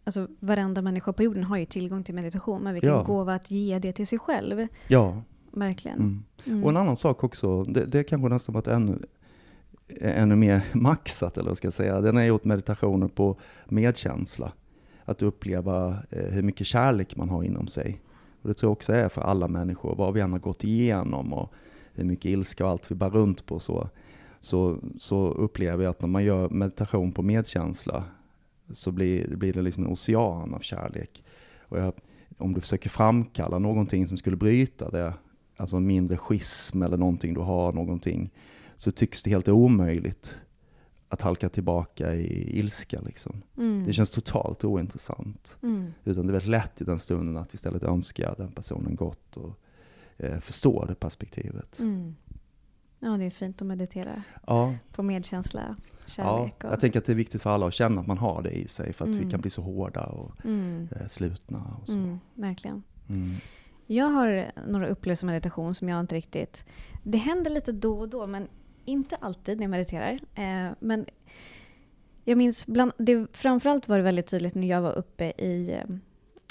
Alltså 0.04 0.28
varenda 0.40 0.82
människa 0.82 1.14
på 1.14 1.24
jorden 1.24 1.44
har 1.44 1.58
ju 1.58 1.66
tillgång 1.66 2.04
till 2.04 2.16
meditation. 2.16 2.62
Men 2.62 2.74
vilken 2.74 2.90
Ja. 2.92 3.04
gåva 3.04 3.34
att 3.34 3.52
ge 3.52 3.80
det 3.80 3.94
till 3.94 4.08
sig 4.08 4.20
själv. 4.20 4.68
Ja. 4.88 5.22
Verkligen. 5.52 5.98
Mm. 6.00 6.24
Mm. 6.46 6.64
Och 6.64 6.70
en 6.70 6.78
annan 6.78 6.96
sak 6.96 7.24
också, 7.24 7.64
det, 7.64 7.86
det 7.86 8.04
kanske 8.04 8.30
nästan 8.30 8.54
varit 8.54 8.68
ännu, 8.68 9.00
ännu 10.02 10.36
mer 10.36 10.64
maxat, 10.74 11.38
eller 11.38 11.50
vad 11.50 11.58
ska 11.58 11.66
jag 11.66 11.74
säga. 11.74 12.02
Den 12.02 12.16
har 12.16 12.24
gjort 12.24 12.44
meditationer 12.44 13.08
på 13.08 13.38
medkänsla. 13.66 14.52
Att 15.06 15.22
uppleva 15.22 15.98
eh, 16.10 16.26
hur 16.32 16.42
mycket 16.42 16.68
kärlek 16.68 17.16
man 17.16 17.30
har 17.30 17.44
inom 17.44 17.68
sig. 17.68 18.02
Och 18.42 18.48
det 18.50 18.54
tror 18.54 18.68
jag 18.70 18.74
också 18.74 18.94
är 18.94 19.10
för 19.10 19.22
alla 19.22 19.48
människor, 19.48 19.96
vad 19.96 20.14
vi 20.14 20.22
än 20.22 20.32
har 20.32 20.40
gått 20.40 20.64
igenom 20.64 21.34
och 21.34 21.54
hur 21.94 22.04
mycket 22.04 22.26
ilska 22.26 22.66
och 22.66 22.72
allt 22.72 22.92
vi 22.92 22.96
bär 22.96 23.10
runt 23.10 23.46
på 23.46 23.60
så, 23.60 23.90
så, 24.40 24.78
så 24.98 25.28
upplever 25.28 25.84
jag 25.84 25.92
att 25.92 26.02
när 26.02 26.08
man 26.08 26.24
gör 26.24 26.50
meditation 26.50 27.12
på 27.12 27.22
medkänsla 27.22 28.04
så 28.74 28.92
blir, 28.92 29.36
blir 29.36 29.54
det 29.54 29.62
liksom 29.62 29.86
en 29.86 29.92
ocean 29.92 30.54
av 30.54 30.60
kärlek. 30.60 31.24
Och 31.62 31.80
jag, 31.80 31.94
om 32.38 32.54
du 32.54 32.62
försöker 32.62 32.90
framkalla 32.90 33.60
någonting 33.60 34.08
som 34.08 34.18
skulle 34.18 34.36
bryta 34.36 34.90
det, 34.90 35.14
alltså 35.58 35.78
en 35.78 35.88
mindre 35.88 36.18
schism 36.18 36.82
eller 36.82 36.98
någonting 36.98 37.34
du 37.34 37.40
har, 37.40 37.74
någonting, 37.74 38.30
så 38.76 38.92
tycks 38.92 39.24
det 39.24 39.30
helt 39.30 39.48
omöjligt 39.48 40.38
att 41.10 41.22
halka 41.22 41.50
tillbaka 41.50 42.14
i 42.14 42.60
ilska. 42.60 43.02
Liksom. 43.02 43.42
Mm. 43.58 43.84
Det 43.86 43.94
känns 43.94 44.12
totalt 44.12 44.64
ointressant. 44.64 45.58
Mm. 45.64 45.94
Utan 46.04 46.28
det 46.28 46.32
är 46.32 46.34
väldigt 46.34 46.50
lätt 46.50 46.82
i 46.82 46.84
den 46.84 47.00
stunden 47.00 47.38
att 47.38 47.54
istället 47.54 47.84
önska 47.84 48.36
den 48.38 48.52
personen 48.52 48.96
gott 48.96 49.38
och 49.38 49.60
eh, 50.18 50.40
förstå 50.40 50.86
det 50.86 50.96
perspektivet. 50.96 51.80
Mm. 51.80 52.16
Ja, 53.00 53.10
det 53.10 53.24
är 53.24 53.30
fint 53.30 53.62
att 53.62 53.68
meditera 53.68 54.24
Ja, 54.48 54.76
på 54.92 55.04
medkänsla, 55.04 55.76
ja, 56.06 56.10
kärlek. 56.12 56.64
och... 56.64 56.72
jag 56.72 56.80
tänker 56.80 57.00
att 57.00 57.06
det 57.06 57.12
är 57.14 57.16
viktigt 57.16 57.42
för 57.42 57.50
alla 57.50 57.68
att 57.68 57.74
känna 57.74 58.02
att 58.02 58.08
man 58.08 58.18
har 58.18 58.42
det 58.42 58.52
i 58.52 58.68
sig 58.68 58.94
för 58.94 59.06
att 59.06 59.12
vi 59.12 59.18
Mm. 59.18 59.30
kan 59.30 59.42
bli 59.42 59.50
så 59.50 59.62
hårda 59.62 60.06
och 60.06 60.46
mm. 60.46 60.88
eh, 61.00 61.08
slutna 61.08 61.78
och 61.82 61.88
så. 61.88 61.94
Mm, 61.94 62.20
verkligen. 62.34 62.84
Mm. 63.10 63.30
Jag 63.88 64.06
har 64.06 64.46
några 64.68 64.88
upplevelser 64.88 65.26
med 65.26 65.34
meditation 65.34 65.74
som 65.74 65.90
jag 65.90 66.00
inte 66.00 66.16
riktigt... 66.16 66.66
Det 67.04 67.18
händer 67.18 67.52
lite 67.52 67.72
då 67.72 68.00
och 68.00 68.10
då, 68.10 68.28
men 68.28 68.48
inte 68.86 69.16
alltid 69.16 69.58
när 69.58 69.64
jag 69.64 69.72
mediterar. 69.72 70.20
Eh, 70.36 70.72
men 70.80 71.06
jag 72.24 72.38
minns, 72.38 72.68
bland, 72.68 72.92
det, 72.98 73.28
framförallt 73.38 73.88
var 73.88 73.98
det 73.98 74.04
väldigt 74.04 74.28
tydligt 74.28 74.56
när 74.56 74.68
jag 74.68 74.82
var 74.82 74.92
uppe 74.94 75.26
i, 75.38 75.72
eh, 75.72 75.96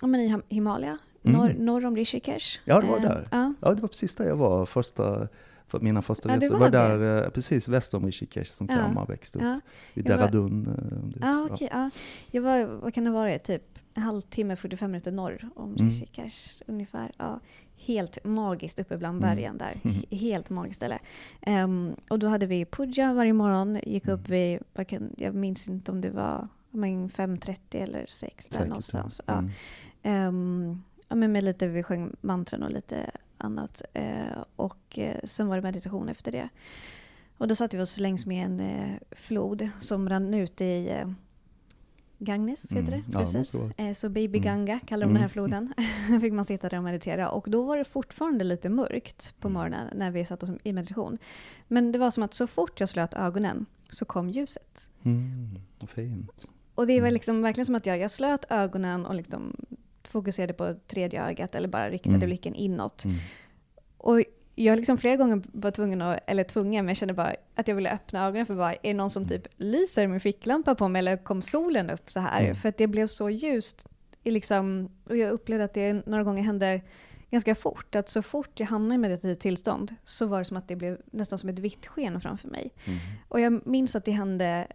ja, 0.00 0.06
men 0.06 0.20
i 0.20 0.28
Him- 0.34 0.42
Himalaya, 0.48 0.98
Mm. 1.24 1.36
norr, 1.40 1.54
norr 1.58 1.84
om 1.86 1.96
Rishikesh. 1.96 2.60
Ja, 2.64 2.80
det 2.80 2.86
var 2.86 2.96
Eh, 2.96 3.02
där. 3.02 3.28
Ja, 3.30 3.54
Ja, 3.60 3.74
det 3.74 3.80
var 3.82 3.88
precis 3.88 4.14
där 4.14 4.26
jag 4.26 4.36
var 4.36 4.66
första, 4.66 5.28
för 5.78 5.84
mina 5.84 6.02
första 6.02 6.28
Ja, 6.28 6.36
resor. 6.36 6.52
var 6.52 6.58
var 6.60 6.70
där, 6.70 7.24
eh, 7.24 7.30
precis 7.30 7.68
väster 7.68 7.98
om 7.98 8.06
Rishikesh 8.06 8.52
som 8.52 8.66
Ja. 8.70 8.74
Kalmar 8.76 9.06
växte 9.06 9.38
upp. 9.38 9.44
Ja, 9.44 9.60
Vid 9.94 10.08
Jag 10.08 10.18
var- 10.18 10.18
Dehradun. 10.18 10.66
eh, 10.66 11.18
ja 11.28 11.48
okej. 11.50 11.68
Ja. 11.72 11.90
Jag 12.30 12.42
var, 12.42 12.64
vad 12.64 12.94
kan 12.94 13.04
det 13.04 13.10
vara, 13.10 13.38
typ 13.38 13.78
en 13.94 14.02
halvtimme, 14.02 14.56
45 14.56 14.90
minuter 14.90 15.12
norr 15.12 15.48
om 15.54 15.74
Mm. 15.76 15.88
Rishikesh 15.88 16.62
ungefär. 16.66 17.12
Ja, 17.16 17.40
helt 17.76 18.24
magiskt 18.24 18.78
uppe 18.78 18.96
bland 18.98 19.24
Mm. 19.24 19.36
bergen 19.36 19.58
där. 19.58 19.80
Mm. 19.84 19.96
He- 19.96 20.16
Helt 20.16 20.50
magiskt 20.50 20.76
ställe. 20.76 20.98
Ehm, 21.40 21.94
och 22.08 22.18
då 22.18 22.26
hade 22.26 22.46
vi 22.46 22.64
puja 22.64 23.14
varje 23.14 23.32
morgon, 23.32 23.78
gick 23.86 24.08
upp 24.08 24.28
Mm. 24.28 24.58
vid, 24.76 24.86
kan, 24.88 25.10
jag 25.18 25.34
minns 25.34 25.68
inte 25.68 25.92
om 25.92 26.00
det 26.00 26.10
var 26.10 26.48
men 26.70 27.08
5.30 27.08 27.78
eller 27.82 28.06
6 28.08 28.48
där 28.48 28.56
Säkert, 28.56 28.68
någonstans. 28.68 29.20
ja. 29.26 29.44
Ehm, 30.02 30.82
ja, 31.08 31.16
men 31.16 31.32
med 31.32 31.44
lite, 31.44 31.68
vi 31.68 31.82
sjöng 31.82 32.12
mantran 32.20 32.62
och 32.62 32.70
lite 32.70 33.10
annat. 33.44 33.82
Eh, 33.92 34.44
och 34.56 34.98
eh, 34.98 35.16
sen 35.24 35.46
var 35.48 35.56
det 35.56 35.62
meditation 35.62 36.08
efter 36.08 36.32
det. 36.32 36.48
Och 37.38 37.48
då 37.48 37.54
satte 37.54 37.76
vi 37.76 37.82
oss 37.82 37.98
längs 37.98 38.26
med 38.26 38.44
en 38.44 38.60
eh, 38.60 38.94
flod 39.10 39.68
som 39.78 40.08
rann 40.08 40.34
ut 40.34 40.60
i 40.60 41.04
Ganges, 42.18 42.62
heter 42.62 42.76
Mm. 42.76 42.90
det? 42.90 43.02
Ja, 43.12 43.18
Precis. 43.18 43.54
Eh, 43.76 43.94
så 43.94 44.08
Baby 44.08 44.38
Mm. 44.38 44.42
Ganga 44.42 44.80
kallar 44.86 45.00
de 45.00 45.10
Mm. 45.10 45.14
den 45.14 45.22
här 45.22 45.28
floden. 45.28 45.74
fick 46.20 46.32
man 46.32 46.44
sitta 46.44 46.68
där 46.68 46.76
och 46.78 46.84
meditera. 46.84 47.30
Och 47.30 47.46
då 47.50 47.62
var 47.64 47.76
det 47.76 47.84
fortfarande 47.84 48.44
lite 48.44 48.68
mörkt 48.68 49.34
på 49.40 49.48
Mm. 49.48 49.54
morgonen 49.54 49.88
när 49.96 50.10
vi 50.10 50.24
satt 50.24 50.42
oss 50.42 50.50
i 50.64 50.72
meditation. 50.72 51.18
Men 51.68 51.92
det 51.92 51.98
var 51.98 52.10
som 52.10 52.22
att 52.22 52.34
så 52.34 52.46
fort 52.46 52.80
jag 52.80 52.88
slöt 52.88 53.14
ögonen 53.14 53.66
så 53.88 54.04
kom 54.04 54.30
ljuset. 54.30 54.88
Mm, 55.04 55.58
fint. 55.86 56.48
Och 56.74 56.86
det 56.86 56.92
var 57.00 57.06
Mm. 57.08 57.14
liksom 57.14 57.42
verkligen 57.42 57.66
som 57.66 57.74
att 57.74 57.86
jag, 57.86 57.98
jag 57.98 58.10
slöt 58.10 58.44
ögonen 58.50 59.06
och 59.06 59.14
liksom 59.14 59.56
fokuserade 60.12 60.52
på 60.52 60.74
tredje 60.86 61.24
ögat 61.28 61.54
eller 61.54 61.68
bara 61.68 61.90
riktade 61.90 62.16
Mm. 62.16 62.26
blicken 62.26 62.54
inåt. 62.54 63.04
Mm. 63.04 63.16
Och 63.96 64.22
jag 64.54 64.76
liksom 64.76 64.98
flera 64.98 65.16
gånger 65.16 65.42
var 65.52 65.70
tvungen, 65.70 66.02
att, 66.02 66.18
eller 66.26 66.44
tvungen, 66.44 66.84
men 66.84 66.88
jag 66.90 66.96
kände 66.96 67.14
bara 67.14 67.34
att 67.54 67.68
jag 67.68 67.74
ville 67.74 67.90
öppna 67.92 68.26
ögonen 68.26 68.46
för 68.46 68.54
bara, 68.54 68.74
är 68.74 68.78
det 68.82 68.94
någon 68.94 69.10
som 69.10 69.28
typ 69.28 69.46
lyser 69.56 70.06
med 70.06 70.22
ficklampa 70.22 70.74
på 70.74 70.88
mig 70.88 70.98
eller 70.98 71.16
kom 71.16 71.42
solen 71.42 71.90
upp 71.90 72.10
så 72.10 72.20
här? 72.20 72.42
Mm. 72.42 72.54
För 72.54 72.68
att 72.68 72.78
det 72.78 72.86
blev 72.86 73.06
så 73.06 73.30
ljust. 73.30 73.86
Liksom, 74.24 74.90
och 75.08 75.16
jag 75.16 75.30
upplevde 75.30 75.64
att 75.64 75.74
det 75.74 76.06
några 76.06 76.24
gånger 76.24 76.42
hände 76.42 76.80
ganska 77.30 77.54
fort. 77.54 77.94
Att 77.94 78.08
så 78.08 78.22
fort 78.22 78.60
jag 78.60 78.66
hamnade 78.66 78.94
i 78.94 78.98
meditativt 78.98 79.40
tillstånd 79.40 79.94
så 80.04 80.26
var 80.26 80.38
det 80.38 80.44
som 80.44 80.56
att 80.56 80.68
det 80.68 80.76
blev 80.76 80.98
nästan 81.10 81.38
som 81.38 81.48
ett 81.48 81.58
vitt 81.58 81.86
sken 81.86 82.20
framför 82.20 82.48
mig. 82.48 82.70
Mm. 82.84 82.98
Och 83.28 83.40
jag 83.40 83.66
minns 83.66 83.96
att 83.96 84.04
det 84.04 84.12
hände 84.12 84.66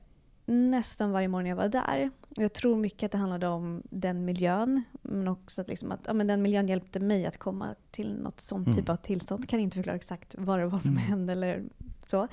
nästan 0.47 1.11
varje 1.11 1.27
morgon 1.27 1.45
jag 1.49 1.55
var 1.55 1.67
där. 1.69 2.09
Jag 2.29 2.53
tror 2.53 2.75
mycket 2.75 3.03
att 3.03 3.11
det 3.11 3.17
handlade 3.17 3.47
om 3.47 3.83
den 3.89 4.25
miljön. 4.25 4.83
Men 5.01 5.27
också 5.27 5.61
att, 5.61 5.69
liksom 5.69 5.91
att 5.91 5.99
ja, 6.07 6.13
men 6.13 6.27
den 6.27 6.41
miljön 6.41 6.67
hjälpte 6.67 6.99
mig 6.99 7.25
att 7.25 7.37
komma 7.37 7.75
till 7.91 8.13
något 8.15 8.39
sånt 8.39 8.67
Mm. 8.67 8.77
typ 8.77 8.89
av 8.89 8.95
tillstånd. 8.95 9.49
Kan 9.49 9.59
inte 9.59 9.75
förklara 9.75 9.95
exakt 9.95 10.35
vad 10.37 10.59
det 10.59 10.65
var 10.67 10.79
som 10.79 10.91
Mm. 10.91 11.03
hände 11.03 11.31
eller 11.33 11.63
så. 12.05 12.27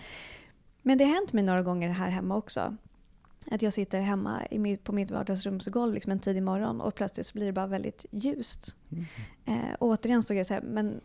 Men 0.82 0.98
det 0.98 1.04
har 1.04 1.14
hänt 1.14 1.32
mig 1.32 1.44
några 1.44 1.62
gånger 1.62 1.88
här 1.88 2.10
hemma 2.10 2.36
också. 2.36 2.76
Att 3.50 3.62
jag 3.62 3.72
sitter 3.72 4.00
hemma 4.00 4.40
på 4.84 4.92
mitt 4.92 5.10
vardagsrumsgolv 5.10 5.94
liksom 5.94 6.12
en 6.12 6.18
tidig 6.20 6.42
morgon 6.42 6.80
och 6.80 6.94
plötsligt 6.94 7.26
så 7.26 7.32
blir 7.34 7.46
det 7.46 7.52
bara 7.52 7.66
väldigt 7.66 8.06
ljust. 8.10 8.76
Mm. 8.90 9.04
Eh, 9.44 9.76
återigen 9.80 10.22
så 10.22 10.32
är 10.32 10.36
jag 10.36 10.46
så 10.46 10.54
här, 10.54 10.62
men 10.62 11.00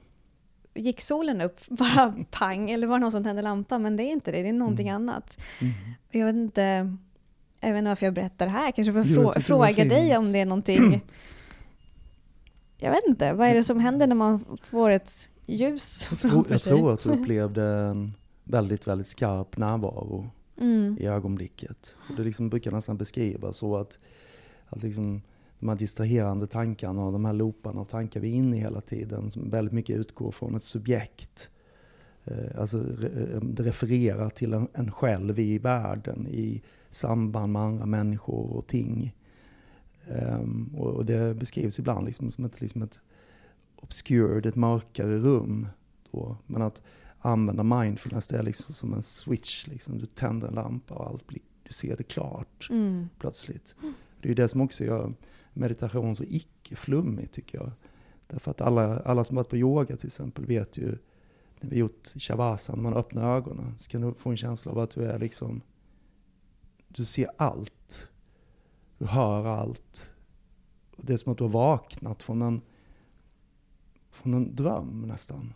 gick 0.80 1.02
solen 1.02 1.42
upp 1.42 1.60
bara 1.68 2.14
pang 2.32 2.70
eller 2.72 2.88
var 2.88 2.96
det 2.96 3.02
någon 3.02 3.12
som 3.12 3.24
tände 3.24 3.42
lampan? 3.42 3.82
Men 3.82 3.96
det 3.96 4.04
är 4.04 4.12
inte 4.12 4.32
det, 4.32 4.42
det 4.44 4.50
är 4.50 4.54
någonting 4.54 4.88
Mm. 4.90 5.10
annat. 5.10 5.38
Mm. 5.62 5.74
Jag 6.12 6.26
vet 6.26 6.36
inte, 6.36 6.96
jag 7.60 7.70
vet 7.70 7.78
inte 7.78 7.90
varför 7.90 8.06
jag 8.06 8.14
berättar 8.14 8.46
det 8.46 8.52
här. 8.52 8.72
Kanske 8.72 8.92
Jo, 8.92 8.98
jag 8.98 9.06
frå- 9.36 9.40
fråga 9.40 9.86
dig 9.86 10.18
om 10.18 10.32
det 10.32 10.40
är 10.40 10.46
någonting. 10.46 11.02
Jag 12.78 12.92
vet 12.92 13.08
inte, 13.08 13.34
vad 13.34 13.48
är 13.48 13.54
det 13.56 13.64
som 13.64 13.80
händer 13.80 14.08
när 14.08 14.16
man 14.16 14.58
får 14.64 14.90
ett 14.90 15.28
ljus 15.46 16.08
Jag, 16.10 16.20
tror, 16.20 16.46
jag 16.50 16.62
tror 16.62 16.94
att 16.94 17.00
du 17.00 17.10
upplevde 17.22 17.64
en 17.64 18.14
väldigt, 18.44 18.88
väldigt 18.88 19.08
skarp 19.08 19.58
närvaro 19.58 20.30
Mm. 20.62 20.98
i 21.00 21.06
ögonblicket. 21.06 21.96
Och 22.10 22.16
det 22.16 22.24
liksom 22.24 22.50
brukar 22.50 22.72
nästan 22.72 22.98
beskrivas 22.98 23.58
så 23.58 23.78
att, 23.78 24.00
att 24.70 24.84
liksom, 24.84 25.22
de 25.60 25.70
här 25.70 25.76
distraherande 25.76 26.48
tankarna 26.48 27.06
och 27.06 27.12
de 27.12 27.26
här 27.26 27.34
looparna 27.34 27.82
av 27.82 27.86
tankar 27.86 28.20
vi 28.20 28.30
är 28.30 28.36
inne 28.36 28.58
i 28.58 28.60
hela 28.60 28.82
tiden, 28.82 29.32
som 29.32 29.50
väldigt 29.50 29.74
mycket 29.74 29.98
utgår 29.98 30.32
från 30.32 30.56
ett 30.56 30.64
subjekt. 30.64 31.50
Eh, 32.26 32.60
alltså 32.60 32.78
eh, 32.80 33.42
det 33.42 33.64
refererar 33.64 34.30
till 34.30 34.54
en, 34.54 34.68
en 34.74 34.92
själv 34.92 35.40
i 35.40 35.58
världen, 35.58 36.28
i 36.28 36.62
samband 36.90 37.54
med 37.54 37.62
andra 37.62 37.86
människor 37.86 38.54
och 38.54 38.68
ting. 38.68 39.16
Ehm, 40.10 40.76
och, 40.78 40.94
och 40.94 41.06
det 41.06 41.34
beskrivs 41.34 41.80
ibland 41.80 42.06
liksom 42.06 42.32
som 42.32 42.46
ett, 42.46 42.62
liksom 42.62 42.82
ett 42.82 43.00
obscured, 43.76 44.46
ett 44.46 44.56
mörkare 44.56 45.18
rum. 45.18 45.68
Då. 46.12 46.38
Men 46.46 46.62
att 46.62 46.82
använda 47.20 47.64
mindfulness, 47.64 48.28
det 48.28 48.38
är 48.38 48.44
liksom 48.44 48.76
som 48.76 48.94
en 48.94 49.04
switch. 49.04 49.68
Liksom. 49.68 49.98
Du 49.98 50.06
tänder 50.06 50.48
en 50.48 50.54
lampa 50.54 50.94
och 50.94 51.08
allt 51.08 51.28
blir, 51.28 51.42
du 51.64 51.74
ser 51.74 51.98
det 51.98 52.04
klart 52.04 52.68
Mm. 52.70 53.10
plötsligt. 53.20 53.76
Det 54.22 54.28
är 54.28 54.30
ju 54.30 54.36
det 54.36 54.48
som 54.48 54.62
också 54.62 54.84
gör 54.84 55.14
meditation 55.54 56.16
så 56.16 56.24
icke-flummig 56.24 57.32
tycker 57.32 57.58
jag. 57.58 57.72
Därför 58.28 58.52
att 58.52 58.62
alla, 58.62 59.00
alla 59.00 59.24
som 59.24 59.36
varit 59.36 59.50
på 59.50 59.58
yoga 59.58 59.98
till 59.98 60.08
exempel 60.08 60.46
vet 60.46 60.78
ju, 60.78 60.98
när 61.60 61.70
vi 61.70 61.78
gjort 61.78 62.08
shavasana, 62.08 62.82
när 62.82 62.90
man 62.90 63.00
öppnar 63.00 63.36
ögonen, 63.36 63.78
så 63.78 63.90
kan 63.90 64.02
du 64.02 64.14
få 64.14 64.30
en 64.30 64.38
känsla 64.38 64.72
av 64.72 64.80
att 64.80 64.92
du 64.92 65.06
är 65.06 65.20
liksom, 65.20 65.62
du 66.88 67.06
ser 67.06 67.30
allt. 67.38 68.10
Du 68.98 69.06
hör 69.06 69.46
allt. 69.46 70.12
Och 70.96 71.06
det 71.06 71.14
är 71.14 71.18
som 71.18 71.32
att 71.32 71.38
du 71.38 71.44
har 71.44 71.52
vaknat 71.52 72.24
från 72.24 72.42
en, 72.42 72.62
från 74.12 74.34
en 74.34 74.56
dröm 74.56 75.04
nästan. 75.08 75.54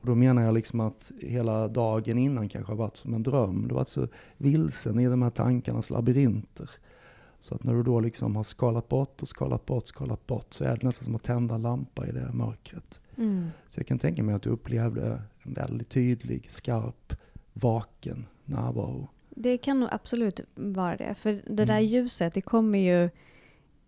Och 0.00 0.06
då 0.06 0.14
menar 0.14 0.42
jag 0.42 0.54
liksom 0.54 0.80
att 0.80 1.12
hela 1.20 1.68
dagen 1.68 2.18
innan 2.18 2.48
kanske 2.48 2.72
har 2.72 2.76
varit 2.76 2.96
som 2.96 3.14
en 3.14 3.22
dröm. 3.22 3.62
Du 3.62 3.68
har 3.68 3.80
varit 3.80 3.88
så 3.88 4.08
vilsen 4.36 5.00
i 5.00 5.06
de 5.06 5.22
här 5.22 5.30
tankarnas 5.30 5.90
labyrinter. 5.90 6.70
Så 7.44 7.54
att 7.54 7.64
när 7.64 7.74
du 7.74 7.82
då 7.82 8.00
liksom 8.00 8.36
har 8.36 8.42
skalat 8.42 8.88
bort 8.88 9.22
och 9.22 9.28
skalat 9.28 9.66
bort, 9.66 9.86
skalat 9.86 10.26
bort, 10.26 10.46
så 10.54 10.64
är 10.64 10.76
det 10.76 10.82
nästan 10.86 11.04
som 11.04 11.14
att 11.14 11.22
tända 11.22 11.54
en 11.54 11.62
lampa 11.62 12.06
i 12.06 12.12
det 12.12 12.32
mörkret. 12.32 13.00
Mm. 13.16 13.50
Så 13.68 13.80
jag 13.80 13.86
kan 13.86 13.98
tänka 13.98 14.22
mig 14.22 14.34
att 14.34 14.42
du 14.42 14.50
upplevde 14.50 15.22
en 15.42 15.52
väldigt 15.54 15.88
tydlig, 15.88 16.50
skarp, 16.50 17.12
vaken 17.52 18.26
närvaro. 18.44 19.08
Det 19.30 19.58
kan 19.58 19.80
nog 19.80 19.88
absolut 19.92 20.40
vara 20.54 20.96
det. 20.96 21.14
För 21.14 21.32
det 21.46 21.64
där 21.64 21.78
Mm. 21.78 21.84
ljuset, 21.86 22.34
det 22.34 22.40
kommer 22.40 22.78
ju 22.78 23.10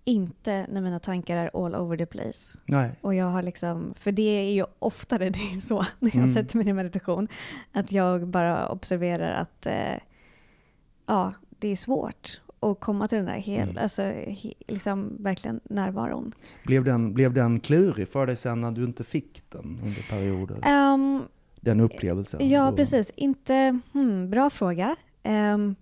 inte 0.04 0.66
när 0.72 0.80
mina 0.80 0.98
tankar 1.00 1.36
är 1.36 1.64
all 1.64 1.74
over 1.74 1.96
the 1.96 2.06
place. 2.06 2.58
Nej. 2.66 2.90
Och 3.00 3.14
jag 3.14 3.26
har 3.26 3.42
liksom, 3.42 3.94
för 3.96 4.12
det 4.12 4.22
är 4.22 4.52
ju 4.52 4.64
oftare 4.78 5.30
det 5.30 5.38
är 5.38 5.60
så 5.60 5.78
när 5.98 6.08
jag 6.10 6.14
Mm. 6.16 6.34
sätter 6.34 6.56
mig 6.56 6.68
i 6.68 6.72
meditation. 6.72 7.28
Att 7.72 7.92
jag 7.92 8.26
bara 8.26 8.68
observerar 8.68 9.32
att 9.42 9.66
eh, 9.66 9.98
ja, 11.06 11.32
det 11.58 11.68
är 11.68 11.76
svårt 11.76 12.40
att 12.60 12.80
komma 12.80 13.08
till 13.08 13.16
den 13.18 13.26
där 13.26 13.32
hel, 13.38 13.68
Mm. 13.68 13.82
alltså, 13.82 14.02
he, 14.02 14.52
liksom 14.68 15.16
verkligen 15.20 15.60
närvaron. 15.64 16.34
Blev 16.64 16.84
den, 16.84 17.14
blev 17.14 17.32
den 17.34 17.60
klurig 17.60 18.08
för 18.08 18.26
dig 18.26 18.36
sen 18.36 18.60
när 18.60 18.70
du 18.70 18.84
inte 18.84 19.04
fick 19.04 19.50
den 19.50 19.78
under 19.82 20.10
perioder? 20.10 20.58
Ehm, 20.62 21.22
Den 21.60 21.80
upplevelsen? 21.80 22.48
ja, 22.48 22.68
Och- 22.70 22.76
precis. 22.76 23.10
Inte, 23.16 23.78
hmm, 23.92 24.30
bra 24.30 24.50
fråga. 24.50 24.96
Ehm, 25.22 25.74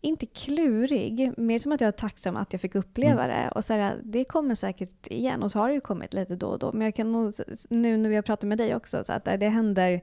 inte 0.00 0.26
klurig, 0.26 1.32
mer 1.38 1.58
som 1.58 1.72
att 1.72 1.80
jag 1.80 1.88
är 1.88 1.92
tacksam 1.92 2.36
att 2.36 2.52
jag 2.52 2.60
fick 2.62 2.74
uppleva 2.74 3.24
Mm. 3.24 3.36
det. 3.36 3.50
Och 3.50 3.64
så 3.64 3.72
här, 3.72 4.00
det 4.04 4.24
kommer 4.24 4.54
säkert 4.54 5.06
igen, 5.06 5.42
och 5.42 5.50
så 5.50 5.58
har 5.58 5.68
det 5.68 5.74
ju 5.74 5.80
kommit 5.80 6.14
lite 6.14 6.36
då 6.36 6.46
och 6.46 6.58
då. 6.58 6.72
Men 6.72 6.82
jag 6.82 6.94
kan 6.94 7.12
nog, 7.12 7.34
nu 7.70 7.96
när 7.96 8.08
vi 8.10 8.14
har 8.14 8.22
pratat 8.22 8.48
med 8.48 8.58
dig 8.58 8.74
också, 8.74 9.04
så 9.04 9.12
att 9.12 9.24
det 9.24 9.48
händer 9.48 10.00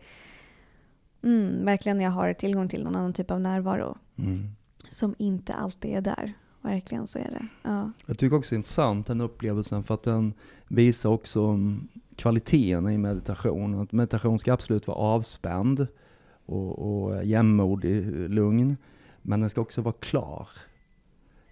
mm, 1.24 1.66
verkligen 1.66 1.98
när 1.98 2.04
jag 2.06 2.12
har 2.12 2.34
tillgång 2.34 2.68
till 2.70 2.84
någon 2.84 2.96
annan 2.96 3.14
typ 3.14 3.32
av 3.32 3.42
närvaro. 3.42 3.98
Mm. 4.18 4.50
Som 4.90 5.16
inte 5.18 5.54
alltid 5.54 5.92
är 5.92 6.02
där. 6.02 6.34
Verkligen 6.62 7.08
så 7.08 7.20
är 7.20 7.32
det. 7.32 7.48
Ja. 7.64 7.92
Jag 8.06 8.18
tycker 8.18 8.36
också 8.36 8.50
det 8.50 8.56
är 8.56 8.58
intressant 8.58 9.08
den 9.08 9.22
upplevelsen 9.22 9.84
för 9.84 9.94
att 9.94 10.04
den 10.04 10.34
visar 10.68 11.10
också 11.10 11.60
kvaliteten 12.16 12.90
i 12.90 12.98
meditation. 12.98 13.82
Att 13.82 13.92
meditation 13.92 14.40
ska 14.40 14.54
absolut 14.54 14.88
vara 14.88 14.98
avspänd 14.98 15.88
och, 16.46 16.80
och 16.80 17.26
jämmodig, 17.26 17.98
eh, 17.98 18.30
lugn. 18.30 18.78
Men 19.22 19.42
den 19.42 19.50
ska 19.50 19.62
också 19.62 19.82
vara 19.82 19.96
klar. 20.00 20.50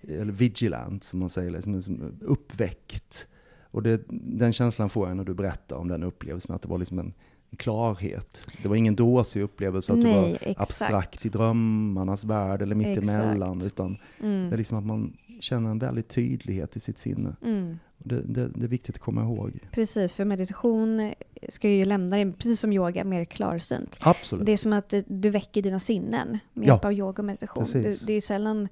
Eller 0.02 0.34
vigilant 0.34 1.04
som 1.04 1.20
man 1.20 1.30
säger, 1.30 1.52
liksom, 1.52 1.76
liksom, 1.76 2.14
uppväckt. 2.22 3.28
Och 3.62 3.84
det, 3.84 4.02
den 4.10 4.54
känslan 4.54 4.90
får 4.90 5.08
jag 5.08 5.18
när 5.18 5.24
du 5.24 5.34
berättar 5.34 5.76
om 5.76 5.88
den 5.88 6.04
upplevelsen, 6.04 6.56
att 6.56 6.62
det 6.62 6.68
var 6.68 6.78
liksom 6.78 7.00
en 7.00 7.14
klarhet. 7.56 8.48
Det 8.62 8.68
var 8.68 8.76
ingen 8.76 8.96
dåsig 8.96 9.42
upplevelse 9.42 9.94
att 9.94 10.02
du 10.02 10.08
Nej, 10.08 10.22
var 10.22 10.30
exakt. 10.42 10.60
abstrakt 10.62 11.26
i 11.26 11.30
drömmarnas 11.30 12.24
värld 12.24 12.62
eller 12.62 12.76
mittemellan. 12.76 13.62
Utan 13.62 13.98
Mm. 14.20 14.50
det 14.50 14.56
är 14.56 14.58
liksom 14.58 14.78
att 14.78 14.86
man 14.86 15.18
känner 15.40 15.70
en 15.72 15.80
väldig 15.80 16.08
tydlighet 16.08 16.76
i 16.76 16.80
sitt 16.80 16.98
sinne. 16.98 17.36
Mm. 17.42 17.80
Det, 17.98 18.22
det, 18.22 18.48
det 18.48 18.64
är 18.64 18.68
viktigt 18.68 18.96
att 18.96 19.02
komma 19.02 19.22
ihåg. 19.24 19.60
Precis, 19.72 20.14
för 20.14 20.26
meditation 20.26 21.14
ska 21.50 21.70
ju 21.70 21.86
lämna 21.86 22.16
dig, 22.16 22.32
precis 22.34 22.60
som 22.60 22.74
yoga, 22.74 23.04
mer 23.04 23.26
klarsynt. 23.26 23.98
Absolut. 24.02 24.46
Det 24.46 24.52
är 24.52 24.58
som 24.58 24.74
att 24.74 24.94
du 25.08 25.30
väcker 25.30 25.62
dina 25.62 25.80
sinnen 25.80 26.40
med 26.54 26.68
Ja, 26.68 26.74
hjälp 26.74 26.86
av 26.86 26.94
yoga 26.94 27.22
och 27.22 27.26
meditation. 27.26 27.66
Det, 27.74 28.06
det 28.08 28.14
är 28.14 28.16
ju 28.16 28.22
sällan 28.22 28.68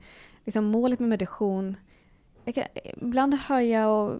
liksom, 0.46 0.66
målet 0.66 1.00
med 1.00 1.10
meditation. 1.10 1.76
Kan, 2.56 2.64
ibland 3.02 3.34
hör 3.36 3.60
jag 3.60 4.06
och 4.14 4.20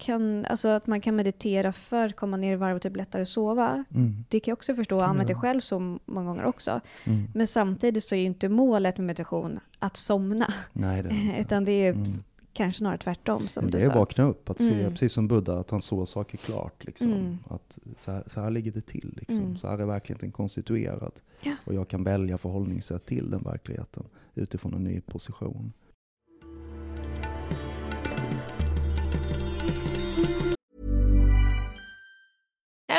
kan, 0.00 0.44
alltså 0.46 0.68
att 0.68 0.86
man 0.86 1.00
kan 1.00 1.16
meditera 1.16 1.72
för 1.72 2.06
att 2.06 2.16
komma 2.16 2.36
ner 2.36 2.52
i 2.52 2.56
varv 2.56 2.76
och 2.76 2.82
typ 2.82 2.96
lättare 2.96 3.26
sova. 3.26 3.84
Mm. 3.94 4.24
Det 4.28 4.40
kan 4.40 4.52
jag 4.52 4.56
också 4.56 4.74
förstå, 4.74 5.00
kan 5.00 5.10
använt 5.10 5.28
det 5.28 5.34
själv 5.34 5.60
så 5.60 5.98
många 6.06 6.26
gånger 6.26 6.44
också. 6.44 6.80
Mm. 7.04 7.24
Men 7.34 7.46
samtidigt 7.46 8.04
så 8.04 8.14
är 8.14 8.18
ju 8.18 8.26
inte 8.26 8.48
målet 8.48 8.98
med 8.98 9.06
meditation 9.06 9.60
att 9.78 9.96
somna, 9.96 10.52
Nej, 10.72 11.02
det 11.02 11.08
är 11.08 11.12
det 11.34 11.40
utan 11.40 11.64
det 11.64 11.72
är 11.72 11.92
Mm. 11.92 12.06
kanske 12.52 12.78
snarare 12.78 12.98
tvärtom 12.98 13.48
som 13.48 13.64
Men 13.64 13.70
du 13.72 13.78
det 13.78 13.84
är 13.84 13.86
sa. 13.86 13.92
att 13.92 13.98
vakna 13.98 14.24
upp, 14.24 14.50
att 14.50 14.58
se, 14.58 14.72
Mm. 14.80 14.92
precis 14.92 15.12
som 15.12 15.28
Buddha, 15.28 15.58
att 15.60 15.70
han 15.70 15.82
såg 15.82 16.08
saker 16.08 16.38
klart. 16.38 16.84
Liksom. 16.84 17.12
Mm. 17.12 17.38
Att 17.48 17.78
så 17.98 18.12
här, 18.12 18.24
så 18.26 18.40
här 18.40 18.50
ligger 18.50 18.72
det 18.72 18.80
till. 18.86 19.14
Liksom. 19.16 19.38
Mm. 19.44 19.56
Så 19.56 19.68
här 19.68 19.78
är 19.78 19.84
verkligheten 19.84 20.30
konstituerad. 20.32 21.12
Ja. 21.42 21.52
Och 21.64 21.74
jag 21.74 21.88
kan 21.88 22.04
välja 22.04 22.38
förhållningssätt 22.38 23.06
till 23.06 23.30
den 23.30 23.42
verkligheten 23.42 24.04
utifrån 24.34 24.74
en 24.74 24.84
ny 24.84 25.00
position. 25.00 25.72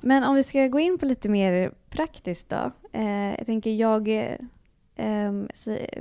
Men 0.00 0.24
om 0.24 0.34
vi 0.34 0.42
ska 0.42 0.66
gå 0.66 0.78
in 0.78 0.98
på 0.98 1.06
lite 1.06 1.28
mer 1.28 1.72
praktiskt 1.90 2.48
då. 2.48 2.72
Eh, 2.92 3.34
jag 3.38 3.46
tänker 3.46 3.70
jag 3.70 4.08
eh, 4.08 4.36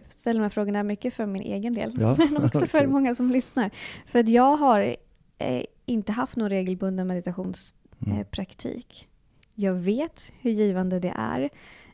ställer 0.10 0.40
de 0.40 0.42
här 0.42 0.50
frågorna 0.50 0.84
mycket 0.84 1.14
för 1.14 1.26
min 1.26 1.42
egen 1.42 1.74
del, 1.74 1.98
Ja, 2.00 2.18
men 2.32 2.46
också 2.46 2.66
för 2.68 2.88
många 2.88 3.16
som 3.16 3.32
lyssnar. 3.32 3.72
För 4.06 4.20
att 4.20 4.28
jag 4.28 4.58
har 4.58 4.96
eh, 5.38 5.64
inte 5.86 6.12
haft 6.12 6.36
någon 6.36 6.50
regelbunden 6.50 7.08
meditationspraktik. 7.08 9.08
Mm. 9.08 9.20
Jag 9.56 9.74
vet 9.74 10.34
hur 10.42 10.52
givande 10.52 11.00
det 11.00 11.14
är. 11.16 11.50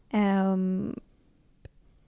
Ehm, 0.10 1.00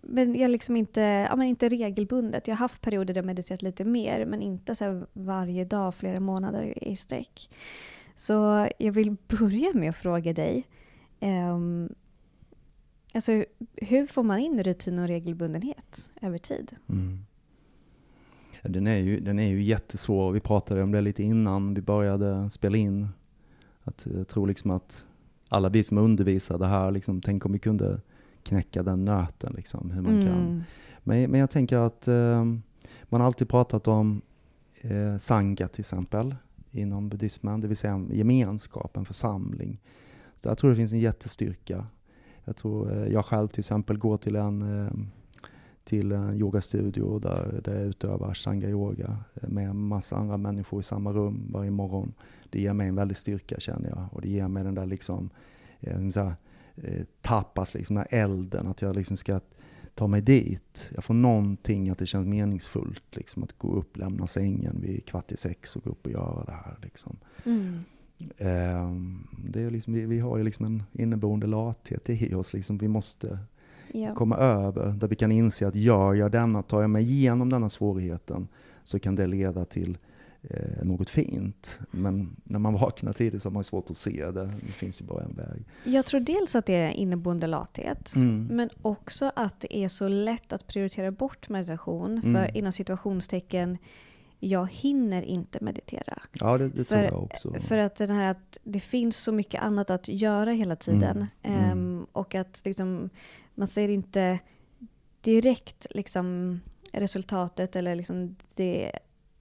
men 0.02 0.36
jag 0.36 0.52
liksom 0.52 0.76
inte, 0.76 1.02
ja, 1.02 1.36
men 1.36 1.48
inte 1.48 1.70
regelbundet. 1.70 2.48
Jag 2.48 2.56
har 2.56 2.60
haft 2.60 2.82
perioder 2.82 3.14
där 3.14 3.22
jag 3.22 3.26
mediterat 3.26 3.62
lite 3.62 3.86
mer, 3.86 4.26
men 4.26 4.42
inte 4.42 4.76
så 4.76 5.06
varje 5.14 5.66
dag, 5.66 5.96
flera 5.96 6.20
månader 6.20 6.84
i 6.84 6.96
sträck. 6.96 7.50
Så 8.18 8.70
jag 8.80 8.92
vill 8.92 9.16
börja 9.28 9.74
med 9.74 9.90
att 9.90 9.96
fråga 9.96 10.34
dig. 10.34 10.68
Um, 11.20 11.90
alltså, 13.14 13.46
hur 13.76 14.08
får 14.08 14.24
man 14.24 14.40
in 14.40 14.64
rutin 14.64 15.00
och 15.00 15.08
regelbundenhet 15.08 16.10
över 16.22 16.38
tid? 16.38 16.76
Mm. 16.90 17.26
Ja, 18.62 18.70
Den, 18.70 18.88
är 18.88 18.98
ju, 18.98 19.20
den 19.20 19.40
är 19.40 19.48
ju 19.48 19.64
jättesvår. 19.64 20.32
Vi 20.32 20.40
pratade 20.40 20.84
om 20.84 20.92
det 20.92 21.02
lite 21.02 21.24
innan 21.24 21.74
vi 21.74 21.82
började 21.82 22.50
spela 22.50 22.78
in. 22.78 23.08
Att 23.84 24.08
jag 24.16 24.28
tror 24.28 24.48
liksom 24.48 24.72
att 24.72 25.06
alla 25.50 25.70
vi 25.70 25.84
som 25.84 25.98
undervisar 25.98 26.58
det 26.58 26.68
här, 26.68 26.92
liksom, 26.92 27.22
tänk 27.22 27.46
om 27.46 27.52
vi 27.52 27.60
kunde 27.60 28.02
knäcka 28.44 28.84
den 28.84 29.06
nöten. 29.06 29.54
Liksom, 29.58 29.92
hur 29.92 30.02
man 30.02 30.22
kan. 30.22 30.32
Mm. 30.32 30.64
Men, 31.00 31.32
men 31.32 31.40
jag 31.40 31.50
tänker 31.50 31.78
att 31.78 32.08
eh, 32.08 32.46
man 33.04 33.22
har 33.22 33.28
alltid 33.28 33.50
pratat 33.50 33.88
om 33.88 34.22
eh, 34.82 35.18
sangha 35.18 35.68
till 35.68 35.82
exempel 35.82 36.36
inom 36.72 37.10
buddhismen, 37.10 37.62
det 37.62 37.68
vill 37.68 37.78
säga 37.78 37.94
en 37.94 38.10
gemenskap, 38.12 38.98
en 38.98 39.06
församling. 39.06 39.82
Så 40.36 40.50
jag 40.50 40.58
tror 40.58 40.70
det 40.70 40.76
finns 40.76 40.94
en 40.94 41.00
jättestyrka. 41.00 41.88
Jag 42.44 42.56
tror 42.56 42.92
eh, 42.92 43.14
jag 43.14 43.26
själv 43.26 43.48
till 43.48 43.60
exempel 43.60 43.98
går 43.98 44.18
till 44.18 44.36
en 44.36 44.62
eh, 44.86 44.92
till 45.84 46.12
en 46.12 46.34
yogastudio 46.34 47.20
där, 47.20 47.62
där 47.64 47.76
jag 47.76 47.86
utövar 47.86 48.34
shanga 48.34 48.70
yoga 48.70 49.18
eh, 49.34 49.50
med 49.50 49.70
en 49.70 49.78
massa 49.78 50.16
andra 50.16 50.38
människor 50.38 50.80
i 50.80 50.84
samma 50.84 51.14
rum 51.14 51.50
varje 51.52 51.72
morgon. 51.72 52.14
Det 52.50 52.62
ger 52.62 52.74
mig 52.74 52.88
en 52.88 52.96
väldig 52.96 53.18
styrka 53.18 53.60
känner 53.60 53.90
jag 53.90 54.08
och 54.12 54.22
det 54.22 54.30
ger 54.30 54.48
mig 54.48 54.64
den 54.64 54.76
där 54.76 54.86
liksom 54.86 55.30
så 56.14 56.24
här, 56.24 56.36
tapas, 57.22 57.74
liksom 57.74 57.96
den 57.96 58.06
här 58.10 58.24
elden, 58.24 58.68
att 58.68 58.82
jag 58.82 58.96
liksom 58.96 59.18
ska 59.18 59.40
ta 59.98 60.08
mig 60.08 60.22
dit. 60.22 60.92
Jag 60.96 61.04
får 61.04 61.14
någonting 61.14 61.90
att 61.90 61.98
det 61.98 62.06
känns 62.06 62.28
meningsfullt, 62.28 63.04
liksom 63.16 63.44
att 63.44 63.58
gå 63.58 63.74
upp, 63.76 63.98
lämna 63.98 64.28
sängen 64.28 64.82
vid 64.82 65.06
kvart 65.06 65.32
i 65.32 65.38
sex 65.38 65.76
och 65.76 65.84
gå 65.84 65.90
upp 65.90 66.06
och 66.06 66.12
göra 66.12 66.44
det 66.46 66.52
här. 66.52 66.78
Liksom. 66.82 67.18
Mm. 67.46 67.80
Ehm, 68.38 69.28
det 69.46 69.62
är 69.62 69.72
liksom, 69.72 69.94
vi, 69.94 70.06
vi 70.06 70.20
har 70.20 70.38
ju 70.38 70.44
liksom 70.44 70.66
en 70.66 70.84
inneboende 70.94 71.48
lathet 71.48 72.10
i 72.10 72.34
oss, 72.34 72.54
liksom, 72.54 72.78
vi 72.78 72.88
måste 72.88 73.40
Ja. 73.92 74.16
komma 74.16 74.38
över, 74.38 74.92
där 74.92 75.08
vi 75.08 75.16
kan 75.16 75.32
inse 75.32 75.68
att 75.68 75.76
gör 75.76 76.14
jag 76.14 76.32
denna, 76.32 76.62
tar 76.62 76.82
jag 76.82 76.90
mig 76.90 77.12
igenom 77.12 77.50
denna 77.50 77.70
svårigheten, 77.70 78.48
så 78.84 79.00
kan 79.00 79.16
det 79.16 79.28
leda 79.28 79.66
till 79.66 79.98
eh, 80.50 80.86
något 80.86 81.10
fint. 81.10 81.80
Men 81.92 82.36
när 82.44 82.60
man 82.60 82.74
vaknar 82.74 83.14
tidigt 83.14 83.42
så 83.42 83.50
har 83.50 83.54
man 83.54 83.64
svårt 83.64 83.90
att 83.90 83.98
se 83.98 84.32
det. 84.32 84.46
Det 84.46 84.72
finns 84.72 85.02
ju 85.02 85.06
bara 85.06 85.24
en 85.24 85.34
väg. 85.36 85.66
Jag 85.84 86.06
tror 86.06 86.20
dels 86.20 86.56
att 86.56 86.66
det 86.66 86.76
är 86.76 86.90
inneboende 86.92 87.48
lathet, 87.48 88.16
Mm. 88.16 88.48
men 88.52 88.70
också 88.82 89.32
att 89.36 89.60
det 89.60 89.78
är 89.78 89.88
så 89.88 90.08
lätt 90.08 90.54
att 90.54 90.68
prioritera 90.68 91.12
bort 91.12 91.50
meditation. 91.50 92.22
Mm. 92.24 92.34
För 92.34 92.58
inom 92.58 92.72
situationstecken, 92.72 93.78
jag 94.40 94.72
hinner 94.72 95.22
inte 95.22 95.64
meditera. 95.64 96.22
Ja, 96.34 96.58
det, 96.58 96.70
det 96.70 96.84
tror 96.84 96.98
För- 96.98 97.04
jag 97.06 97.24
också. 97.24 97.54
För 97.60 97.78
att, 97.78 97.96
den 97.96 98.10
här, 98.10 98.32
att 98.32 98.58
det 98.64 98.80
finns 98.80 99.18
så 99.18 99.32
mycket 99.32 99.62
annat 99.62 99.90
att 99.90 100.08
göra 100.08 100.52
hela 100.52 100.76
tiden. 100.76 101.26
Mm, 101.44 101.60
mm. 101.60 101.72
Ehm, 101.72 102.08
och 102.12 102.36
att 102.36 102.62
liksom, 102.66 103.10
man 103.56 103.68
ser 103.68 103.90
inte 103.90 104.40
direkt 105.22 105.88
liksom, 105.90 106.60
resultatet 106.94 107.76
eller 107.76 107.96
liksom 107.96 108.36
det 108.56 108.92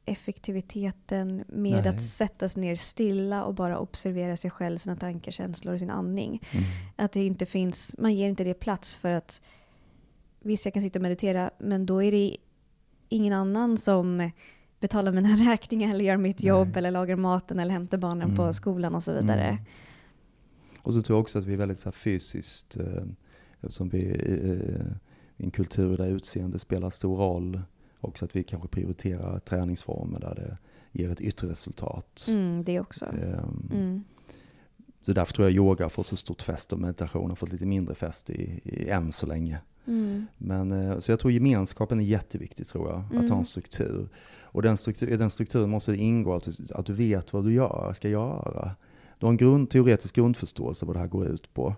effektiviteten 0.06 1.44
med 1.48 1.84
Nej. 1.84 1.88
att 1.88 2.02
sätta 2.02 2.48
sig 2.48 2.60
ner 2.60 2.74
stilla 2.74 3.44
och 3.44 3.54
bara 3.54 3.78
observera 3.78 4.36
sig 4.36 4.50
själv, 4.50 4.78
sina 4.78 4.96
tankar, 4.96 5.32
känslor 5.32 5.74
och 5.74 5.80
sin 5.80 5.90
andning. 5.90 6.42
Mm. 6.52 6.64
Att 6.96 7.12
det 7.12 7.26
inte 7.26 7.46
finns, 7.46 7.94
man 7.98 8.14
ger 8.14 8.28
inte 8.28 8.44
det 8.44 8.54
plats 8.54 8.96
för 8.96 9.12
att 9.12 9.40
visst 10.40 10.64
jag 10.64 10.74
kan 10.74 10.82
sitta 10.82 10.98
och 10.98 11.02
meditera 11.02 11.50
men 11.58 11.86
då 11.86 12.02
är 12.02 12.12
det 12.12 12.36
ingen 13.08 13.32
annan 13.32 13.76
som 13.76 14.30
betalar 14.80 15.12
mina 15.12 15.28
räkningar 15.50 15.90
eller 15.90 16.04
gör 16.04 16.16
mitt 16.16 16.42
jobb 16.42 16.68
Nej. 16.68 16.78
eller 16.78 16.90
lagar 16.90 17.16
maten 17.16 17.58
eller 17.58 17.72
hämtar 17.72 17.98
barnen 17.98 18.22
Mm. 18.22 18.36
på 18.36 18.52
skolan 18.52 18.94
och 18.94 19.02
så 19.02 19.12
vidare. 19.12 19.44
Mm. 19.46 19.64
Och 20.82 20.94
så 20.94 21.02
tror 21.02 21.16
jag 21.16 21.22
också 21.22 21.38
att 21.38 21.44
vi 21.44 21.52
är 21.52 21.56
väldigt 21.56 21.78
så 21.78 21.86
här 21.88 21.92
fysiskt, 21.92 22.76
eh, 22.76 23.02
eftersom 23.60 23.88
vi 23.88 24.08
eh, 24.08 24.86
en 25.36 25.50
kultur 25.50 25.96
där 25.96 26.06
utseende 26.06 26.58
spelar 26.58 26.90
stor 26.90 27.16
roll. 27.16 27.62
Också 28.06 28.24
att 28.24 28.36
vi 28.36 28.42
kanske 28.42 28.68
prioriterar 28.68 29.38
träningsformer 29.38 30.20
där 30.20 30.34
det 30.34 30.58
ger 31.02 31.10
ett 31.10 31.20
yttre 31.20 31.48
resultat. 31.48 32.24
Mm, 32.28 32.64
det 32.64 32.80
också. 32.80 33.06
Ehm, 33.06 33.70
Mm. 33.72 34.04
Så 35.02 35.12
därför 35.12 35.32
tror 35.32 35.48
jag 35.48 35.54
yoga 35.56 35.84
har 35.84 35.90
fått 35.90 36.06
så 36.06 36.16
stort 36.16 36.42
fäste 36.42 36.74
och 36.74 36.80
meditation 36.80 37.28
har 37.30 37.36
fått 37.36 37.52
lite 37.52 37.66
mindre 37.66 37.94
fäste 37.94 38.32
i, 38.32 38.60
i, 38.64 38.88
än 38.88 39.12
så 39.12 39.26
länge. 39.26 39.58
Mm. 39.86 40.26
Men, 40.38 40.72
eh, 40.72 40.98
så 40.98 41.12
jag 41.12 41.20
tror 41.20 41.32
gemenskapen 41.32 42.00
är 42.00 42.04
jätteviktig 42.04 42.66
tror 42.66 42.88
jag, 42.88 42.98
att 42.98 43.12
ha 43.12 43.18
Mm. 43.20 43.38
en 43.38 43.44
struktur. 43.44 44.08
Och 44.42 44.62
den, 44.62 44.76
struktur, 44.76 45.08
i 45.08 45.16
den 45.16 45.30
strukturen 45.30 45.70
måste 45.70 45.92
det 45.92 45.98
ingå 45.98 46.34
att 46.34 46.44
du, 46.44 46.74
att 46.74 46.86
du 46.86 46.92
vet 46.92 47.32
vad 47.32 47.44
du 47.44 47.52
gör, 47.52 47.92
ska 47.92 48.08
göra. 48.08 48.70
Du 49.18 49.26
har 49.26 49.30
en 49.30 49.36
grund, 49.36 49.70
teoretisk 49.70 50.14
grundförståelse 50.14 50.86
vad 50.86 50.96
det 50.96 51.00
här 51.00 51.06
går 51.06 51.26
ut 51.26 51.54
på. 51.54 51.74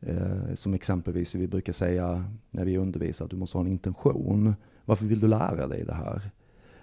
Eh, 0.00 0.54
som 0.54 0.74
exempelvis 0.74 1.34
vi 1.34 1.46
brukar 1.46 1.72
säga 1.72 2.24
när 2.50 2.64
vi 2.64 2.78
undervisar 2.78 3.24
att 3.24 3.30
du 3.30 3.36
måste 3.36 3.58
ha 3.58 3.64
en 3.64 3.70
intention. 3.70 4.54
Varför 4.84 5.06
vill 5.06 5.20
du 5.20 5.28
lära 5.28 5.66
dig 5.66 5.84
det 5.84 5.94
här? 5.94 6.30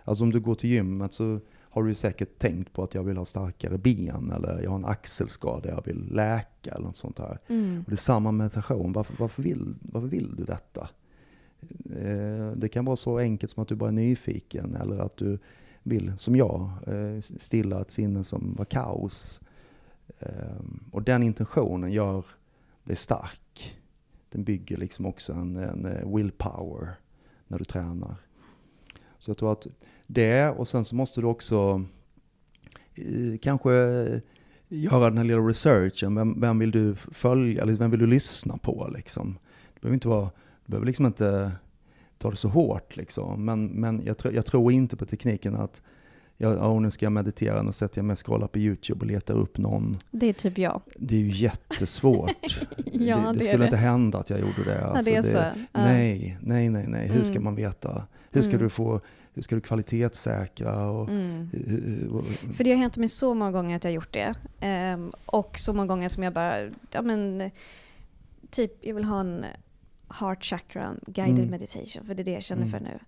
Alltså 0.03 0.23
om 0.23 0.31
du 0.31 0.39
går 0.39 0.55
till 0.55 0.69
gymmet 0.69 1.13
så 1.13 1.39
har 1.71 1.83
du 1.83 1.93
säkert 1.93 2.37
tänkt 2.37 2.73
på 2.73 2.83
att 2.83 2.93
jag 2.93 3.03
vill 3.03 3.17
ha 3.17 3.25
starkare 3.25 3.77
ben 3.77 4.31
eller 4.31 4.61
jag 4.63 4.69
har 4.69 4.77
en 4.77 4.85
axelskada 4.85 5.69
jag 5.69 5.85
vill 5.85 6.13
läka 6.13 6.71
eller 6.71 6.85
något 6.85 6.95
sånt 6.95 7.17
där. 7.17 7.39
Mm. 7.47 7.79
Och 7.79 7.89
det 7.89 7.95
är 7.95 7.97
samma 7.97 8.31
meditation. 8.31 8.93
Varför, 8.93 9.15
varför, 9.19 9.43
vill, 9.43 9.75
varför 9.81 10.07
vill 10.07 10.35
du 10.35 10.43
detta? 10.43 10.89
Eh, 11.95 12.51
det 12.55 12.69
kan 12.71 12.85
vara 12.85 12.95
så 12.95 13.17
enkelt 13.17 13.51
som 13.51 13.63
att 13.63 13.69
du 13.69 13.75
bara 13.75 13.89
är 13.89 13.93
nyfiken 13.93 14.75
eller 14.75 14.99
att 14.99 15.17
du 15.17 15.39
vill, 15.83 16.13
som 16.17 16.35
jag, 16.35 16.71
eh, 16.87 17.19
stilla 17.21 17.81
ett 17.81 17.91
sinne 17.91 18.23
som 18.23 18.55
var 18.57 18.65
kaos. 18.65 19.41
Eh, 20.19 20.61
och 20.91 21.03
den 21.03 21.23
intentionen 21.23 21.91
gör 21.91 22.25
dig 22.83 22.95
stark. 22.95 23.79
Den 24.29 24.43
bygger 24.43 24.77
liksom 24.77 25.05
också 25.05 25.33
en, 25.33 25.55
en 25.55 26.15
willpower 26.15 26.95
när 27.49 27.59
du 27.59 27.65
tränar. 27.65 28.15
Så 29.19 29.29
jag 29.29 29.37
tror 29.37 29.51
att 29.51 29.67
det, 30.07 30.49
och 30.49 30.67
sen 30.67 30.85
så 30.85 30.95
måste 30.95 31.21
du 31.21 31.27
också 31.27 31.85
eh, 32.95 33.39
kanske 33.41 33.73
eh, 33.73 34.19
göra 34.67 35.09
den 35.09 35.17
här 35.17 35.25
lilla 35.25 35.39
researchen. 35.39 36.15
Vem, 36.15 36.41
vem 36.41 36.59
vill 36.59 36.71
du 36.71 36.95
följa, 36.95 37.61
eller 37.61 37.73
vem 37.73 37.91
vill 37.91 37.99
du 37.99 38.07
lyssna 38.07 38.57
på 38.57 38.89
liksom? 38.93 39.37
Du 39.73 39.79
behöver 39.81 39.93
inte 39.93 40.07
vara, 40.07 40.29
du 40.65 40.71
behöver 40.71 40.87
liksom 40.87 41.05
inte 41.05 41.51
ta 42.17 42.29
det 42.29 42.35
så 42.35 42.49
hårt 42.49 42.97
liksom. 42.97 43.45
Men, 43.45 43.65
men 43.65 44.01
jag, 44.05 44.17
tr 44.17 44.31
jag 44.31 44.45
tror 44.45 44.71
inte 44.71 44.97
på 44.97 45.05
tekniken 45.05 45.55
att 45.55 45.81
jag, 46.41 46.57
oh, 46.71 46.81
nu 46.81 46.91
ska 46.91 47.05
jag 47.05 47.11
meditera, 47.11 47.61
nu 47.61 47.71
sätter 47.71 47.97
jag 47.97 48.05
mig 48.05 48.13
och 48.13 48.25
scrollar 48.25 48.47
på 48.47 48.59
YouTube 48.59 48.99
och 48.99 49.05
letar 49.05 49.33
upp 49.33 49.57
någon. 49.57 49.97
Det 50.11 50.25
är 50.29 50.33
typ 50.33 50.57
jag. 50.57 50.81
Det 50.95 51.15
är 51.15 51.19
ju 51.19 51.31
jättesvårt. 51.31 52.59
ja, 52.93 53.17
det, 53.17 53.23
det, 53.27 53.33
det 53.33 53.39
skulle 53.43 53.57
det. 53.57 53.63
inte 53.63 53.77
hända 53.77 54.17
att 54.17 54.29
jag 54.29 54.39
gjorde 54.39 54.63
det. 54.65 54.85
Alltså, 54.85 55.11
ja, 55.13 55.21
det 55.21 55.27
är 55.29 55.31
så. 55.53 55.59
Ja. 55.71 55.81
Nej, 55.83 56.37
nej, 56.41 56.69
nej, 56.69 56.85
nej. 56.87 57.07
Hur 57.07 57.23
ska 57.23 57.31
Mm. 57.31 57.43
man 57.43 57.55
veta? 57.55 58.07
Hur 58.31 58.41
ska 58.41 58.51
Mm. 58.51 58.63
du 58.63 58.69
få, 58.69 59.01
hur 59.33 59.41
ska 59.41 59.55
du 59.55 59.61
kvalitetssäkra? 59.61 60.89
Och, 60.89 61.09
Mm. 61.09 61.49
hur- 61.67 62.07
och, 62.13 62.23
För 62.55 62.63
det 62.63 62.69
har 62.71 62.77
hänt 62.77 62.97
mig 62.97 63.07
så 63.07 63.33
många 63.33 63.51
gånger 63.51 63.75
att 63.75 63.83
jag 63.83 63.91
har 63.91 63.95
gjort 63.95 64.13
det. 64.13 64.33
Ehm, 64.59 65.11
och 65.25 65.59
så 65.59 65.73
många 65.73 65.87
gånger 65.87 66.09
som 66.09 66.23
jag 66.23 66.33
bara, 66.33 66.61
ja 66.91 67.01
men, 67.01 67.51
typ 68.49 68.85
jag 68.85 68.95
vill 68.95 69.03
ha 69.03 69.19
en 69.19 69.45
heart 70.09 70.43
chakra 70.45 70.93
guided 71.07 71.37
Mm. 71.39 71.49
meditation, 71.51 72.05
för 72.05 72.13
det 72.15 72.21
är 72.21 72.25
det 72.25 72.31
jag 72.31 72.43
känner 72.43 72.61
Mm. 72.65 72.71
för 72.71 72.79
nu. 72.79 72.99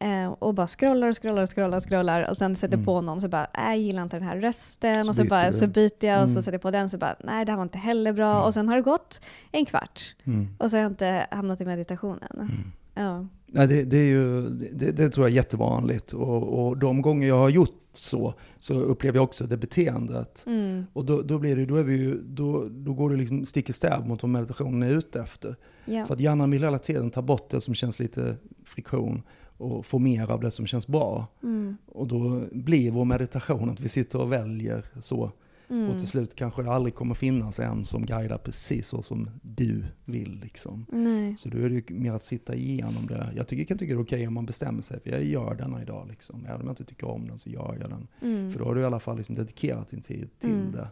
Ehm, 0.00 0.32
och 0.32 0.54
bara 0.54 0.66
scrollar 0.66 1.08
och 1.08 1.22
scrollar 1.22 1.42
och 1.42 1.48
scrollar 1.54 1.76
och 1.76 1.82
scrollar 1.88 2.30
och 2.30 2.36
sen 2.36 2.56
sätter 2.56 2.74
Mm. 2.74 2.84
på 2.86 3.00
någon 3.00 3.20
så 3.20 3.28
bara, 3.28 3.44
äh, 3.44 3.64
jag 3.68 3.78
gillar 3.78 4.02
inte 4.02 4.16
den 4.16 4.26
här 4.28 4.36
rösten 4.36 5.04
Så 5.04 5.10
och 5.10 5.16
så 5.16 5.24
bara 5.24 5.46
du. 5.46 5.52
så 5.52 5.66
byter 5.66 6.04
jag 6.04 6.22
och 6.22 6.28
så 6.28 6.32
Mm. 6.32 6.42
sätter 6.42 6.52
jag 6.52 6.62
på 6.62 6.70
den 6.70 6.90
så 6.90 6.98
bara, 6.98 7.16
nej 7.24 7.44
det 7.44 7.52
här 7.52 7.56
var 7.56 7.62
inte 7.62 7.78
heller 7.78 8.12
bra 8.12 8.32
Mm. 8.32 8.42
och 8.44 8.54
sen 8.54 8.68
har 8.68 8.76
det 8.76 8.82
gått 8.82 9.20
en 9.52 9.64
kvart 9.64 10.14
mm. 10.24 10.48
och 10.58 10.70
så 10.70 10.76
har 10.76 10.82
jag 10.82 10.92
inte 10.92 11.26
hamnat 11.30 11.60
i 11.60 11.64
meditationen. 11.64 12.28
Mm. 12.32 12.72
Ja. 12.94 13.26
Nej, 13.46 13.66
det, 13.66 13.84
det, 13.84 13.96
är 13.96 14.06
ju, 14.08 14.48
det, 14.48 14.90
det 14.92 15.10
tror 15.10 15.26
jag 15.26 15.30
är 15.32 15.36
jättevanligt. 15.36 16.12
Och, 16.12 16.66
och 16.68 16.76
de 16.78 17.02
gånger 17.02 17.28
jag 17.28 17.38
har 17.38 17.48
gjort 17.48 17.74
så, 17.92 18.34
så 18.58 18.74
upplever 18.74 19.16
jag 19.18 19.24
också 19.24 19.46
det 19.46 19.56
beteendet. 19.56 20.44
Mm. 20.46 20.86
Och 20.92 21.04
då, 21.04 21.22
då, 21.22 21.38
blir 21.38 21.56
det, 21.56 21.66
då, 21.66 21.76
är 21.76 21.82
vi 21.82 21.96
ju, 21.96 22.22
då, 22.22 22.68
då 22.70 22.92
går 22.94 23.10
det 23.10 23.16
liksom 23.16 23.46
stick 23.46 23.68
i 23.70 23.72
stäv 23.72 24.06
mot 24.06 24.22
vad 24.22 24.30
meditationen 24.30 24.82
är 24.82 24.94
ute 24.94 25.20
efter. 25.20 25.56
Ja. 25.84 26.06
För 26.06 26.14
att 26.14 26.20
hjärnan 26.20 26.50
vill 26.50 26.62
hela 26.64 26.78
tiden 26.78 27.10
ta 27.10 27.22
bort 27.22 27.50
det 27.50 27.60
som 27.60 27.74
känns 27.74 27.98
lite 27.98 28.36
friktion 28.64 29.22
och 29.58 29.86
få 29.86 29.98
mer 29.98 30.30
av 30.30 30.40
det 30.40 30.50
som 30.50 30.66
känns 30.66 30.86
bra. 30.86 31.26
Mm. 31.42 31.76
Och 31.86 32.06
då 32.08 32.42
blir 32.52 32.90
vår 32.90 33.04
meditation 33.04 33.70
att 33.70 33.80
vi 33.80 33.88
sitter 33.88 34.20
och 34.20 34.32
väljer 34.32 34.84
så. 35.00 35.32
Mm. 35.70 35.90
Och 35.90 35.98
till 35.98 36.06
slut 36.08 36.34
kanske 36.34 36.62
det 36.62 36.70
aldrig 36.72 36.94
kommer 36.94 37.14
finnas 37.14 37.58
en 37.60 37.84
som 37.84 38.06
guidar 38.06 38.38
precis 38.38 38.88
så 38.88 39.02
som 39.02 39.30
du 39.42 39.84
vill. 40.04 40.40
Liksom. 40.42 40.86
Nej. 40.92 41.36
Så 41.36 41.48
då 41.48 41.58
är 41.58 41.68
det 41.70 41.74
ju 41.74 41.82
mer 41.88 42.12
att 42.12 42.24
sitta 42.24 42.54
igenom 42.54 43.06
det. 43.06 43.32
Jag 43.36 43.48
tycker, 43.48 43.64
kan 43.64 43.78
tycka 43.78 43.94
det 43.94 44.00
är 44.00 44.02
okej 44.02 44.26
om 44.28 44.34
man 44.34 44.46
bestämmer 44.46 44.82
sig, 44.82 45.00
för 45.00 45.10
jag 45.10 45.24
gör 45.24 45.54
denna 45.54 45.82
idag. 45.82 46.06
Liksom. 46.08 46.44
Även 46.46 46.60
om 46.60 46.66
jag 46.66 46.72
inte 46.72 46.84
tycker 46.84 47.08
om 47.08 47.28
den 47.28 47.38
så 47.38 47.50
gör 47.50 47.76
jag 47.80 47.90
den. 47.90 48.08
Mm. 48.22 48.52
För 48.52 48.58
då 48.58 48.64
har 48.64 48.74
du 48.74 48.80
i 48.80 48.84
alla 48.84 49.00
fall 49.00 49.16
liksom 49.16 49.34
dedikerat 49.34 49.88
din 49.90 50.00
tid 50.00 50.28
till 50.40 50.50
Mm. 50.50 50.72
det. 50.72 50.88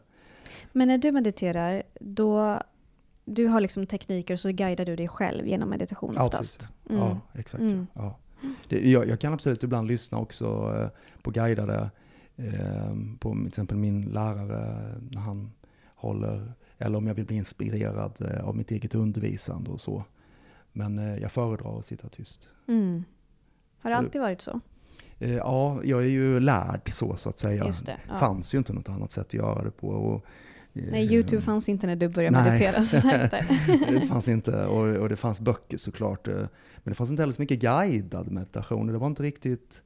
Men 0.73 0.89
när 0.89 0.99
du 0.99 1.13
mediterar, 1.13 1.83
då 2.01 2.61
du 3.25 3.47
har 3.47 3.61
liksom 3.61 3.87
tekniker 3.87 4.35
och 4.35 4.41
så 4.41 4.51
guidar 4.51 4.85
du 4.85 4.97
dig 4.97 5.09
själv 5.09 5.47
genom 5.47 5.69
meditation 5.71 6.13
Ja, 6.17 6.25
oftast? 6.25 6.59
precis. 6.59 6.73
Mm. 6.91 7.01
Ja, 7.03 7.21
exakt. 7.35 7.61
Mm. 7.61 7.87
Ja. 7.95 8.19
Det, 8.69 8.91
jag, 8.91 9.09
jag 9.09 9.21
kan 9.21 9.33
absolut 9.33 9.63
ibland 9.63 9.89
lyssna 9.89 10.19
också 10.19 10.75
eh, 10.77 10.89
på 11.23 11.31
guidade, 11.31 11.91
eh, 12.37 12.97
på 13.19 13.33
till 13.33 13.47
exempel 13.47 13.77
min 13.77 14.03
lärare 14.03 14.95
när 15.11 15.21
han 15.21 15.53
håller, 15.95 16.53
eller 16.79 16.99
om 16.99 17.07
jag 17.07 17.15
vill 17.15 17.27
bli 17.27 17.37
inspirerad 17.37 18.13
eh, 18.21 18.49
av 18.49 18.57
mitt 18.57 18.71
eget 18.71 18.95
undervisande 18.95 19.71
och 19.71 19.81
så. 19.81 20.05
Men 20.73 20.99
eh, 20.99 21.19
jag 21.19 21.33
föredrar 21.33 21.79
att 21.79 21.85
sitta 21.87 22.09
tyst. 22.09 22.49
Mm. 22.69 23.05
Har 23.79 23.91
det 23.91 23.97
alltid 23.97 24.21
varit 24.21 24.41
så? 24.41 24.61
Eh, 25.19 25.37
ja, 25.37 25.81
jag 25.85 26.03
är 26.03 26.09
ju 26.09 26.41
lärd 26.41 26.93
så, 26.93 27.17
så 27.17 27.29
att 27.29 27.39
säga. 27.39 27.65
Det. 27.65 27.99
Ja. 28.09 28.19
fanns 28.19 28.55
ju 28.55 28.59
inte 28.59 28.73
något 28.73 28.89
annat 28.89 29.13
sätt 29.13 29.27
att 29.27 29.35
göra 29.35 29.65
det 29.65 29.71
på. 29.71 29.89
Och, 29.89 30.25
Nej, 30.91 31.15
Youtube 31.15 31.43
fanns 31.43 31.69
inte 31.69 31.87
när 31.87 31.97
du 31.97 32.09
började 32.09 32.43
Nej. 32.43 32.51
meditera. 32.51 32.85
Så 32.85 32.97
det 34.01 34.07
fanns 34.09 34.29
inte, 34.29 34.65
och, 34.67 34.97
och 34.97 35.09
det 35.09 35.17
fanns 35.17 35.41
böcker 35.41 35.77
såklart. 35.77 36.29
eh, 36.29 36.35
Men 36.35 36.49
det 36.85 36.95
fanns 36.95 37.11
inte 37.11 37.23
heller 37.23 37.33
så 37.33 37.43
mycket 37.43 37.61
guidad 37.61 38.31
meditation. 38.31 38.87
Det 38.87 38.99
var 38.99 39.07
inte 39.07 39.23
riktigt 39.23 39.83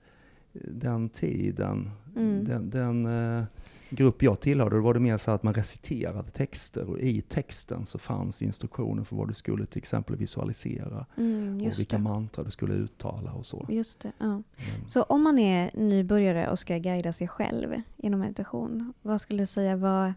eh, 0.54 0.60
den 0.70 1.08
tiden. 1.08 1.90
Mm. 2.16 2.44
Den, 2.44 2.70
den 2.70 3.06
eh, 3.38 3.44
grupp 3.90 4.22
jag 4.22 4.40
tillhörde, 4.40 4.76
då 4.76 4.82
var 4.82 4.94
det 4.94 5.00
mer 5.00 5.18
så 5.18 5.30
att 5.30 5.42
man 5.42 5.54
reciterade 5.54 6.30
texter. 6.30 6.84
Och 6.90 6.98
i 6.98 7.20
texten 7.20 7.86
så 7.86 7.98
fanns 7.98 8.42
instruktioner 8.42 9.04
för 9.04 9.16
vad 9.16 9.28
du 9.28 9.34
skulle 9.34 9.66
till 9.66 9.78
exempel 9.78 10.16
visualisera. 10.16 11.06
Mm, 11.16 11.54
och 11.56 11.78
vilka 11.78 11.96
det. 11.96 12.02
mantra 12.02 12.44
du 12.44 12.50
skulle 12.50 12.74
uttala 12.74 13.32
och 13.32 13.46
så. 13.46 13.66
Just 13.68 14.00
det, 14.00 14.12
ja. 14.18 14.24
Mm. 14.26 14.42
Så 14.88 15.02
om 15.02 15.22
man 15.22 15.38
är 15.38 15.70
nybörjare 15.74 16.50
och 16.50 16.58
ska 16.58 16.78
guida 16.78 17.12
sig 17.12 17.28
själv 17.28 17.74
genom 17.96 18.20
meditation, 18.20 18.92
vad 19.02 19.20
skulle 19.20 19.42
du 19.42 19.46
säga, 19.46 19.76
vad, 19.76 20.12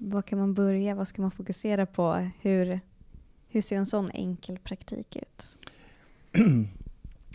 var 0.00 0.22
kan 0.22 0.38
man 0.38 0.54
börja, 0.54 0.94
vad 0.94 1.08
ska 1.08 1.22
man 1.22 1.30
fokusera 1.30 1.86
på? 1.86 2.30
Hur, 2.40 2.80
hur 3.48 3.60
ser 3.60 3.76
en 3.76 3.86
sån 3.86 4.10
enkel 4.10 4.58
praktik 4.58 5.16
ut? 5.16 5.56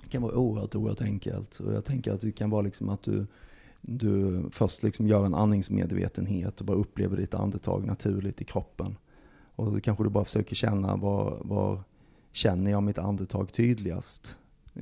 Det 0.03 0.09
kan 0.09 0.21
vara 0.21 0.35
oerhört, 0.35 0.75
oerhört 0.75 1.01
enkelt. 1.01 1.59
Och 1.59 1.73
jag 1.73 1.85
tänker 1.85 2.11
att 2.11 2.21
det 2.21 2.31
kan 2.31 2.49
vara 2.49 2.61
liksom 2.61 2.89
att 2.89 3.03
du, 3.03 3.27
du 3.81 4.43
först 4.51 4.83
liksom 4.83 5.07
gör 5.07 5.25
en 5.25 5.33
andningsmedvetenhet 5.33 6.59
och 6.59 6.65
bara 6.65 6.77
upplever 6.77 7.17
ditt 7.17 7.33
andetag 7.33 7.85
naturligt 7.85 8.41
i 8.41 8.45
kroppen. 8.45 8.97
Och 9.55 9.71
då 9.71 9.79
kanske 9.79 10.03
du 10.03 10.09
bara 10.09 10.25
försöker 10.25 10.55
känna 10.55 10.95
var, 10.95 11.41
var 11.41 11.83
känner 12.31 12.71
jag 12.71 12.83
mitt 12.83 12.97
andetag 12.97 13.53
tydligast? 13.53 14.37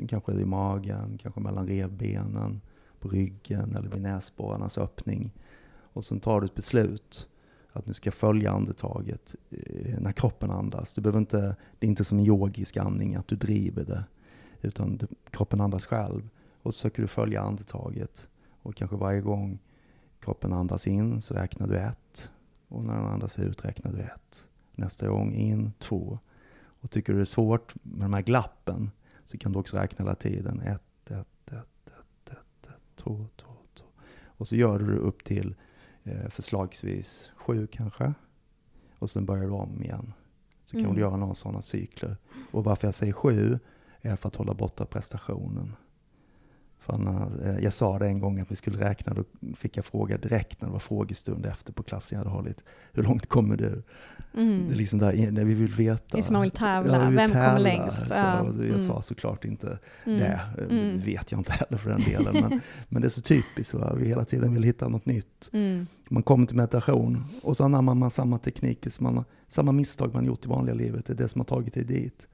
Kanske 0.08 0.32
i 0.32 0.46
magen, 0.46 1.18
kanske 1.22 1.42
mellan 1.42 1.68
revbenen, 1.68 2.62
på 3.00 3.10
ryggen 3.10 3.76
eller 3.76 3.90
vid 3.90 4.02
näsborrarnas 4.02 4.78
öppning. 4.78 5.32
Och 5.94 6.06
sen 6.06 6.20
tar 6.20 6.42
du 6.42 6.46
ett 6.46 6.56
beslut 6.56 7.28
att 7.74 7.88
nu 7.88 7.94
ska 7.94 8.08
jag 8.08 8.14
följa 8.14 8.52
andetaget 8.52 9.36
eh, 9.50 10.00
när 10.00 10.12
kroppen 10.12 10.52
andas. 10.52 10.94
Du 10.94 11.02
behöver 11.02 11.20
inte, 11.20 11.56
det 11.80 11.86
är 11.86 11.90
inte 11.90 12.04
som 12.04 12.20
en 12.20 12.26
yogisk 12.26 12.78
andning 12.78 13.16
att 13.16 13.28
du 13.28 13.36
driver 13.36 13.84
det. 13.86 14.04
Utan 14.62 14.98
du, 14.98 15.08
kroppen 15.30 15.62
andas 15.62 15.86
själv. 15.86 16.30
Och 16.62 16.74
så 16.74 16.78
försöker 16.78 17.02
du 17.02 17.08
följa 17.08 17.42
andetaget. 17.42 18.28
Och 18.62 18.76
kanske 18.76 18.96
varje 18.96 19.22
gång 19.22 19.60
kroppen 20.20 20.54
andas 20.54 20.88
in 20.88 21.22
så 21.22 21.34
räknar 21.34 21.68
du 21.68 21.78
ett. 21.78 22.32
Och 22.68 22.84
när 22.84 22.96
den 22.96 23.06
andas 23.06 23.40
ut 23.40 23.66
räknar 23.66 23.92
du 23.92 24.00
ett. 24.00 24.48
Nästa 24.76 25.08
gång 25.08 25.34
in 25.34 25.74
två. 25.80 26.20
Och 26.82 26.92
tycker 26.92 27.14
du 27.14 27.20
det 27.20 27.24
är 27.24 27.26
svårt 27.26 27.76
med 27.84 28.06
de 28.06 28.14
här 28.14 28.22
glappen 28.22 28.92
så 29.26 29.38
kan 29.38 29.52
du 29.52 29.60
också 29.60 29.78
räkna 29.78 30.06
hela 30.06 30.16
tiden. 30.16 30.60
Ett, 30.62 31.12
ett, 31.12 31.52
ett, 31.52 31.88
ett, 31.88 32.32
ett, 32.32 32.68
ett, 32.68 32.96
två, 32.96 33.26
två, 33.36 33.52
två. 33.74 33.86
Och 34.26 34.48
så 34.48 34.56
gör 34.56 34.80
du 34.80 34.86
det 34.86 34.98
upp 34.98 35.24
till 35.24 35.56
förslagsvis 36.30 37.32
sju 37.36 37.68
kanske. 37.68 38.14
Och 39.00 39.10
sen 39.10 39.26
börjar 39.26 39.44
du 39.44 39.50
om 39.52 39.84
igen. 39.84 40.14
Så 40.64 40.72
kan 40.72 40.84
Mm. 40.86 40.96
du 40.96 41.02
göra 41.02 41.18
några 41.18 41.34
sådana 41.34 41.62
cykler. 41.62 42.18
Och 42.52 42.64
varför 42.64 42.88
jag 42.88 42.96
säger 42.96 43.14
sju 43.14 43.60
är 44.02 44.16
för 44.16 44.28
att 44.28 44.36
hålla 44.36 44.54
borta 44.54 44.86
prestationen. 44.86 45.76
Eh, 46.90 47.60
jag 47.64 47.74
sa 47.74 48.00
det 48.00 48.08
en 48.08 48.20
gång 48.20 48.40
att 48.40 48.52
vi 48.52 48.56
skulle 48.56 48.80
räkna, 48.90 49.14
då 49.14 49.24
fick 49.56 49.78
jag 49.78 49.86
fråga 49.86 50.18
direkt 50.18 50.62
när 50.62 50.68
det 50.68 50.72
var 50.74 50.80
frågestund 50.80 51.46
efter 51.46 51.74
på 51.74 51.84
klassen 51.84 52.18
jag 52.18 52.26
hade 52.26 52.36
hållit. 52.38 52.64
Hur 52.94 53.04
långt 53.04 53.26
kommer 53.30 53.58
du? 53.58 53.84
Mm. 54.38 54.68
Det 54.68 54.74
är 54.74 54.78
liksom 54.78 55.00
där, 55.00 55.32
när 55.32 55.44
vi 55.46 55.54
vill 55.54 55.74
veta. 55.74 56.04
Det 56.12 56.18
är 56.18 56.22
som 56.22 56.34
man 56.34 56.42
vill 56.42 56.52
tävla. 56.52 56.94
Ja, 56.94 57.00
vi 57.00 57.06
vill 57.08 57.16
Vem 57.16 57.30
kommer 57.32 57.46
tävla. 57.46 57.60
längst? 57.60 58.00
Så, 58.08 58.14
Jag 58.14 58.56
Mm. 58.60 58.80
sa 58.80 59.02
såklart 59.02 59.46
inte 59.46 59.80
Mm. 60.06 60.20
det. 60.20 60.40
Mm. 60.70 61.00
Det 61.00 61.06
vet 61.06 61.32
jag 61.32 61.40
inte 61.40 61.52
heller 61.52 61.78
för 61.78 61.90
den 61.90 62.00
delen. 62.02 62.36
Men, 62.50 62.62
men 62.90 63.02
det 63.02 63.08
är 63.08 63.10
så 63.10 63.22
typiskt. 63.22 63.74
Va? 63.74 63.94
Vi 63.98 64.08
hela 64.08 64.26
tiden 64.26 64.54
vill 64.54 64.64
hitta 64.64 64.88
något 64.88 65.06
nytt. 65.06 65.50
Mm. 65.54 65.88
Man 66.10 66.24
kommer 66.24 66.48
till 66.48 66.56
meditation 66.58 67.24
och 67.44 67.58
så 67.58 67.64
anammar 67.64 67.96
man 67.96 68.12
samma 68.12 68.38
tekniker, 68.38 68.90
som 68.90 69.04
man, 69.04 69.24
samma 69.48 69.72
misstag 69.72 70.14
man 70.14 70.26
gjort 70.26 70.46
i 70.46 70.50
vanliga 70.50 70.76
livet. 70.76 71.06
Det 71.06 71.14
är 71.14 71.18
det 71.18 71.28
som 71.30 71.40
har 71.42 71.46
tagit 71.46 71.74
dig 71.74 71.84
dit. 71.84 72.28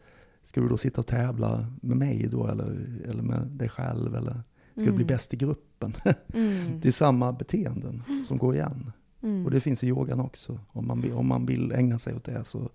Ska 0.48 0.62
du 0.62 0.68
då 0.68 0.78
sitta 0.78 1.02
och 1.02 1.08
tävla 1.08 1.68
med 1.82 1.98
mig 1.98 2.28
då 2.32 2.48
eller, 2.48 3.02
eller 3.06 3.24
med 3.24 3.48
dig 3.48 3.70
själv? 3.70 4.16
Eller 4.16 4.42
ska 4.76 4.86
du 4.86 4.92
bli 4.92 5.04
Mm. 5.04 5.08
bäst 5.08 5.34
i 5.34 5.38
gruppen? 5.38 5.94
Mm. 6.34 6.80
Det 6.80 6.88
är 6.88 6.92
samma 6.92 7.32
beteenden 7.32 8.04
som 8.24 8.38
går 8.38 8.56
igen. 8.56 8.92
Mm. 9.22 9.46
Och 9.46 9.52
det 9.52 9.62
finns 9.62 9.84
i 9.84 9.88
yogan 9.88 10.20
också. 10.20 10.60
Om 10.68 10.88
man, 10.88 11.14
om 11.14 11.28
man 11.28 11.46
vill 11.46 11.72
ägna 11.72 12.00
sig 12.00 12.16
åt 12.16 12.24
det 12.24 12.44
så 12.44 12.70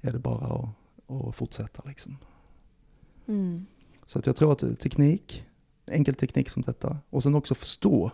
är 0.00 0.12
det 0.12 0.18
bara 0.18 0.46
att, 0.46 0.68
att 1.10 1.36
fortsätta. 1.36 1.82
Liksom. 1.86 2.16
Mm. 3.26 3.66
Så 4.06 4.18
att 4.18 4.26
jag 4.26 4.36
tror 4.36 4.52
att 4.52 4.80
teknik, 4.80 5.44
enkel 5.86 6.14
teknik 6.14 6.48
som 6.50 6.62
detta, 6.62 6.98
och 7.10 7.22
sen 7.22 7.34
också 7.34 7.54
förstå 7.54 8.10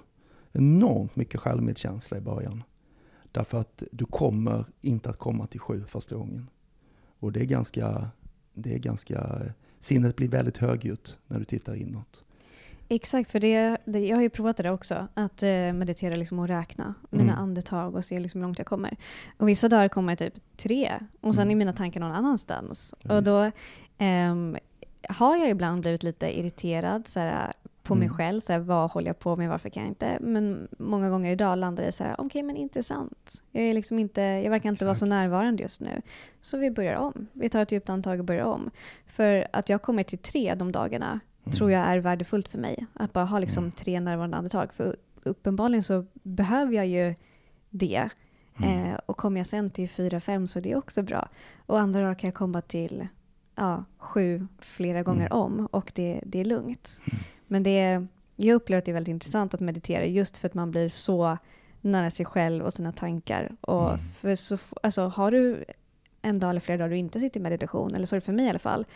enormt 0.53 1.17
mycket 1.17 1.41
självmedkänsla 1.41 2.19
i 2.19 2.21
början. 2.21 2.63
Därför 3.33 3.59
att 3.59 3.83
du 3.93 4.05
kommer 4.05 4.65
inte 4.81 5.11
att 5.11 5.19
komma 5.19 5.47
till 5.47 5.61
sju 5.61 5.85
första 5.89 6.17
gången. 6.17 6.51
Och 7.19 7.33
det 7.33 7.41
är 7.41 7.45
ganska, 7.45 8.11
det 8.63 8.75
är 8.75 8.79
ganska, 8.79 9.43
sinnet 9.81 10.17
blir 10.17 10.29
väldigt 10.29 10.57
högljutt 10.59 11.19
när 11.27 11.39
du 11.39 11.45
tittar 11.45 11.75
inåt. 11.75 12.25
Exakt, 12.89 13.31
för 13.31 13.41
det, 13.41 13.77
det, 13.85 13.99
jag 14.01 14.17
har 14.17 14.23
ju 14.23 14.31
provat 14.31 14.57
det 14.57 14.63
där 14.63 14.73
också. 14.73 15.07
Att 15.15 15.43
eh, 15.43 15.49
meditera 15.73 16.15
liksom 16.15 16.39
och 16.39 16.49
räkna 16.49 16.95
mina 17.11 17.33
Mm. 17.33 17.43
andetag 17.43 17.95
och 17.95 18.05
se 18.05 18.21
liksom 18.21 18.41
hur 18.41 18.47
långt 18.49 18.59
jag 18.59 18.67
kommer. 18.67 18.97
Och 19.37 19.49
vissa 19.49 19.69
dagar 19.69 19.89
kommer 19.89 20.13
jag 20.13 20.19
typ 20.19 20.35
tre 20.57 20.93
och 21.21 21.35
sen 21.35 21.43
Mm. 21.43 21.53
är 21.53 21.57
mina 21.57 21.73
tankar 21.73 22.01
någon 22.01 22.13
annanstans. 22.13 22.95
Ja, 23.03 23.17
och 23.17 23.23
då 23.23 23.51
ehm, 23.99 24.57
har 25.09 25.37
jag 25.37 25.49
ibland 25.51 25.81
blivit 25.81 26.03
lite 26.03 26.39
irriterad 26.39 27.09
så 27.09 27.21
här, 27.21 27.53
på 27.91 27.95
mig 27.95 28.07
Mm. 28.07 28.17
själv, 28.17 28.41
så 28.41 28.53
här, 28.53 28.59
vad 28.61 28.91
håller 28.91 29.07
jag 29.07 29.19
på 29.19 29.37
med, 29.37 29.49
varför 29.49 29.69
kan 29.69 29.83
jag 29.83 29.91
inte? 29.91 30.19
Men 30.21 30.69
många 30.79 31.11
gånger 31.11 31.33
idag 31.33 31.59
landar 31.59 31.85
det 31.85 31.93
så 31.93 32.05
här, 32.05 32.15
okej 32.19 32.43
men 32.43 32.57
intressant. 32.57 33.43
Jag, 33.51 33.65
är 33.65 33.75
liksom 33.75 33.99
inte, 33.99 34.21
jag 34.23 34.51
verkar 34.51 34.69
inte 34.69 34.85
vara 34.85 34.95
så 34.95 35.05
Exakt. 35.07 35.11
närvarande 35.21 35.63
just 35.63 35.81
nu. 35.81 36.03
Så 36.41 36.59
vi 36.59 36.71
börjar 36.71 36.97
om. 36.97 37.27
Vi 37.33 37.49
tar 37.49 37.63
ett 37.63 37.73
djupt 37.73 37.91
andetag 37.91 38.19
och 38.19 38.25
börjar 38.25 38.45
om. 38.45 38.71
För 39.07 39.47
att 39.53 39.69
jag 39.69 39.83
kommer 39.83 40.03
till 40.03 40.19
tre 40.19 40.55
de 40.55 40.73
dagarna 40.73 41.21
Mm. 41.45 41.53
tror 41.53 41.71
jag 41.71 41.87
är 41.87 41.99
värdefullt 41.99 42.49
för 42.49 42.59
mig. 42.59 42.87
Att 42.95 43.13
bara 43.13 43.25
ha 43.25 43.39
liksom 43.39 43.65
Mm. 43.65 43.73
tre 43.73 44.01
närvarande 44.01 44.37
andetag. 44.37 44.73
För 44.73 44.97
uppenbarligen 45.23 45.83
så 45.83 46.07
behöver 46.13 46.75
jag 46.75 46.87
ju 46.87 47.15
det. 47.71 48.09
Mm. 48.63 48.85
Eh, 48.91 48.99
och 49.07 49.17
kommer 49.17 49.41
jag 49.41 49.47
sen 49.47 49.71
till 49.71 49.89
fyra, 49.89 50.21
fem 50.21 50.47
så 50.47 50.59
är 50.59 50.63
det 50.63 50.77
också 50.77 51.03
bra. 51.03 51.29
Och 51.67 51.81
andra 51.81 52.01
dagar 52.01 52.15
kan 52.15 52.29
jag 52.29 52.35
komma 52.35 52.61
till 52.61 53.07
ja, 53.57 53.85
sju 53.99 54.47
flera 54.59 55.03
gånger 55.03 55.27
Mm. 55.27 55.39
om 55.39 55.67
och 55.71 55.93
det, 55.95 56.21
det 56.27 56.41
är 56.41 56.45
lugnt. 56.45 57.01
Men 57.51 57.63
det 57.63 57.79
är, 57.81 58.07
jag 58.37 58.55
upplever 58.55 58.79
att 58.79 58.85
det 58.85 58.91
är 58.91 58.95
väldigt 58.95 59.13
intressant 59.13 59.55
att 59.55 59.61
meditera 59.61 60.05
just 60.07 60.37
för 60.37 60.49
att 60.49 60.55
man 60.55 60.71
blir 60.71 60.89
så 60.89 61.39
nära 61.81 62.11
sig 62.11 62.27
själv 62.27 62.65
och 62.65 62.73
sina 62.73 62.93
tankar. 62.93 63.57
Och 63.61 63.89
Mm. 63.89 64.01
för 64.01 64.35
så, 64.35 64.59
alltså, 64.83 65.03
har 65.07 65.31
du 65.31 65.65
en 66.23 66.39
dag 66.39 66.51
eller 66.51 66.61
flera 66.61 66.79
dagar 66.79 66.91
du 66.91 66.97
inte 66.97 67.21
sitter 67.21 67.41
i 67.41 67.43
meditation, 67.43 67.95
eller 67.95 68.07
så 68.07 68.15
är 68.17 68.21
det 68.21 68.25
för 68.27 68.33
mig 68.33 68.47
i 68.47 68.49
alla 68.49 68.59
fall, 68.59 68.87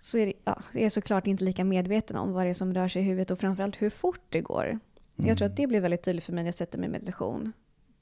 så 0.00 0.18
är 0.18 0.26
det, 0.26 0.32
ja, 0.44 0.62
jag 0.72 0.82
är 0.82 0.88
såklart 0.88 1.26
inte 1.26 1.44
lika 1.44 1.64
medveten 1.64 2.16
om 2.16 2.32
vad 2.32 2.46
det 2.46 2.50
är 2.50 2.54
som 2.54 2.74
rör 2.74 2.88
sig 2.88 3.02
i 3.02 3.04
huvudet 3.04 3.30
och 3.30 3.38
framförallt 3.38 3.82
hur 3.82 3.90
fort 3.90 4.20
det 4.28 4.40
går. 4.40 4.78
Jag 5.16 5.38
tror 5.38 5.48
att 5.48 5.56
det 5.56 5.66
blir 5.66 5.80
väldigt 5.80 6.02
tydligt 6.02 6.24
för 6.24 6.32
mig 6.32 6.44
när 6.44 6.48
jag 6.48 6.54
sätter 6.54 6.78
mig 6.78 6.88
i 6.88 6.92
meditation. 6.92 7.52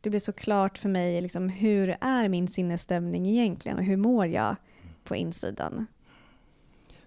Det 0.01 0.11
blir 0.11 0.20
så 0.20 0.32
klart 0.32 0.78
för 0.78 0.88
mig 0.88 1.20
liksom, 1.20 1.49
hur 1.49 1.97
är 2.01 2.28
min 2.28 2.49
sinnesstämning 2.49 3.26
egentligen 3.28 3.78
och 3.78 3.84
hur 3.84 3.97
mår 3.97 4.26
jag 4.26 4.57
på 5.05 5.16
insidan. 5.16 5.86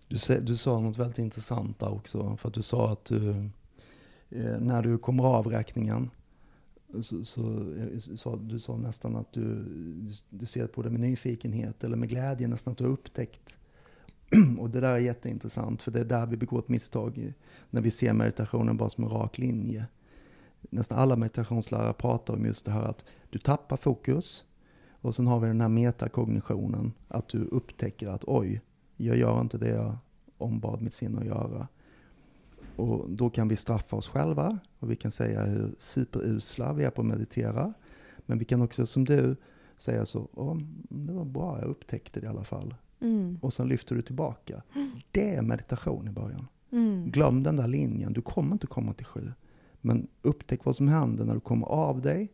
Du, 0.08 0.40
du 0.40 0.58
sa 0.58 0.80
något 0.80 0.98
väldigt 0.98 1.20
intressant 1.20 1.80
där 1.80 1.94
också. 1.94 2.38
För 2.38 2.48
att 2.48 2.54
du 2.54 2.62
sa 2.62 2.92
att 2.92 3.06
du, 3.06 3.30
eh, 4.30 4.60
när 4.60 4.82
du 4.82 4.98
kommer 4.98 5.24
av 5.24 5.48
räkningen, 5.48 6.10
så, 7.02 7.26
så, 7.26 7.42
eh, 7.74 8.00
så, 8.00 8.18
sa, 8.18 8.36
du 8.36 8.60
sa 8.60 8.78
nästan 8.78 9.16
att 9.16 9.34
du, 9.34 9.66
du 10.30 10.46
ser 10.46 10.68
på 10.68 10.82
det 10.82 10.90
med 10.90 11.00
nyfikenhet 11.00 11.84
eller 11.84 11.98
med 11.98 12.10
glädje, 12.10 12.48
nästan 12.48 12.72
att 12.72 12.78
du 12.78 12.84
har 12.84 12.92
upptäckt. 12.92 13.58
Och 14.60 14.70
det 14.70 14.80
där 14.80 14.92
är 14.92 14.98
jätteintressant, 14.98 15.82
för 15.82 15.92
det 15.92 16.00
är 16.00 16.06
där 16.06 16.26
vi 16.26 16.38
begår 16.38 16.60
ett 16.60 16.70
misstag. 16.70 17.34
När 17.70 17.82
vi 17.82 17.92
ser 17.92 18.14
meditationen 18.14 18.78
bara 18.78 18.90
som 18.90 19.04
en 19.04 19.10
rak 19.10 19.38
linje. 19.38 19.86
Nästan 20.62 20.98
alla 20.98 21.16
meditationslärare 21.16 21.94
pratar 21.94 22.34
om 22.34 22.46
just 22.46 22.66
det 22.66 22.72
här 22.72 22.84
att 22.84 23.06
du 23.30 23.40
tappar 23.40 23.78
fokus. 23.78 24.44
Och 25.02 25.16
sen 25.16 25.28
har 25.28 25.40
vi 25.40 25.48
den 25.48 25.62
här 25.62 25.70
metakognitionen, 25.70 26.94
att 27.08 27.30
du 27.30 27.38
upptäcker 27.38 28.08
att 28.08 28.24
oj, 28.28 28.62
jag 28.98 29.18
gör 29.18 29.42
inte 29.42 29.58
det 29.58 29.70
jag 29.70 29.98
ombad 30.38 30.82
mitt 30.82 30.94
sinne 30.94 31.20
att 31.20 31.26
göra. 31.26 31.68
Och 32.76 33.10
då 33.10 33.30
kan 33.30 33.48
vi 33.48 33.56
straffa 33.56 33.96
oss 33.96 34.08
själva 34.08 34.60
och 34.80 34.92
vi 34.92 34.96
kan 34.96 35.12
säga 35.12 35.46
hur 35.46 35.76
superusla 35.78 36.74
vi 36.74 36.84
är 36.84 36.90
på 36.90 37.02
att 37.02 37.08
meditera. 37.08 37.74
Men 38.18 38.40
vi 38.40 38.46
kan 38.46 38.62
också 38.62 38.86
som 38.86 39.06
du 39.06 39.36
säga 39.78 40.06
så, 40.06 40.28
Åh, 40.34 40.58
det 40.90 41.14
var 41.14 41.26
bra, 41.26 41.60
jag 41.60 41.70
upptäckte 41.70 42.20
det 42.20 42.26
i 42.26 42.30
alla 42.30 42.44
fall. 42.44 42.76
Mm. 43.00 43.40
Och 43.42 43.54
sen 43.54 43.68
lyfter 43.68 43.96
du 43.96 44.02
tillbaka. 44.02 44.62
Det 45.12 45.36
är 45.36 45.42
meditation 45.42 46.08
i 46.08 46.12
början. 46.12 46.48
Mm. 46.72 47.12
Glöm 47.12 47.44
den 47.44 47.56
där 47.56 47.68
linjen, 47.68 48.14
du 48.14 48.22
kommer 48.22 48.52
inte 48.52 48.68
komma 48.68 48.94
till 48.94 49.06
sju. 49.06 49.32
Men 49.82 50.08
upptäck 50.22 50.66
vad 50.66 50.76
som 50.76 50.88
händer 50.88 51.26
när 51.26 51.34
du 51.34 51.40
kommer 51.40 51.68
av 51.68 52.02
dig, 52.02 52.32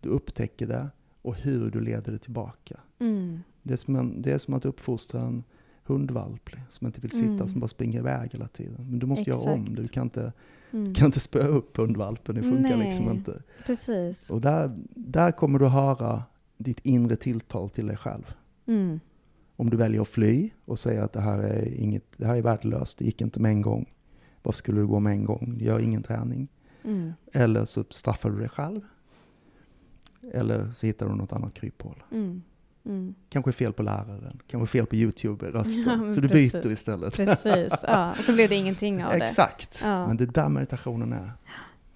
du 0.00 0.08
upptäcker 0.08 0.66
det 0.66 0.88
och 1.22 1.34
hur 1.34 1.70
du 1.70 1.80
leder 1.80 2.12
det 2.12 2.18
tillbaka. 2.18 2.80
Mm. 2.98 3.40
Det 3.62 3.72
är 3.72 3.76
som, 3.76 3.96
en, 3.96 4.22
det 4.22 4.32
är 4.32 4.38
som 4.38 4.54
att 4.54 4.64
uppfostra 4.64 5.20
en 5.20 5.44
hundvalp 5.86 6.50
som 6.70 6.86
inte 6.86 7.00
vill 7.00 7.10
sitta, 7.10 7.24
Mm. 7.26 7.48
som 7.48 7.60
bara 7.60 7.68
springer 7.68 7.98
iväg 7.98 8.32
hela 8.32 8.48
tiden. 8.48 8.86
Men 8.90 8.98
du 8.98 9.06
måste 9.06 9.30
göra 9.30 9.52
om 9.52 9.60
Exakt. 9.60 9.76
det, 9.76 9.82
du 9.82 9.88
kan 9.88 10.02
inte, 10.02 10.32
Mm. 10.70 10.94
kan 10.94 11.06
inte 11.06 11.20
spöa 11.20 11.46
upp 11.46 11.76
hundvalpen, 11.76 12.34
det 12.34 12.42
funkar 12.42 12.76
Nej. 12.76 12.86
liksom 12.86 13.10
inte. 13.10 13.42
Precis. 13.66 14.30
Och 14.30 14.40
där, 14.40 14.76
där 14.94 15.30
kommer 15.32 15.58
du 15.58 15.66
höra 15.66 16.22
ditt 16.56 16.80
inre 16.80 17.16
tilltal 17.16 17.70
till 17.70 17.86
dig 17.86 17.96
själv. 17.96 18.34
Mm. 18.66 19.00
Om 19.56 19.70
du 19.70 19.76
väljer 19.76 20.00
att 20.00 20.08
fly 20.08 20.50
och 20.64 20.78
säga 20.78 21.04
att 21.04 21.12
det 21.12 21.20
här 21.20 21.38
är, 21.38 21.74
inget, 21.74 22.04
det 22.16 22.26
här 22.26 22.36
är 22.36 22.42
värdelöst, 22.42 22.98
det 22.98 23.04
gick 23.04 23.20
inte 23.20 23.40
med 23.40 23.50
en 23.50 23.62
gång. 23.62 23.92
Varför 24.42 24.56
skulle 24.58 24.80
du 24.80 24.86
gå 24.86 25.00
med 25.00 25.12
en 25.12 25.24
gång? 25.24 25.56
Gör 25.60 25.78
ingen 25.78 26.02
träning. 26.02 26.48
Mm. 26.84 27.12
Eller 27.32 27.64
så 27.64 27.84
straffar 27.90 28.30
du 28.30 28.38
dig 28.38 28.48
själv. 28.48 28.80
Eller 30.32 30.70
så 30.72 30.86
hittar 30.86 31.08
du 31.08 31.14
något 31.14 31.32
annat 31.32 31.54
kryphål. 31.54 32.02
Mm. 32.10 32.42
Mm. 32.86 33.14
Kanske 33.28 33.52
fel 33.52 33.72
på 33.72 33.82
läraren, 33.82 34.40
kanske 34.46 34.66
fel 34.78 34.86
på 34.86 34.94
YouTube-rösten. 34.96 36.04
Ja, 36.06 36.12
så 36.12 36.20
du 36.20 36.28
precis. 36.28 36.52
byter 36.52 36.72
istället. 36.72 37.16
Precis. 37.16 37.72
Ja. 37.82 38.14
Och 38.18 38.24
så 38.24 38.32
blev 38.32 38.48
det 38.48 38.54
ingenting 38.56 39.04
av 39.04 39.12
det. 39.12 39.24
Exakt. 39.24 39.80
Ja. 39.84 40.06
Men 40.06 40.16
det 40.16 40.24
är 40.24 40.28
där 40.28 40.48
meditationen 40.48 41.12
är. 41.12 41.32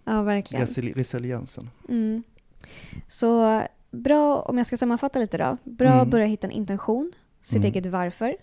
Ja, 0.04 0.22
verkligen. 0.22 0.66
Resili- 0.66 0.94
resiliensen. 0.94 1.70
Mm. 1.88 2.22
Så 3.08 3.62
bra, 3.90 4.40
om 4.40 4.58
jag 4.58 4.66
ska 4.66 4.76
sammanfatta 4.76 5.18
lite 5.18 5.38
då. 5.38 5.56
Bra 5.64 5.88
Mm. 5.88 6.00
att 6.00 6.08
börja 6.08 6.26
hitta 6.26 6.46
en 6.46 6.50
intention, 6.52 7.12
sitt 7.42 7.56
Mm. 7.56 7.66
eget 7.66 7.86
varför. 7.86 8.34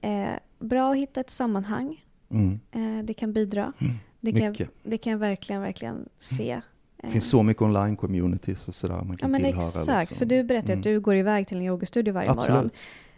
Eh, 0.00 0.28
bra 0.58 0.90
att 0.90 0.96
hitta 0.96 1.20
ett 1.20 1.30
sammanhang. 1.30 2.04
Mm. 2.30 2.60
Eh, 2.72 3.04
det 3.04 3.14
kan 3.14 3.32
bidra. 3.32 3.72
Mm. 3.78 3.94
Det 4.20 4.32
kan, 4.32 4.50
Mycket. 4.50 4.70
det 4.82 4.98
kan 4.98 5.10
jag 5.10 5.18
verkligen, 5.18 5.62
verkligen 5.62 6.08
se. 6.18 6.60
Det 7.02 7.08
finns 7.10 7.28
så 7.28 7.42
mycket 7.42 7.60
online-communities 7.62 8.68
och 8.68 8.74
sådär 8.74 8.94
man 8.94 9.08
Ja 9.10 9.16
kan 9.16 9.30
men 9.30 9.40
tillhöra. 9.42 9.58
exakt, 9.64 10.00
liksom. 10.10 10.18
för 10.18 10.26
du 10.26 10.42
berättade 10.44 10.72
Mm. 10.72 10.80
att 10.80 10.84
du 10.84 11.00
går 11.00 11.16
iväg 11.16 11.46
till 11.48 11.56
en 11.56 11.62
yogastudio 11.62 12.12
varje 12.14 12.30
Absolut. 12.30 12.54
morgon. 12.54 12.70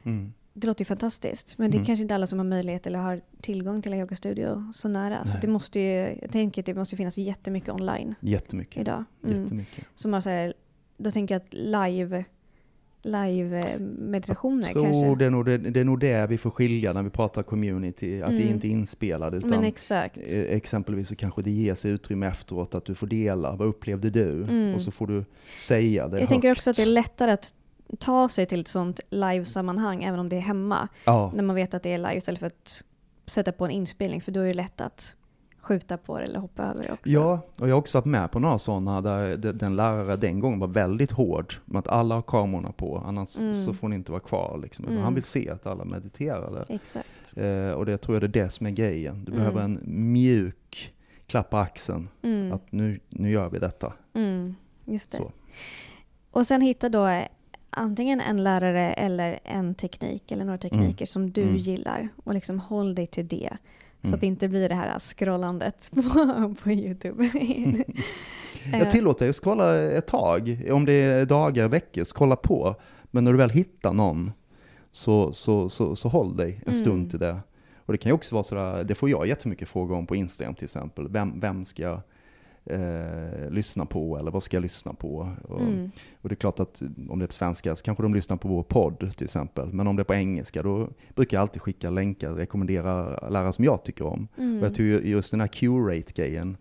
Mm. 0.05 0.33
Det 0.53 0.67
låter 0.67 0.81
ju 0.81 0.85
fantastiskt, 0.87 1.59
men 1.59 1.71
det 1.71 1.75
är 1.77 1.79
Mm. 1.79 1.87
kanske 1.87 2.03
inte 2.03 2.15
alla 2.15 2.27
som 2.27 2.39
har 2.39 2.47
möjlighet 2.47 2.87
eller 2.87 2.99
har 2.99 3.21
tillgång 3.41 3.83
till 3.83 3.93
en 3.93 3.99
yogastudio 3.99 4.73
så 4.75 4.89
nära. 4.89 5.25
Så 5.25 5.33
Nej. 5.33 5.39
det 5.41 5.49
måste 5.49 5.81
ju, 5.81 6.19
jag 6.23 6.31
tänker 6.31 6.63
att 6.63 6.67
det 6.67 6.75
måste 6.75 6.97
finnas 6.97 7.19
jättemycket 7.19 7.69
online 7.71 8.15
Jättemycket. 8.21 8.81
idag. 8.81 9.05
Mm. 9.25 9.43
Jättemycket. 9.43 9.85
Som 9.95 10.13
har 10.13 10.21
så 10.21 10.31
här, 10.31 10.55
då 10.97 11.11
tänker 11.11 11.35
jag 11.35 11.43
att 11.43 11.53
live, 11.55 12.25
live 13.05 13.79
meditationer 13.99 14.63
tror 14.63 14.85
kanske. 14.85 15.15
det 15.15 15.25
är, 15.25 15.31
nog 15.31 15.45
det, 15.45 15.59
det 15.59 15.81
är 15.81 15.85
nog 15.85 16.01
det 16.01 16.27
vi 16.27 16.39
får 16.39 16.51
skilja 16.51 16.93
när 16.93 17.03
vi 17.03 17.11
pratar 17.11 17.43
community, 17.43 18.23
att 18.23 18.31
det 18.31 18.37
Mm. 18.43 18.49
inte 18.55 18.69
är 18.69 18.71
inspelat 18.71 19.35
utan 19.35 19.51
Men 19.51 19.65
exakt. 19.65 20.17
eh, 20.17 20.41
exempelvis 20.41 21.09
så 21.09 21.17
kanske 21.17 21.43
det 21.43 21.51
ges 21.51 21.85
utrymme 21.85 22.27
efteråt 22.27 22.75
att 22.75 22.85
du 22.85 22.95
får 22.95 23.07
dela, 23.07 23.57
vad 23.57 23.69
upplevde 23.69 24.11
du? 24.11 24.43
Mm. 24.43 24.75
Och 24.75 24.81
så 24.83 24.91
får 24.91 25.07
du 25.07 25.25
säga 25.59 26.09
det 26.09 26.21
Jag 26.21 26.29
tänker 26.29 26.49
högt. 26.49 26.59
också 26.59 26.71
att 26.71 26.77
det 26.77 26.83
är 26.83 26.87
lättare 26.87 27.31
att 27.31 27.55
ta 27.99 28.29
sig 28.29 28.47
till 28.47 28.61
ett 28.61 28.69
sånt 28.69 29.01
live-sammanhang 29.11 30.05
även 30.05 30.21
om 30.21 30.29
det 30.29 30.37
är 30.37 30.41
hemma. 30.41 30.89
Ja, 31.05 31.33
När 31.35 31.43
man 31.43 31.57
vet 31.57 31.75
att 31.75 31.83
det 31.83 31.93
är 31.93 31.99
live 31.99 32.17
istället 32.17 32.41
för 32.41 32.47
att 32.47 32.83
sätta 33.27 33.53
på 33.53 33.65
en 33.65 33.71
inspelning 33.71 34.21
för 34.21 34.33
då 34.33 34.41
är 34.41 34.47
det 34.47 34.55
lätt 34.55 34.81
att 34.81 35.15
skjuta 35.65 35.97
på 35.97 36.19
det 36.19 36.25
eller 36.25 36.39
hoppa 36.39 36.63
över 36.63 36.85
det 36.87 36.93
också. 36.93 37.11
Ja, 37.13 37.41
och 37.61 37.69
jag 37.69 37.75
har 37.75 37.79
också 37.79 37.99
varit 37.99 38.05
med 38.05 38.31
på 38.31 38.39
några 38.39 38.59
sådana 38.59 39.01
där 39.01 39.37
de- 39.37 39.53
den 39.53 39.77
lärare 39.77 40.17
den 40.17 40.41
gången 40.41 40.59
var 40.59 40.69
väldigt 40.69 41.11
hård 41.11 41.55
med 41.65 41.79
att 41.79 41.89
alla 41.89 42.15
har 42.15 42.23
kamerorna 42.23 42.73
på, 42.73 43.03
annars 43.07 43.39
Mm. 43.39 43.55
så 43.55 43.75
får 43.75 43.89
ni 43.89 43.97
inte 43.97 44.13
vara 44.13 44.21
kvar. 44.23 44.59
Liksom. 44.63 44.85
Mm. 44.89 45.03
Han 45.03 45.15
vill 45.15 45.23
se 45.25 45.51
att 45.51 45.67
alla 45.67 45.85
mediterade. 45.85 46.65
Exakt. 46.69 47.37
Eh, 47.37 47.71
och 47.71 47.87
det 47.87 47.99
tror 47.99 48.15
jag 48.15 48.23
det 48.31 48.39
är 48.41 48.45
det 48.45 48.51
som 48.51 48.67
är 48.67 48.71
grejen. 48.71 49.25
Du 49.25 49.33
Mm. 49.33 49.39
behöver 49.39 49.61
en 49.63 49.81
mjuk 50.13 50.93
klapp 51.27 51.51
på 51.51 51.57
axeln, 51.57 52.09
Mm. 52.23 52.53
att 52.53 52.73
nu, 52.73 53.01
nu 53.09 53.31
gör 53.31 53.49
vi 53.51 53.59
detta. 53.59 53.93
Mm. 54.15 54.55
Just 54.85 55.11
det. 55.11 55.17
Så. 55.17 55.33
Och 56.31 56.47
sen 56.47 56.61
hitta 56.61 56.89
då 56.89 57.07
eh, 57.07 57.25
antingen 57.71 58.21
en 58.21 58.45
lärare 58.45 58.93
eller 58.93 59.39
en 59.45 59.75
teknik 59.75 60.33
eller 60.33 60.45
några 60.45 60.59
tekniker 60.59 61.07
som 61.07 61.31
du 61.31 61.43
Mm. 61.43 61.57
gillar 61.57 62.09
och 62.25 62.35
liksom 62.35 62.59
håll 62.61 62.95
dig 62.95 63.07
till 63.07 63.29
det. 63.29 63.57
Så 64.05 64.09
Mm. 64.09 64.15
att 64.15 64.21
det 64.21 64.27
inte 64.27 64.49
blir 64.49 64.69
det 64.69 64.75
här 64.75 64.99
scrollandet 64.99 65.91
på, 65.95 66.55
på 66.63 66.71
YouTube. 66.71 67.25
Jag 68.73 68.91
tillåter 68.91 69.25
dig 69.25 69.31
att 69.31 69.37
scrolla 69.37 69.77
ett 69.83 70.07
tag, 70.07 70.61
om 70.71 70.85
det 70.85 70.93
är 70.93 71.27
dagar, 71.27 71.69
veckor, 71.69 72.05
scrolla 72.05 72.37
på. 72.37 72.75
Men 73.05 73.25
när 73.25 73.33
du 73.33 73.39
väl 73.39 73.51
hittar 73.51 73.93
någon, 73.93 74.33
så, 74.91 75.33
så, 75.33 75.69
så, 75.69 75.97
så 75.97 76.09
håll 76.09 76.37
dig 76.37 76.61
en 76.67 76.75
stund 76.75 76.95
Mm. 76.99 77.11
till 77.11 77.19
det. 77.19 77.39
Och 77.77 77.93
det 77.93 77.99
kan 77.99 78.11
ju 78.11 78.15
också 78.15 78.35
vara 78.35 78.43
sådär, 78.45 78.85
det 78.85 78.95
får 78.95 79.11
jag 79.11 79.27
jättemycket 79.27 79.69
frågor 79.69 79.97
om 79.97 80.07
på 80.07 80.17
Instagram 80.17 80.55
till 80.55 80.65
exempel. 80.65 81.09
Vem, 81.09 81.41
vem 81.41 81.65
ska 81.65 81.83
jag 81.83 82.01
eh, 82.67 83.51
lyssna 83.51 83.87
på 83.87 84.19
eller 84.19 84.31
vad 84.31 84.43
ska 84.43 84.57
jag 84.57 84.63
lyssna 84.63 84.95
på? 84.95 85.33
Och, 85.49 85.61
Mm. 85.61 85.91
och 86.21 86.29
det 86.29 86.33
är 86.33 86.37
klart 86.37 86.61
att 86.61 86.83
om 87.09 87.19
det 87.19 87.25
är 87.25 87.27
på 87.27 87.33
svenska 87.33 87.77
så 87.77 87.85
kanske 87.85 88.03
de 88.03 88.15
lyssnar 88.15 88.37
på 88.37 88.49
vår 88.49 88.63
podd 88.63 89.13
till 89.17 89.25
exempel. 89.25 89.73
Men 89.73 89.87
om 89.87 89.97
det 89.97 90.03
är 90.03 90.05
på 90.05 90.15
engelska 90.15 90.63
då 90.63 90.89
brukar 91.15 91.37
jag 91.37 91.43
alltid 91.43 91.63
skicka 91.63 91.91
länkar, 91.91 92.33
rekommendera 92.35 93.29
lärare 93.29 93.53
som 93.53 93.65
jag 93.65 93.85
tycker 93.85 94.07
om. 94.07 94.29
Mm. 94.37 94.59
Och 94.59 94.65
jag 94.65 94.75
tror 94.75 94.89
ju 94.89 95.01
just 95.01 95.31
den 95.31 95.41
här 95.41 95.47
Q-rate-grejen 95.49 96.57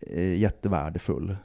är 0.00 0.34
jättevärdefull. 0.34 1.36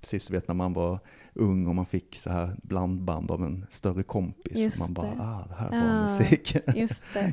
Precis 0.00 0.26
du 0.26 0.34
vet 0.34 0.48
när 0.48 0.54
man 0.54 0.72
var 0.72 0.98
ung 1.34 1.66
och 1.66 1.74
man 1.74 1.86
fick 1.86 2.16
så 2.18 2.30
här 2.30 2.56
blandband 2.62 3.30
av 3.30 3.42
en 3.44 3.66
större 3.70 4.02
kompis. 4.02 4.58
Just 4.58 4.78
man 4.78 4.94
bara, 4.94 5.06
det. 5.06 5.16
ah 5.22 5.44
det 5.48 5.54
här 5.54 5.70
är 5.70 5.76
Ja, 5.76 5.80
bra 5.84 6.02
musik. 6.02 6.56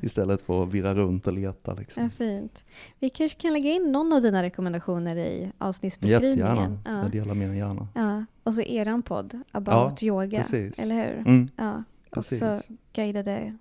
Istället 0.03 0.41
för 0.41 0.63
att 0.63 0.69
virra 0.73 0.93
runt 0.95 1.27
och 1.27 1.33
leta 1.33 1.73
liksom. 1.73 2.03
Ja, 2.03 2.09
fint. 2.09 2.63
Vi 2.99 3.09
kanske 3.09 3.39
kan 3.41 3.53
lägga 3.53 3.71
in 3.71 3.91
någon 3.91 4.13
av 4.13 4.21
dina 4.21 4.43
rekommendationer 4.43 5.15
i 5.15 5.51
avsnittsbeskrivningen. 5.57 6.37
Jättegärna, 6.37 6.79
Ja. 6.85 7.01
jag 7.01 7.11
delar 7.11 7.31
än 7.35 7.57
gärna. 7.57 7.87
ja. 7.95 8.25
Och 8.43 8.53
så 8.53 8.61
eran 8.61 9.01
podd, 9.01 9.39
About 9.51 10.03
Yoga. 10.03 10.37
precis. 10.37 10.79
Eller 10.79 10.95
hur? 10.95 11.17
Mm, 11.27 11.49
Ja. 11.55 11.83
precis. 12.11 12.41
Också 12.41 12.73
guidade 12.93 13.57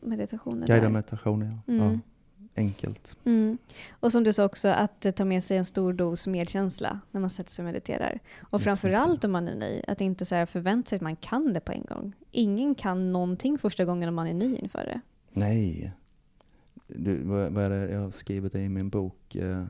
meditationer 0.00 0.66
Guidad 0.66 0.84
där. 0.84 0.90
meditation, 0.90 1.40
ja. 1.66 1.72
Mm. 1.74 1.92
ja. 1.92 1.98
Enkelt. 2.56 3.16
Mm. 3.24 3.58
Och 4.00 4.12
som 4.12 4.24
du 4.24 4.32
sa 4.32 4.44
också, 4.44 4.68
att 4.68 5.06
ta 5.16 5.24
med 5.24 5.44
sig 5.44 5.56
en 5.56 5.64
stor 5.64 5.92
dos 5.92 6.26
medkänsla 6.26 7.00
när 7.10 7.20
man 7.20 7.30
sätter 7.30 7.50
sig 7.50 7.62
och 7.62 7.66
mediterar. 7.66 8.18
Och 8.50 8.60
framförallt 8.62 9.24
om 9.24 9.32
man 9.32 9.48
är 9.48 9.54
ny, 9.54 9.82
att 9.88 10.00
inte 10.00 10.24
så 10.24 10.46
förvänta 10.46 10.88
sig 10.88 10.96
att 10.96 11.02
man 11.02 11.16
kan 11.16 11.52
det 11.52 11.60
på 11.60 11.72
en 11.72 11.84
gång. 11.84 12.12
Ingen 12.30 12.74
kan 12.74 13.12
någonting 13.12 13.58
första 13.58 13.84
gången 13.84 14.08
om 14.08 14.14
man 14.14 14.26
är 14.26 14.34
ny 14.34 14.56
inför 14.56 14.78
det. 14.84 15.00
Nej. 15.32 15.92
Du, 16.86 17.22
vad, 17.22 17.52
vad 17.52 17.64
är 17.64 17.70
det 17.70 17.92
jag 17.92 18.00
har 18.00 18.10
skrivit 18.10 18.54
i 18.54 18.68
min 18.68 18.88
bok? 18.88 19.34
Eh, 19.34 19.64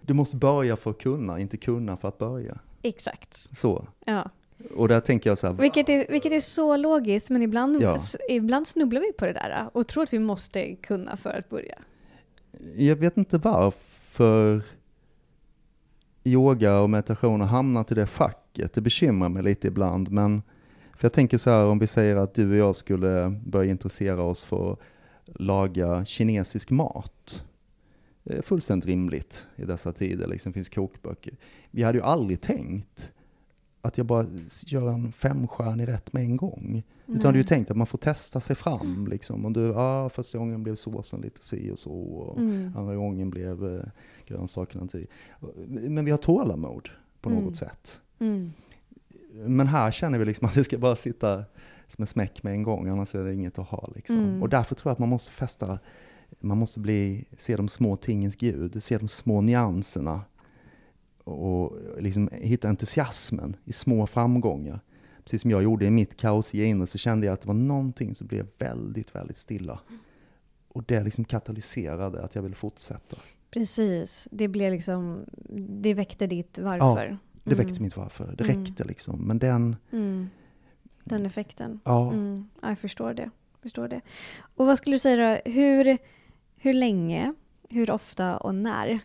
Du 0.00 0.14
måste 0.14 0.36
börja 0.36 0.76
för 0.76 0.90
att 0.90 0.98
kunna, 0.98 1.38
inte 1.40 1.56
kunna 1.56 1.96
för 1.96 2.08
att 2.08 2.18
börja. 2.18 2.58
Exakt. 2.82 3.56
Så. 3.58 3.88
Ja. 4.06 4.30
Och 4.76 4.88
där 4.88 5.00
tänker 5.00 5.30
jag 5.30 5.38
så 5.38 5.46
här, 5.46 5.54
Vilket 5.54 5.88
är, 5.88 6.12
vilket 6.12 6.32
är 6.32 6.40
så 6.40 6.76
logiskt, 6.76 7.30
men 7.30 7.42
ibland, 7.42 7.82
Ja. 7.82 7.96
ibland 8.28 8.66
snubblar 8.68 9.00
vi 9.00 9.12
på 9.12 9.26
det 9.26 9.32
där 9.32 9.70
och 9.72 9.86
tror 9.88 10.02
att 10.02 10.12
vi 10.12 10.18
måste 10.18 10.74
kunna 10.74 11.16
för 11.16 11.30
att 11.30 11.48
börja 11.48 11.78
jag 12.76 12.96
vet 12.96 13.16
inte 13.16 13.38
varför 13.38 14.62
yoga 16.24 16.80
och 16.80 16.90
meditation 16.90 17.40
har 17.40 17.48
hamnat 17.48 17.92
i 17.92 17.94
det 17.94 18.06
facket. 18.06 18.72
Det 18.72 18.80
bekymrar 18.80 19.28
mig 19.28 19.42
lite 19.42 19.68
ibland, 19.68 20.10
men 20.10 20.42
för 20.96 21.04
jag 21.04 21.12
tänker 21.12 21.38
så 21.38 21.50
här, 21.50 21.64
om 21.64 21.78
vi 21.78 21.86
säger 21.86 22.16
att 22.16 22.34
du 22.34 22.50
och 22.50 22.56
jag 22.56 22.76
skulle 22.76 23.40
börja 23.46 23.70
intressera 23.70 24.22
oss 24.22 24.44
för 24.44 24.72
att 24.72 24.78
laga 25.24 26.04
kinesisk 26.04 26.70
mat. 26.70 27.44
Det 28.22 28.38
är 28.38 28.42
fullständigt 28.42 28.86
rimligt 28.86 29.46
i 29.56 29.64
dessa 29.64 29.92
tider, 29.92 30.26
liksom 30.26 30.52
finns 30.52 30.68
kokböcker. 30.68 31.34
Vi 31.70 31.82
hade 31.82 31.98
ju 31.98 32.04
aldrig 32.04 32.40
tänkt 32.40 33.12
att 33.80 33.98
jag 33.98 34.06
bara 34.06 34.26
gör 34.66 34.88
en 34.88 35.12
femstjärnig 35.12 35.88
rätt 35.88 36.12
med 36.12 36.22
en 36.22 36.36
gång. 36.36 36.82
Utan 37.08 37.24
hade 37.26 37.38
ju 37.38 37.44
tänkt 37.44 37.70
att 37.70 37.76
man 37.76 37.86
får 37.86 37.98
testa 37.98 38.40
sig 38.40 38.56
fram 38.56 39.06
liksom. 39.10 39.44
Och 39.44 39.52
du, 39.52 39.60
ja, 39.66 40.08
första 40.08 40.38
gången 40.38 40.62
blev 40.62 40.74
såsen 40.74 41.20
lite 41.20 41.44
si 41.44 41.70
och 41.70 41.78
så. 41.78 41.92
Och 41.92 42.38
Mm. 42.38 42.72
andra 42.76 42.96
gången 42.96 43.30
blev 43.30 43.76
eh, 43.76 43.82
grönsakerna 44.26 44.86
till. 44.86 45.06
Men 45.66 46.04
vi 46.04 46.10
har 46.10 46.18
tålamod 46.18 46.88
på 47.20 47.30
något 47.30 47.42
Mm. 47.42 47.54
sätt. 47.54 48.00
Mm. 48.18 48.52
Men 49.32 49.66
här 49.66 49.90
känner 49.90 50.18
vi 50.18 50.24
liksom 50.24 50.48
att 50.48 50.54
det 50.54 50.64
ska 50.64 50.78
bara 50.78 50.96
sitta 50.96 51.44
som 51.88 52.02
en 52.02 52.06
smäck 52.06 52.42
med 52.42 52.52
en 52.52 52.62
gång, 52.62 52.88
annars 52.88 53.14
är 53.14 53.24
det 53.24 53.34
inget 53.34 53.58
att 53.58 53.68
ha. 53.68 53.90
Liksom. 53.94 54.16
Mm. 54.18 54.42
Och 54.42 54.48
därför 54.48 54.74
tror 54.74 54.90
jag 54.90 54.92
att 54.92 54.98
man 54.98 55.08
måste 55.08 55.30
fästa, 55.30 55.78
man 56.40 56.58
måste 56.58 56.80
bli, 56.80 57.24
se 57.36 57.56
de 57.56 57.68
små 57.68 57.96
tingens 57.96 58.36
gud, 58.36 58.82
se 58.82 58.98
de 58.98 59.08
små 59.08 59.40
nyanserna. 59.40 60.20
Och 61.24 61.72
liksom 61.98 62.28
hitta 62.32 62.68
entusiasmen 62.68 63.56
i 63.64 63.72
små 63.72 64.06
framgångar. 64.06 64.80
Precis 65.28 65.42
som 65.42 65.50
jag 65.50 65.62
gjorde 65.62 65.86
i 65.86 65.90
mitt 65.90 66.16
kaosiga 66.16 66.64
inre 66.64 66.86
så 66.86 66.98
kände 66.98 67.26
jag 67.26 67.34
att 67.34 67.40
det 67.40 67.46
var 67.48 67.54
någonting 67.54 68.14
som 68.14 68.26
blev 68.26 68.46
väldigt, 68.58 69.14
väldigt 69.14 69.36
stilla. 69.36 69.80
Och 70.68 70.84
det 70.84 71.02
liksom 71.04 71.24
katalyserade 71.24 72.22
att 72.22 72.34
jag 72.34 72.42
ville 72.42 72.54
fortsätta. 72.54 73.16
Precis, 73.50 74.28
det 74.30 74.48
blev 74.48 74.72
liksom, 74.72 75.24
det 75.82 75.94
väckte 75.94 76.26
ditt 76.26 76.58
varför. 76.58 77.18
Det 77.44 77.52
Mm. 77.54 77.66
väckte 77.66 77.82
mitt 77.82 77.96
varför. 77.96 78.34
Det 78.38 78.44
Mm. 78.44 78.64
räckte 78.64 78.84
liksom. 78.84 79.20
Men 79.20 79.38
den, 79.38 79.76
Mm. 79.92 80.28
Den 81.04 81.26
effekten. 81.26 81.80
ja. 81.84 82.12
Mm. 82.12 82.48
Ja, 82.62 82.68
jag 82.68 82.78
förstår 82.78 83.14
det. 83.14 83.30
förstår 83.62 83.88
det. 83.88 84.00
Och 84.56 84.66
vad 84.66 84.78
skulle 84.78 84.94
du 84.94 84.98
säga 84.98 85.40
då, 85.44 85.50
hur, 85.50 85.98
hur 86.56 86.72
länge, 86.74 87.34
hur 87.68 87.90
ofta 87.90 88.36
och 88.36 88.54
när? 88.54 89.00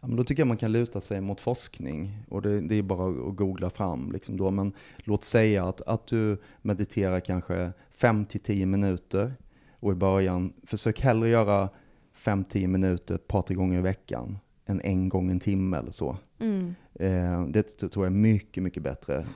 Ja, 0.00 0.06
men 0.06 0.16
då 0.16 0.24
tycker 0.24 0.40
jag 0.40 0.48
man 0.48 0.56
kan 0.56 0.72
luta 0.72 1.00
sig 1.00 1.20
mot 1.20 1.40
forskning. 1.40 2.18
Och 2.28 2.42
det, 2.42 2.60
det 2.60 2.74
är 2.74 2.82
bara 2.82 3.28
att 3.28 3.36
googla 3.36 3.70
fram. 3.70 4.12
Liksom 4.12 4.36
då. 4.36 4.50
Men 4.50 4.72
låt 4.96 5.24
säga 5.24 5.64
att, 5.64 5.80
att 5.80 6.06
du 6.06 6.38
mediterar 6.62 7.20
kanske 7.20 7.72
5-10 7.98 8.66
minuter. 8.66 9.34
Och 9.72 9.92
i 9.92 9.94
början, 9.94 10.52
försök 10.62 11.00
hellre 11.00 11.28
göra 11.28 11.68
5-10 12.16 12.66
minuter 12.66 13.14
ett 13.14 13.28
par, 13.28 13.42
tre 13.42 13.56
gånger 13.56 13.78
i 13.78 13.82
veckan. 13.82 14.38
Än 14.66 14.80
en 14.80 15.08
gång 15.08 15.30
en 15.30 15.40
timme 15.40 15.76
eller 15.78 15.90
så. 15.90 16.16
Mm. 16.38 16.74
Eh, 16.94 17.46
det 17.46 17.62
tror 17.62 18.06
jag 18.06 18.12
är 18.12 18.18
mycket, 18.18 18.62
mycket 18.62 18.82
bättre. 18.82 19.26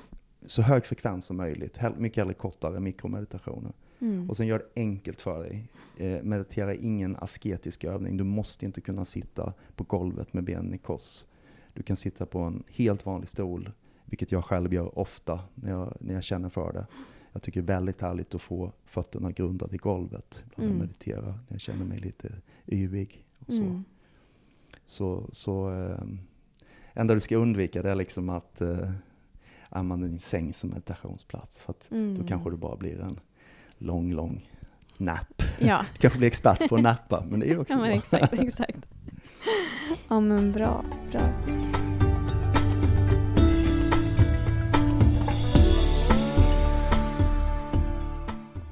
Så 0.47 0.63
hög 0.63 0.85
frekvens 0.85 1.27
som 1.27 1.37
möjligt. 1.37 1.81
Mycket 1.97 2.19
hellre 2.19 2.35
kortare 2.35 2.81
mikromeditationer. 2.81 3.73
Mm. 4.05 4.31
Och 4.31 4.37
sen 4.37 4.47
gör 4.47 4.59
det 4.59 4.81
enkelt 4.81 5.21
för 5.21 5.43
dig. 5.43 5.69
Eh, 5.97 6.23
meditera 6.23 6.75
är 6.75 6.79
ingen 6.85 7.17
asketisk 7.17 7.85
övning. 7.85 8.17
Du 8.17 8.25
måste 8.25 8.65
inte 8.67 8.81
kunna 8.81 9.05
sitta 9.05 9.53
på 9.77 9.85
golvet 9.85 10.33
med 10.33 10.45
benen 10.45 10.75
i 10.75 10.79
kors. 10.79 11.25
Du 11.75 11.83
kan 11.83 11.97
sitta 11.97 12.27
på 12.27 12.39
en 12.39 12.63
helt 12.69 13.07
vanlig 13.07 13.29
stol, 13.29 13.71
vilket 14.05 14.33
jag 14.33 14.45
själv 14.45 14.75
gör 14.75 14.99
ofta 14.99 15.41
när 15.55 15.71
jag, 15.71 15.97
när 16.01 16.15
jag 16.15 16.25
känner 16.25 16.49
för 16.49 16.73
det. 16.73 16.87
Jag 17.33 17.43
tycker 17.43 17.63
det 17.63 17.65
är 17.73 17.77
väldigt 17.77 18.01
härligt 18.01 18.35
att 18.35 18.43
få 18.43 18.73
fötterna 18.85 19.31
grundade 19.33 19.75
i 19.75 19.79
golvet 19.79 20.45
när 20.57 20.65
jag 20.65 20.71
Mm. 20.75 20.79
mediterar, 20.87 21.27
när 21.27 21.55
jag 21.55 21.61
känner 21.61 21.85
mig 21.85 21.99
lite 21.99 22.33
yvig. 22.67 23.25
Och 23.47 23.53
så. 23.53 23.63
Mm. 23.63 23.85
Så, 24.87 25.29
så 25.33 25.71
eh, 25.73 26.01
enda 26.95 27.15
du 27.15 27.21
ska 27.21 27.37
undvika 27.37 27.83
det 27.83 27.91
är 27.91 27.95
liksom 27.95 28.29
att 28.29 28.61
eh, 28.61 28.91
använda 29.69 30.07
din 30.07 30.19
säng 30.19 30.53
som 30.55 30.71
meditationsplats. 30.71 31.63
För 31.63 31.71
att 31.73 31.91
Mm. 31.91 32.15
då 32.19 32.27
kanske 32.27 32.51
det 32.51 32.57
bara 32.57 32.77
blir 32.77 33.01
en 33.01 33.21
lång, 33.79 34.13
lång 34.13 34.49
nap. 34.97 35.43
Ja, 35.59 35.85
kanske 35.99 36.19
blir 36.19 36.29
expert 36.29 36.69
på 36.69 36.75
att 36.75 36.83
nappa, 36.83 37.25
men 37.29 37.41
det 37.41 37.51
är 37.51 37.61
också 37.61 37.75
ja 37.75 37.79
bra. 37.79 37.87
exakt, 37.87 38.33
exakt. 38.33 38.79
Ja 40.09 40.21
men 40.21 40.53
bra, 40.53 40.85
bra. 41.13 41.21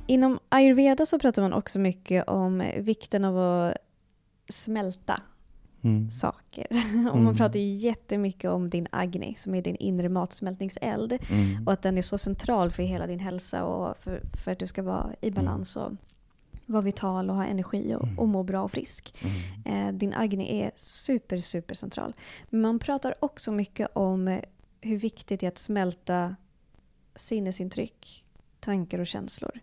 Inom 0.06 0.38
ayurveda 0.48 1.06
så 1.06 1.18
pratar 1.18 1.42
man 1.42 1.52
också 1.52 1.78
mycket 1.78 2.28
om 2.28 2.70
vikten 2.78 3.24
av 3.24 3.38
att 3.38 3.76
smälta 4.48 5.20
Mm. 5.84 6.10
saker. 6.10 6.66
Och 7.12 7.18
man 7.18 7.36
pratar 7.36 7.60
ju 7.60 7.74
jättemycket 7.74 8.50
om 8.50 8.70
din 8.70 8.86
agni, 8.90 9.34
som 9.38 9.54
är 9.54 9.62
din 9.62 9.76
inre 9.76 10.08
matsmältningseld. 10.08 11.12
Mm. 11.12 11.66
Och 11.66 11.72
att 11.72 11.82
den 11.82 11.98
är 11.98 12.02
så 12.02 12.18
central 12.18 12.70
för 12.70 12.82
hela 12.82 13.06
din 13.06 13.18
hälsa 13.18 13.64
och 13.64 13.96
för, 13.98 14.22
för 14.44 14.52
att 14.52 14.58
du 14.58 14.66
ska 14.66 14.82
vara 14.82 15.14
i 15.20 15.30
balans 15.30 15.76
och 15.76 15.92
vara 16.66 16.82
vital 16.82 17.30
och 17.30 17.36
ha 17.36 17.44
energi 17.44 17.94
och, 17.94 18.08
och 18.16 18.28
må 18.28 18.42
bra 18.42 18.62
och 18.62 18.70
frisk. 18.70 19.14
Mm. 19.64 19.88
Eh, 19.88 19.94
din 19.94 20.14
agni 20.14 20.60
är 20.60 20.70
super, 20.74 21.40
super 21.40 21.74
central. 21.74 22.14
Men 22.50 22.60
man 22.60 22.78
pratar 22.78 23.14
också 23.20 23.52
mycket 23.52 23.88
om 23.92 24.40
hur 24.80 24.96
viktigt 24.96 25.40
det 25.40 25.46
är 25.46 25.48
att 25.48 25.58
smälta 25.58 26.36
sinnesintryck, 27.16 28.24
tankar 28.60 28.98
och 28.98 29.06
känslor. 29.06 29.60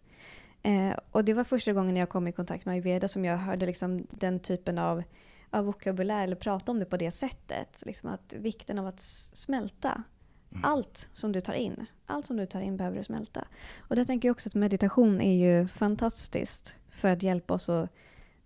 Eh, 0.63 0.93
och 1.11 1.25
det 1.25 1.33
var 1.33 1.43
första 1.43 1.73
gången 1.73 1.95
jag 1.95 2.09
kom 2.09 2.27
i 2.27 2.31
kontakt 2.31 2.65
med 2.65 2.73
ayurveda 2.73 3.07
som 3.07 3.25
jag 3.25 3.37
hörde 3.37 3.65
liksom 3.65 4.07
den 4.11 4.39
typen 4.39 4.77
av, 4.77 5.03
av 5.51 5.65
vokabulär 5.65 6.23
eller 6.23 6.35
prata 6.35 6.71
om 6.71 6.79
det 6.79 6.85
på 6.85 6.97
det 6.97 7.11
sättet. 7.11 7.83
Liksom 7.85 8.09
att 8.09 8.33
vikten 8.37 8.79
av 8.79 8.87
att 8.87 8.99
smälta 8.99 10.03
allt 10.63 11.07
som 11.13 11.31
du 11.31 11.41
tar 11.41 11.53
in. 11.53 11.85
Allt 12.05 12.25
som 12.25 12.37
du 12.37 12.45
tar 12.45 12.61
in 12.61 12.77
behöver 12.77 12.97
du 12.97 13.03
smälta. 13.03 13.47
Och 13.77 13.95
där 13.95 14.05
tänker 14.05 14.27
jag 14.27 14.33
också 14.33 14.49
att 14.49 14.55
meditation 14.55 15.21
är 15.21 15.33
ju 15.33 15.67
fantastiskt 15.67 16.75
för 16.89 17.09
att 17.09 17.23
hjälpa 17.23 17.53
oss 17.53 17.69
att 17.69 17.89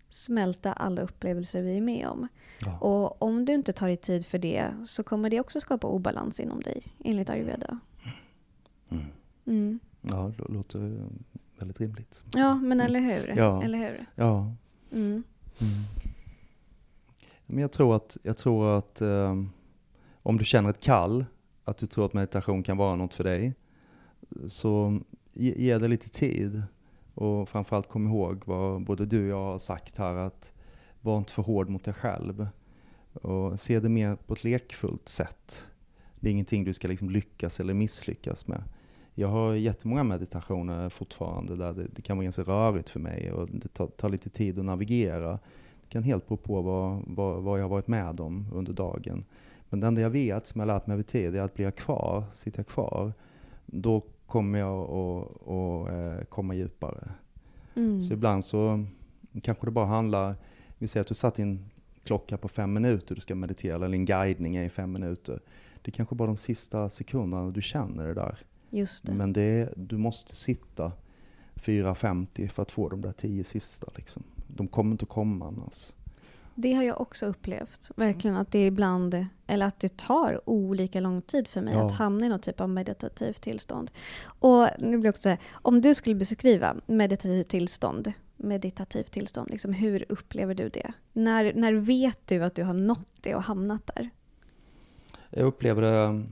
smälta 0.10 0.74
alla 0.74 1.01
upplevelser 1.01 1.62
vi 1.62 1.78
är 1.78 1.82
med 1.82 2.08
om. 2.08 2.28
Ja. 2.60 2.80
Och 2.80 3.22
om 3.22 3.45
du 3.45 3.54
inte 3.54 3.74
tar 3.74 3.88
dig 3.88 3.97
tid 3.97 4.26
för 4.26 4.38
det 4.38 4.74
så 4.86 5.04
kommer 5.04 5.30
det 5.30 5.39
också 5.39 5.62
skapa 5.62 5.88
obalans 5.88 6.39
inom 6.39 6.62
dig, 6.62 6.84
enligt 7.04 7.30
ayurveda. 7.30 7.80
Mm. 8.89 9.06
Mm. 9.45 9.80
Ja, 10.01 10.32
det 10.38 10.54
låter 10.54 11.08
väldigt 11.58 11.80
rimligt. 11.80 12.24
Ja, 12.34 12.56
men 12.56 12.82
eller 12.82 12.99
hur? 12.99 13.34
Ja. 13.38 13.64
Eller 13.64 13.78
hur? 13.78 14.06
Ja. 14.16 14.56
Mm. 14.91 15.24
Men 17.54 17.62
jag 17.62 17.72
tror 17.72 17.95
att, 17.95 18.18
jag 18.24 18.38
tror 18.38 18.78
att 18.78 19.01
ehm, 19.01 19.49
om 20.24 20.38
du 20.38 20.45
känner 20.45 20.70
ett 20.70 20.82
kall, 20.82 21.26
att 21.64 21.78
du 21.78 21.86
tror 21.86 22.06
att 22.06 22.14
meditation 22.14 22.64
kan 22.64 22.78
vara 22.78 22.95
något 22.95 23.14
för 23.14 23.24
dig, 23.24 23.54
så 24.47 24.99
ge, 25.34 25.54
ge 25.58 25.78
det 25.78 25.88
lite 25.88 26.10
tid. 26.10 26.64
Och 27.14 27.49
framförallt 27.49 27.89
kom 27.89 28.08
ihåg 28.08 28.41
vad 28.45 28.84
både 28.84 29.06
du 29.06 29.24
och 29.24 29.39
jag 29.39 29.51
har 29.51 29.60
sagt 29.60 29.97
här, 29.97 30.16
att 30.16 30.54
var 31.01 31.18
inte 31.18 31.34
för 31.34 31.41
hård 31.41 31.70
mot 31.70 31.84
dig 31.84 31.93
själv. 31.93 32.47
Och 33.14 33.60
se 33.60 33.80
det 33.80 33.89
mer 33.89 34.16
på 34.16 34.34
ett 34.34 34.43
lekfullt 34.43 35.10
sätt. 35.10 35.68
Det 36.20 36.30
är 36.30 36.32
ingenting 36.32 36.64
du 36.64 36.74
ska 36.74 36.88
liksom 36.88 37.10
lyckas 37.10 37.60
eller 37.60 37.74
misslyckas 37.74 38.47
med. 38.47 38.64
Jag 39.16 39.28
har 39.28 39.54
jättemånga 39.54 40.04
meditationer 40.04 40.89
fortfarande 40.89 41.56
där 41.56 41.74
det, 41.74 41.88
det 41.95 42.01
kan 42.01 42.18
vara 42.18 42.24
ganska 42.24 42.41
rörigt 42.41 42.89
för 42.89 42.99
mig 42.99 43.32
och 43.32 43.49
det 43.49 43.68
tar, 43.68 43.88
tar 43.88 44.10
lite 44.10 44.30
tid 44.30 44.60
att 44.60 44.66
navigera. 44.66 45.39
Kan 45.94 46.04
helt 46.04 46.28
bero 46.28 46.38
på 46.38 46.62
vad, 46.62 47.04
vad, 47.08 47.44
vad 47.44 47.60
jag 47.60 47.64
har 47.64 47.70
varit 47.70 47.88
med 47.88 48.20
om 48.20 48.48
under 48.54 48.74
dagen. 48.74 49.26
Men 49.70 49.80
det 49.80 49.88
enda 49.88 50.02
jag 50.02 50.10
vet, 50.10 50.48
som 50.48 50.60
jag 50.60 50.68
lärt 50.68 50.88
mig 50.88 50.94
över 50.94 51.04
tid, 51.04 51.36
är 51.36 51.41
att 51.41 51.54
blir 51.54 51.66
jag 51.66 51.76
kvar, 51.76 52.24
sitter 52.34 52.60
jag 52.60 52.68
kvar, 52.68 53.14
då 53.66 54.02
kommer 54.26 54.60
jag 54.60 54.89
att, 54.89 55.48
att 55.48 55.89
eh, 55.89 56.26
komma 56.30 56.54
djupare. 56.54 57.12
Mm. 57.76 58.02
Så 58.02 58.14
ibland 58.14 58.46
så 58.46 58.86
kanske 59.41 59.68
det 59.68 59.72
bara 59.72 59.86
handlar, 59.86 60.36
vi 60.78 60.88
säger 60.88 61.02
att 61.02 61.08
du 61.08 61.14
satt 61.14 61.36
din 61.36 61.66
klocka 62.04 62.38
på 62.38 62.48
fem 62.48 62.74
minuter, 62.74 63.16
du 63.16 63.22
ska 63.22 63.36
meditera, 63.36 63.76
eller 63.76 63.98
en 63.98 64.06
guidning 64.06 64.56
är 64.56 64.64
i 64.64 64.70
fem 64.70 64.91
minuter. 64.91 65.39
Det 65.82 65.89
är 65.89 65.94
kanske 65.94 66.16
bara 66.16 66.28
de 66.28 66.38
sista 66.38 66.89
sekunderna 66.89 67.52
du 67.52 67.62
känner 67.62 68.08
det 68.08 68.14
där. 68.14 68.39
Just 68.70 69.06
det. 69.06 69.14
Men 69.14 69.34
det 69.34 69.74
du 69.76 69.98
måste 69.98 70.36
sitta 70.36 70.91
4.50 71.56 72.48
för 72.48 72.62
att 72.62 72.72
få 72.72 72.89
de 72.89 73.02
där 73.02 73.12
tio 73.12 73.44
sista. 73.44 73.88
Liksom. 73.96 74.24
De 74.56 74.68
kommer 74.68 74.91
inte 74.91 75.06
komma 75.06 75.47
annars. 75.47 75.93
Det 76.56 76.74
har 76.74 76.84
jag 76.84 77.01
också 77.01 77.26
upplevt. 77.26 77.91
Verkligen 77.95 78.38
att 78.38 78.51
det 78.51 78.66
ibland, 78.66 79.26
eller 79.47 79.66
att 79.66 79.80
det 79.80 79.97
tar 79.97 80.49
olika 80.49 80.99
lång 80.99 81.22
tid 81.22 81.47
för 81.47 81.62
mig 81.62 81.74
Ja. 81.74 81.86
att 81.86 81.91
hamna 81.91 82.26
i 82.26 82.30
någon 82.30 82.39
typ 82.39 82.62
av 82.62 82.70
meditativt 82.70 83.41
tillstånd. 83.41 83.91
Och 84.26 84.68
nu 84.80 84.97
blir 84.97 85.10
också 85.10 85.38
om 85.51 85.82
du 85.82 85.93
skulle 85.93 86.16
beskriva 86.16 86.76
meditativt 86.86 87.47
tillstånd, 87.47 88.14
meditativt 88.38 89.12
tillstånd, 89.12 89.49
liksom, 89.51 89.74
hur 89.74 90.06
upplever 90.10 90.54
du 90.56 90.70
det? 90.70 90.93
När, 91.14 91.54
när 91.54 91.74
vet 91.74 92.20
du 92.28 92.43
att 92.43 92.56
du 92.56 92.64
har 92.64 92.74
nått 92.74 93.18
det 93.22 93.36
och 93.36 93.43
hamnat 93.43 93.88
där? 93.95 94.10
Jag 95.30 95.45
upplever 95.45 95.82
det, 95.82 96.24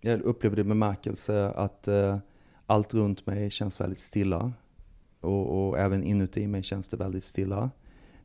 jag 0.00 0.20
upplever 0.22 0.56
det 0.56 0.64
bemärkelse 0.64 1.50
att 1.50 1.88
eh, 1.88 2.18
allt 2.66 2.94
runt 2.94 3.26
mig 3.26 3.50
känns 3.50 3.80
väldigt 3.80 4.00
stilla. 4.00 4.52
Och, 5.20 5.68
och 5.68 5.78
även 5.78 6.04
inuti 6.04 6.46
mig 6.46 6.62
känns 6.62 6.88
det 6.88 6.96
väldigt 6.96 7.24
stilla. 7.24 7.70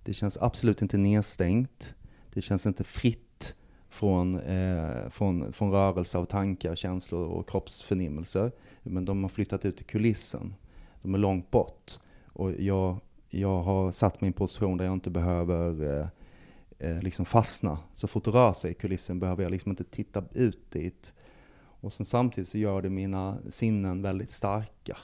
Det 0.04 0.14
känns 0.14 0.38
absolut 0.38 0.82
inte 0.82 0.98
nedstängt. 0.98 1.96
Det 2.34 2.42
känns 2.42 2.66
inte 2.66 2.84
fritt 2.84 3.56
från, 3.90 4.40
eh, 4.40 5.10
från, 5.10 5.54
från 5.54 5.72
rörelse 5.72 6.18
av 6.18 6.26
tankar, 6.26 6.76
känslor 6.76 7.28
och 7.28 7.50
kroppsförnimmelser. 7.50 8.52
Men 8.84 9.06
de 9.06 9.24
har 9.24 9.30
flyttat 9.30 9.66
ut 9.66 9.82
i 9.82 9.84
kulissen. 9.84 10.54
De 11.02 11.14
är 11.14 11.18
långt 11.18 11.52
bort. 11.52 11.92
Och 12.26 12.52
jag, 12.52 13.00
jag 13.30 13.62
har 13.62 13.92
satt 13.92 14.22
mig 14.22 14.28
i 14.28 14.30
en 14.30 14.34
position 14.34 14.78
där 14.78 14.86
jag 14.86 14.94
inte 14.94 15.10
behöver 15.10 16.00
eh, 16.00 16.08
eh, 16.80 17.02
liksom 17.02 17.26
fastna. 17.26 17.80
Så 17.94 18.08
fort 18.08 18.26
det 18.26 18.32
rör 18.32 18.54
sig 18.54 18.72
i 18.72 18.74
kulissen 18.74 19.20
behöver 19.20 19.44
jag 19.44 19.52
liksom 19.52 19.70
inte 19.70 19.84
titta 19.84 20.24
ut 20.34 20.72
dit. 20.72 21.14
Och 21.58 21.94
sen 21.94 22.06
samtidigt 22.06 22.48
så 22.48 22.58
gör 22.58 22.82
det 22.82 22.90
mina 22.90 23.38
sinnen 23.50 24.02
väldigt 24.02 24.32
starka. 24.32 24.98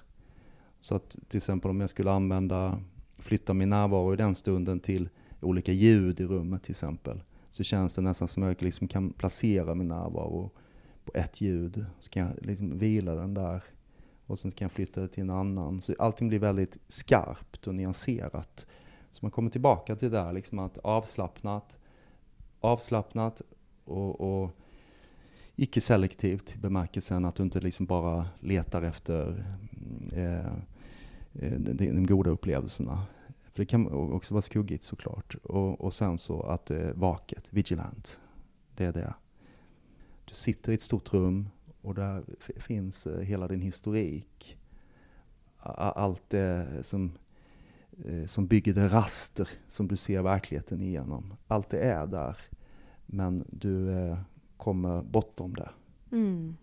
Så 0.82 0.96
att 0.96 1.18
till 1.28 1.38
exempel 1.38 1.72
om 1.72 1.82
jag 1.82 1.90
skulle 1.90 2.12
använda, 2.12 2.80
flytta 3.18 3.54
min 3.54 3.70
närvaro 3.70 4.14
i 4.14 4.18
den 4.18 4.36
stunden 4.36 4.80
till 4.80 5.10
olika 5.42 5.72
ljud 5.72 6.20
i 6.20 6.26
rummet 6.26 6.64
till 6.64 6.72
exempel. 6.72 7.24
Så 7.52 7.64
känns 7.64 7.94
det 7.94 8.02
nästan 8.02 8.28
som 8.28 8.44
att 8.44 8.48
jag 8.48 8.62
liksom 8.62 8.88
kan 8.88 9.14
placera 9.14 9.76
min 9.76 9.88
närvaro 9.88 10.52
på 11.06 11.12
ett 11.16 11.42
ljud. 11.42 11.86
Så 12.00 12.10
kan 12.10 12.28
jag 12.28 12.46
liksom 12.46 12.78
vila 12.78 13.16
den 13.16 13.34
där. 13.34 13.64
Och 14.26 14.40
sen 14.40 14.52
kan 14.52 14.66
jag 14.66 14.72
flytta 14.72 15.02
det 15.02 15.08
till 15.08 15.24
en 15.24 15.30
annan. 15.30 15.82
Så 15.82 15.96
allting 16.00 16.28
blir 16.28 16.40
väldigt 16.40 16.78
skarpt 16.88 17.68
och 17.68 17.76
nyanserat. 17.76 18.66
Så 19.12 19.20
man 19.22 19.32
kommer 19.32 19.50
tillbaka 19.50 19.96
till 19.96 20.12
det 20.12 20.18
där 20.18 20.34
liksom 20.34 20.60
att 20.60 20.78
avslappnat, 20.78 21.78
avslappnat 22.60 23.42
och, 23.86 24.22
och 24.22 24.52
icke-selektivt 25.56 26.56
i 26.56 26.58
bemärkelsen 26.58 27.26
att 27.26 27.36
du 27.36 27.44
inte 27.44 27.60
liksom 27.60 27.86
bara 27.86 28.28
letar 28.40 28.82
efter 28.82 29.46
eh, 30.14 30.54
Eh, 31.34 31.52
de, 31.52 31.74
de 31.74 32.06
goda 32.06 32.30
upplevelserna. 32.30 33.06
För 33.44 33.62
det 33.62 33.66
kan 33.66 33.88
också 34.14 34.34
vara 34.34 34.42
skuggigt 34.42 34.84
såklart. 34.84 35.36
Och, 35.44 35.82
och 35.82 35.94
sen 35.94 36.18
så 36.18 36.42
att 36.42 36.66
det 36.66 36.78
är 36.82 36.94
vaket, 36.94 37.48
vigilant. 37.50 38.20
Det 38.76 38.86
är 38.86 38.94
det. 38.94 39.14
Du 40.26 40.34
sitter 40.34 40.72
i 40.72 40.76
ett 40.76 40.82
stort 40.82 41.14
rum 41.14 41.50
och 41.82 41.96
där 41.96 42.24
finns 42.58 43.08
eh, 43.08 43.20
hela 43.20 43.48
din 43.48 43.62
historik. 43.62 44.58
Allt 45.64 46.30
det 46.30 46.68
som, 46.82 47.12
som 48.26 48.48
bygger 48.48 48.74
det 48.74 48.88
raster 48.88 49.50
som 49.68 49.88
du 49.88 49.98
ser 49.98 50.22
verkligheten 50.22 50.82
igenom. 50.82 51.34
Allt 51.48 51.70
det 51.70 51.80
är 51.80 52.08
där. 52.08 52.38
Men 53.06 53.46
du 53.50 54.16
kommer 54.58 55.02
bortom 55.02 55.56
det. 55.56 55.70
Mm. 56.12 56.58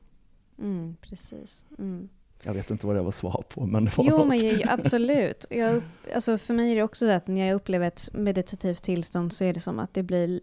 Mm, 0.59 0.97
precis. 1.01 1.67
Mm. 1.79 2.09
Jag 2.43 2.55
vet 2.55 2.71
inte 2.71 2.87
vad 2.87 2.97
det 2.97 3.03
var 3.03 3.11
svar 3.11 3.45
på, 3.49 3.67
men 3.67 3.85
det 3.85 3.97
var 3.97 4.05
Jo, 4.05 4.17
något. 4.19 4.29
men 4.29 4.39
jag, 4.39 4.63
absolut. 4.69 5.47
Jag, 5.51 5.75
upp- 5.77 5.85
alltså 6.15 6.39
för 6.39 6.55
mig 6.55 6.73
är 6.73 6.77
det 6.77 6.83
också 6.83 7.07
så 7.07 7.11
att 7.13 7.27
när 7.27 7.47
jag 7.49 7.55
upplever 7.55 7.87
ett 7.87 8.09
meditativt 8.13 8.83
tillstånd 8.83 9.33
så 9.33 9.45
är 9.45 9.53
det 9.53 9.61
som 9.61 9.79
att 9.79 9.95
det 9.95 10.03
blir... 10.03 10.41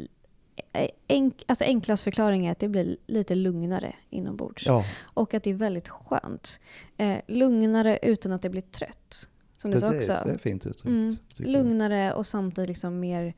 Enk, 1.08 1.44
alltså 1.48 1.64
enklast 1.64 2.04
förklaring 2.04 2.46
är 2.46 2.52
att 2.52 2.60
det 2.60 2.68
blir 2.70 2.98
lite 3.08 3.36
lugnare 3.36 3.96
inombords. 4.10 4.66
Ja, 4.66 4.86
Och 5.14 5.34
att 5.34 5.44
det 5.44 5.50
är 5.50 5.54
väldigt 5.54 5.90
skönt. 5.90 6.60
Eh, 6.98 7.18
lugnare 7.28 8.00
utan 8.02 8.32
att 8.32 8.42
det 8.42 8.50
blir 8.50 8.62
trött. 8.62 9.28
Som 9.58 9.72
du 9.72 9.78
sa 9.78 9.92
precis. 9.92 10.10
också. 10.10 10.22
Det 10.26 10.34
är 10.34 10.38
fint 10.38 10.66
uttryckt. 10.66 10.86
Mm. 10.86 11.18
Lugnare 11.36 12.14
och 12.14 12.28
samtidigt 12.28 12.68
liksom 12.68 13.00
mer... 13.00 13.34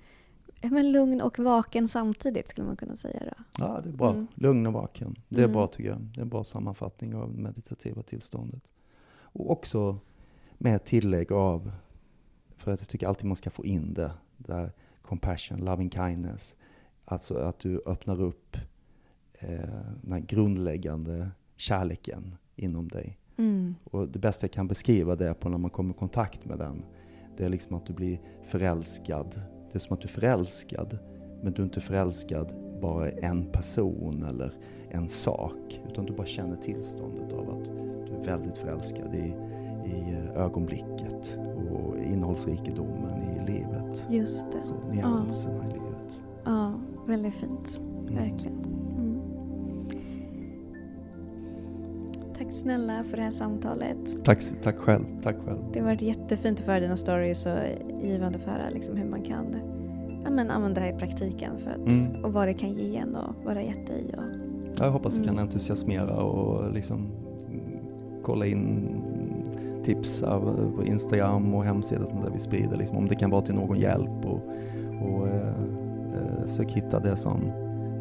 Men 0.72 0.92
lugn 0.92 1.22
och 1.22 1.40
vaken 1.40 1.88
samtidigt 1.88 2.48
skulle 2.50 2.68
man 2.68 2.76
kunna 2.78 2.96
säga. 2.96 3.20
Då. 3.26 3.44
Ja, 3.58 3.80
det 3.84 3.90
är 3.90 3.94
bra. 3.94 4.10
Mm. 4.10 4.28
Lugn 4.36 4.68
och 4.68 4.74
vaken. 4.74 5.16
Det 5.30 5.36
är 5.42 5.44
Mm. 5.44 5.54
bra 5.54 5.68
tycker 5.68 5.90
jag. 5.90 6.00
Det 6.00 6.20
är 6.20 6.22
en 6.22 6.30
bra 6.30 6.44
sammanfattning 6.44 7.16
av 7.16 7.34
det 7.36 7.42
meditativa 7.42 8.02
tillståndet. 8.02 8.72
Och 9.20 9.52
också 9.52 9.98
med 10.58 10.86
tillägg 10.86 11.32
av, 11.32 11.72
för 12.58 12.72
att 12.72 12.80
jag 12.82 12.88
tycker 12.90 13.08
alltid 13.08 13.26
man 13.26 13.36
ska 13.36 13.50
få 13.50 13.66
in 13.66 13.94
det, 13.94 14.12
där 14.38 14.72
compassion, 15.02 15.58
loving 15.60 15.90
kindness. 15.92 16.56
Alltså 17.06 17.38
att 17.38 17.60
du 17.60 17.82
öppnar 17.86 18.22
upp 18.22 18.58
eh, 19.34 19.60
den 20.02 20.12
här 20.12 20.20
grundläggande 20.20 21.32
kärleken 21.56 22.36
inom 22.56 22.88
dig. 22.88 23.18
Mm. 23.38 23.76
Och 23.84 24.08
det 24.08 24.20
bästa 24.20 24.44
jag 24.46 24.52
kan 24.52 24.68
beskriva 24.68 25.16
det 25.16 25.34
på 25.34 25.50
när 25.50 25.58
man 25.58 25.70
kommer 25.70 25.94
i 25.94 25.98
kontakt 25.98 26.46
med 26.46 26.58
den, 26.58 26.84
det 27.38 27.46
är 27.46 27.50
liksom 27.50 27.76
att 27.78 27.86
du 27.86 27.94
blir 27.94 28.20
förälskad. 28.46 29.42
Det 29.72 29.78
är 29.78 29.80
som 29.80 29.94
att 29.94 30.02
du 30.02 30.08
är 30.08 30.12
förälskad, 30.12 30.98
men 31.42 31.54
du 31.54 31.62
är 31.62 31.66
inte 31.66 31.82
förälskad 31.82 32.54
bara 32.82 33.12
i 33.12 33.20
en 33.22 33.46
person 33.46 34.24
eller 34.30 34.54
en 34.90 35.10
sak, 35.10 35.82
utan 35.90 36.06
du 36.06 36.14
bara 36.14 36.28
känner 36.28 36.56
tillståndet 36.56 37.34
av 37.34 37.50
att 37.50 37.66
du 38.08 38.14
är 38.14 38.24
väldigt 38.26 38.58
förälskad 38.58 39.16
i, 39.16 39.34
i 39.86 40.16
ögonblicket 40.36 41.38
och 41.72 41.98
innehållsrikedomen 41.98 43.24
i 43.24 43.52
livet. 43.52 44.08
Just 44.10 44.52
det. 44.52 44.64
Så 44.64 44.74
nyanserna 44.92 45.66
i 45.66 45.68
livet. 45.68 46.22
Ja, 46.44 46.74
väldigt 47.08 47.34
fint. 47.34 47.80
Mm. 47.80 48.16
Verkligen. 48.16 48.58
Mm. 48.58 48.77
Snälla 52.68 53.04
för 53.04 53.18
det 53.18 53.24
här 53.24 53.32
samtalet. 53.32 53.98
Tack, 54.24 54.40
tack 54.64 54.78
själv. 54.78 55.04
Tack 55.24 55.36
själv. 55.46 55.58
Det 55.74 55.80
har 55.80 55.86
varit 55.86 56.02
jättefint 56.02 56.60
att 56.60 56.66
föra 56.66 56.80
dina 56.80 56.98
stories 56.98 57.46
och 57.46 57.58
givande 58.04 58.38
att 58.40 58.46
höra 58.46 58.70
liksom 58.74 58.96
hur 58.98 59.06
man 59.10 59.22
kan 59.22 59.46
ja, 60.24 60.30
men 60.32 60.52
använda 60.52 60.82
det 60.82 60.88
här 60.88 60.94
i 60.96 61.00
praktiken 61.00 61.58
för 61.58 61.72
att, 61.72 61.92
Mm. 61.92 62.24
och 62.26 62.34
vad 62.34 62.48
det 62.48 62.54
kan 62.54 62.74
ge 62.74 62.82
igen 62.84 63.16
och 63.16 63.46
vad 63.46 63.56
det 63.56 63.60
har 63.62 63.68
gett 63.68 63.88
dig. 63.88 64.06
Och, 64.18 64.24
Jag 64.80 64.92
hoppas 64.92 65.14
det 65.16 65.24
kan 65.24 65.34
Mm. 65.34 65.44
entusiasmera 65.44 66.16
och 66.24 66.74
liksom 66.74 67.08
kolla 68.24 68.46
in 68.46 68.90
tips 69.84 70.24
av, 70.24 70.72
på 70.76 70.86
Instagram 70.86 71.54
och 71.54 71.64
hemsidor 71.64 72.06
som 72.06 72.22
där 72.22 72.30
vi 72.30 72.40
sprider, 72.40 72.78
liksom, 72.78 72.98
om 72.98 73.08
det 73.08 73.16
kan 73.16 73.30
vara 73.30 73.42
till 73.42 73.56
någon 73.56 73.78
hjälp 73.80 74.26
och, 74.26 74.42
och 75.10 75.28
eh, 75.28 75.48
eh, 75.48 76.48
försök 76.48 76.72
hitta 76.72 77.00
det 77.00 77.18
som 77.18 77.40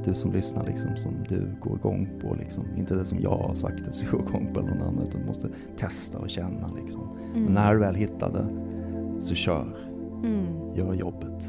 du 0.06 0.14
som 0.14 0.32
lyssnar, 0.32 0.64
liksom, 0.64 0.96
som 0.96 1.12
du 1.28 1.54
går 1.60 1.76
igång 1.76 2.08
på. 2.20 2.34
Liksom. 2.34 2.64
Inte 2.76 2.94
det 2.94 3.04
som 3.04 3.20
jag 3.20 3.36
har 3.36 3.54
sagt 3.54 3.80
att 3.80 3.92
du 3.92 3.98
ska 3.98 4.16
gå 4.16 4.22
igång 4.22 4.50
på 4.54 4.60
eller 4.60 4.70
någon 4.70 4.82
annan, 4.82 5.06
utan 5.08 5.20
du 5.20 5.26
måste 5.26 5.48
testa 5.76 6.18
och 6.18 6.30
känna. 6.30 6.70
Liksom. 6.82 7.02
Mm. 7.30 7.42
Men 7.44 7.54
när 7.54 7.72
du 7.74 7.80
väl 7.80 7.94
hittar 7.94 8.30
det, 8.32 8.46
så 9.22 9.34
kör. 9.34 9.76
Mm. 10.24 10.46
Gör 10.74 10.94
jobbet. 10.94 11.42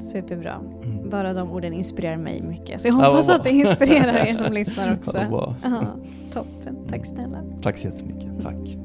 Superbra. 0.00 0.60
Mm. 0.84 1.10
Bara 1.10 1.32
de 1.34 1.50
orden 1.50 1.72
inspirerar 1.72 2.16
mig 2.16 2.42
mycket. 2.42 2.80
Så 2.80 2.88
jag 2.88 2.94
hoppas 2.94 3.26
bra. 3.26 3.36
att 3.36 3.44
det 3.44 3.50
inspirerar 3.50 4.26
er 4.26 4.34
som 4.34 4.52
lyssnar 4.52 4.94
också. 4.98 5.18
Ja. 5.18 5.54
Ja, 5.62 5.86
toppen. 6.32 6.76
Tack 6.88 7.06
snälla. 7.06 7.38
Tack 7.62 7.78
så 7.78 7.86
jättemycket. 7.86 8.42
Tack. 8.42 8.78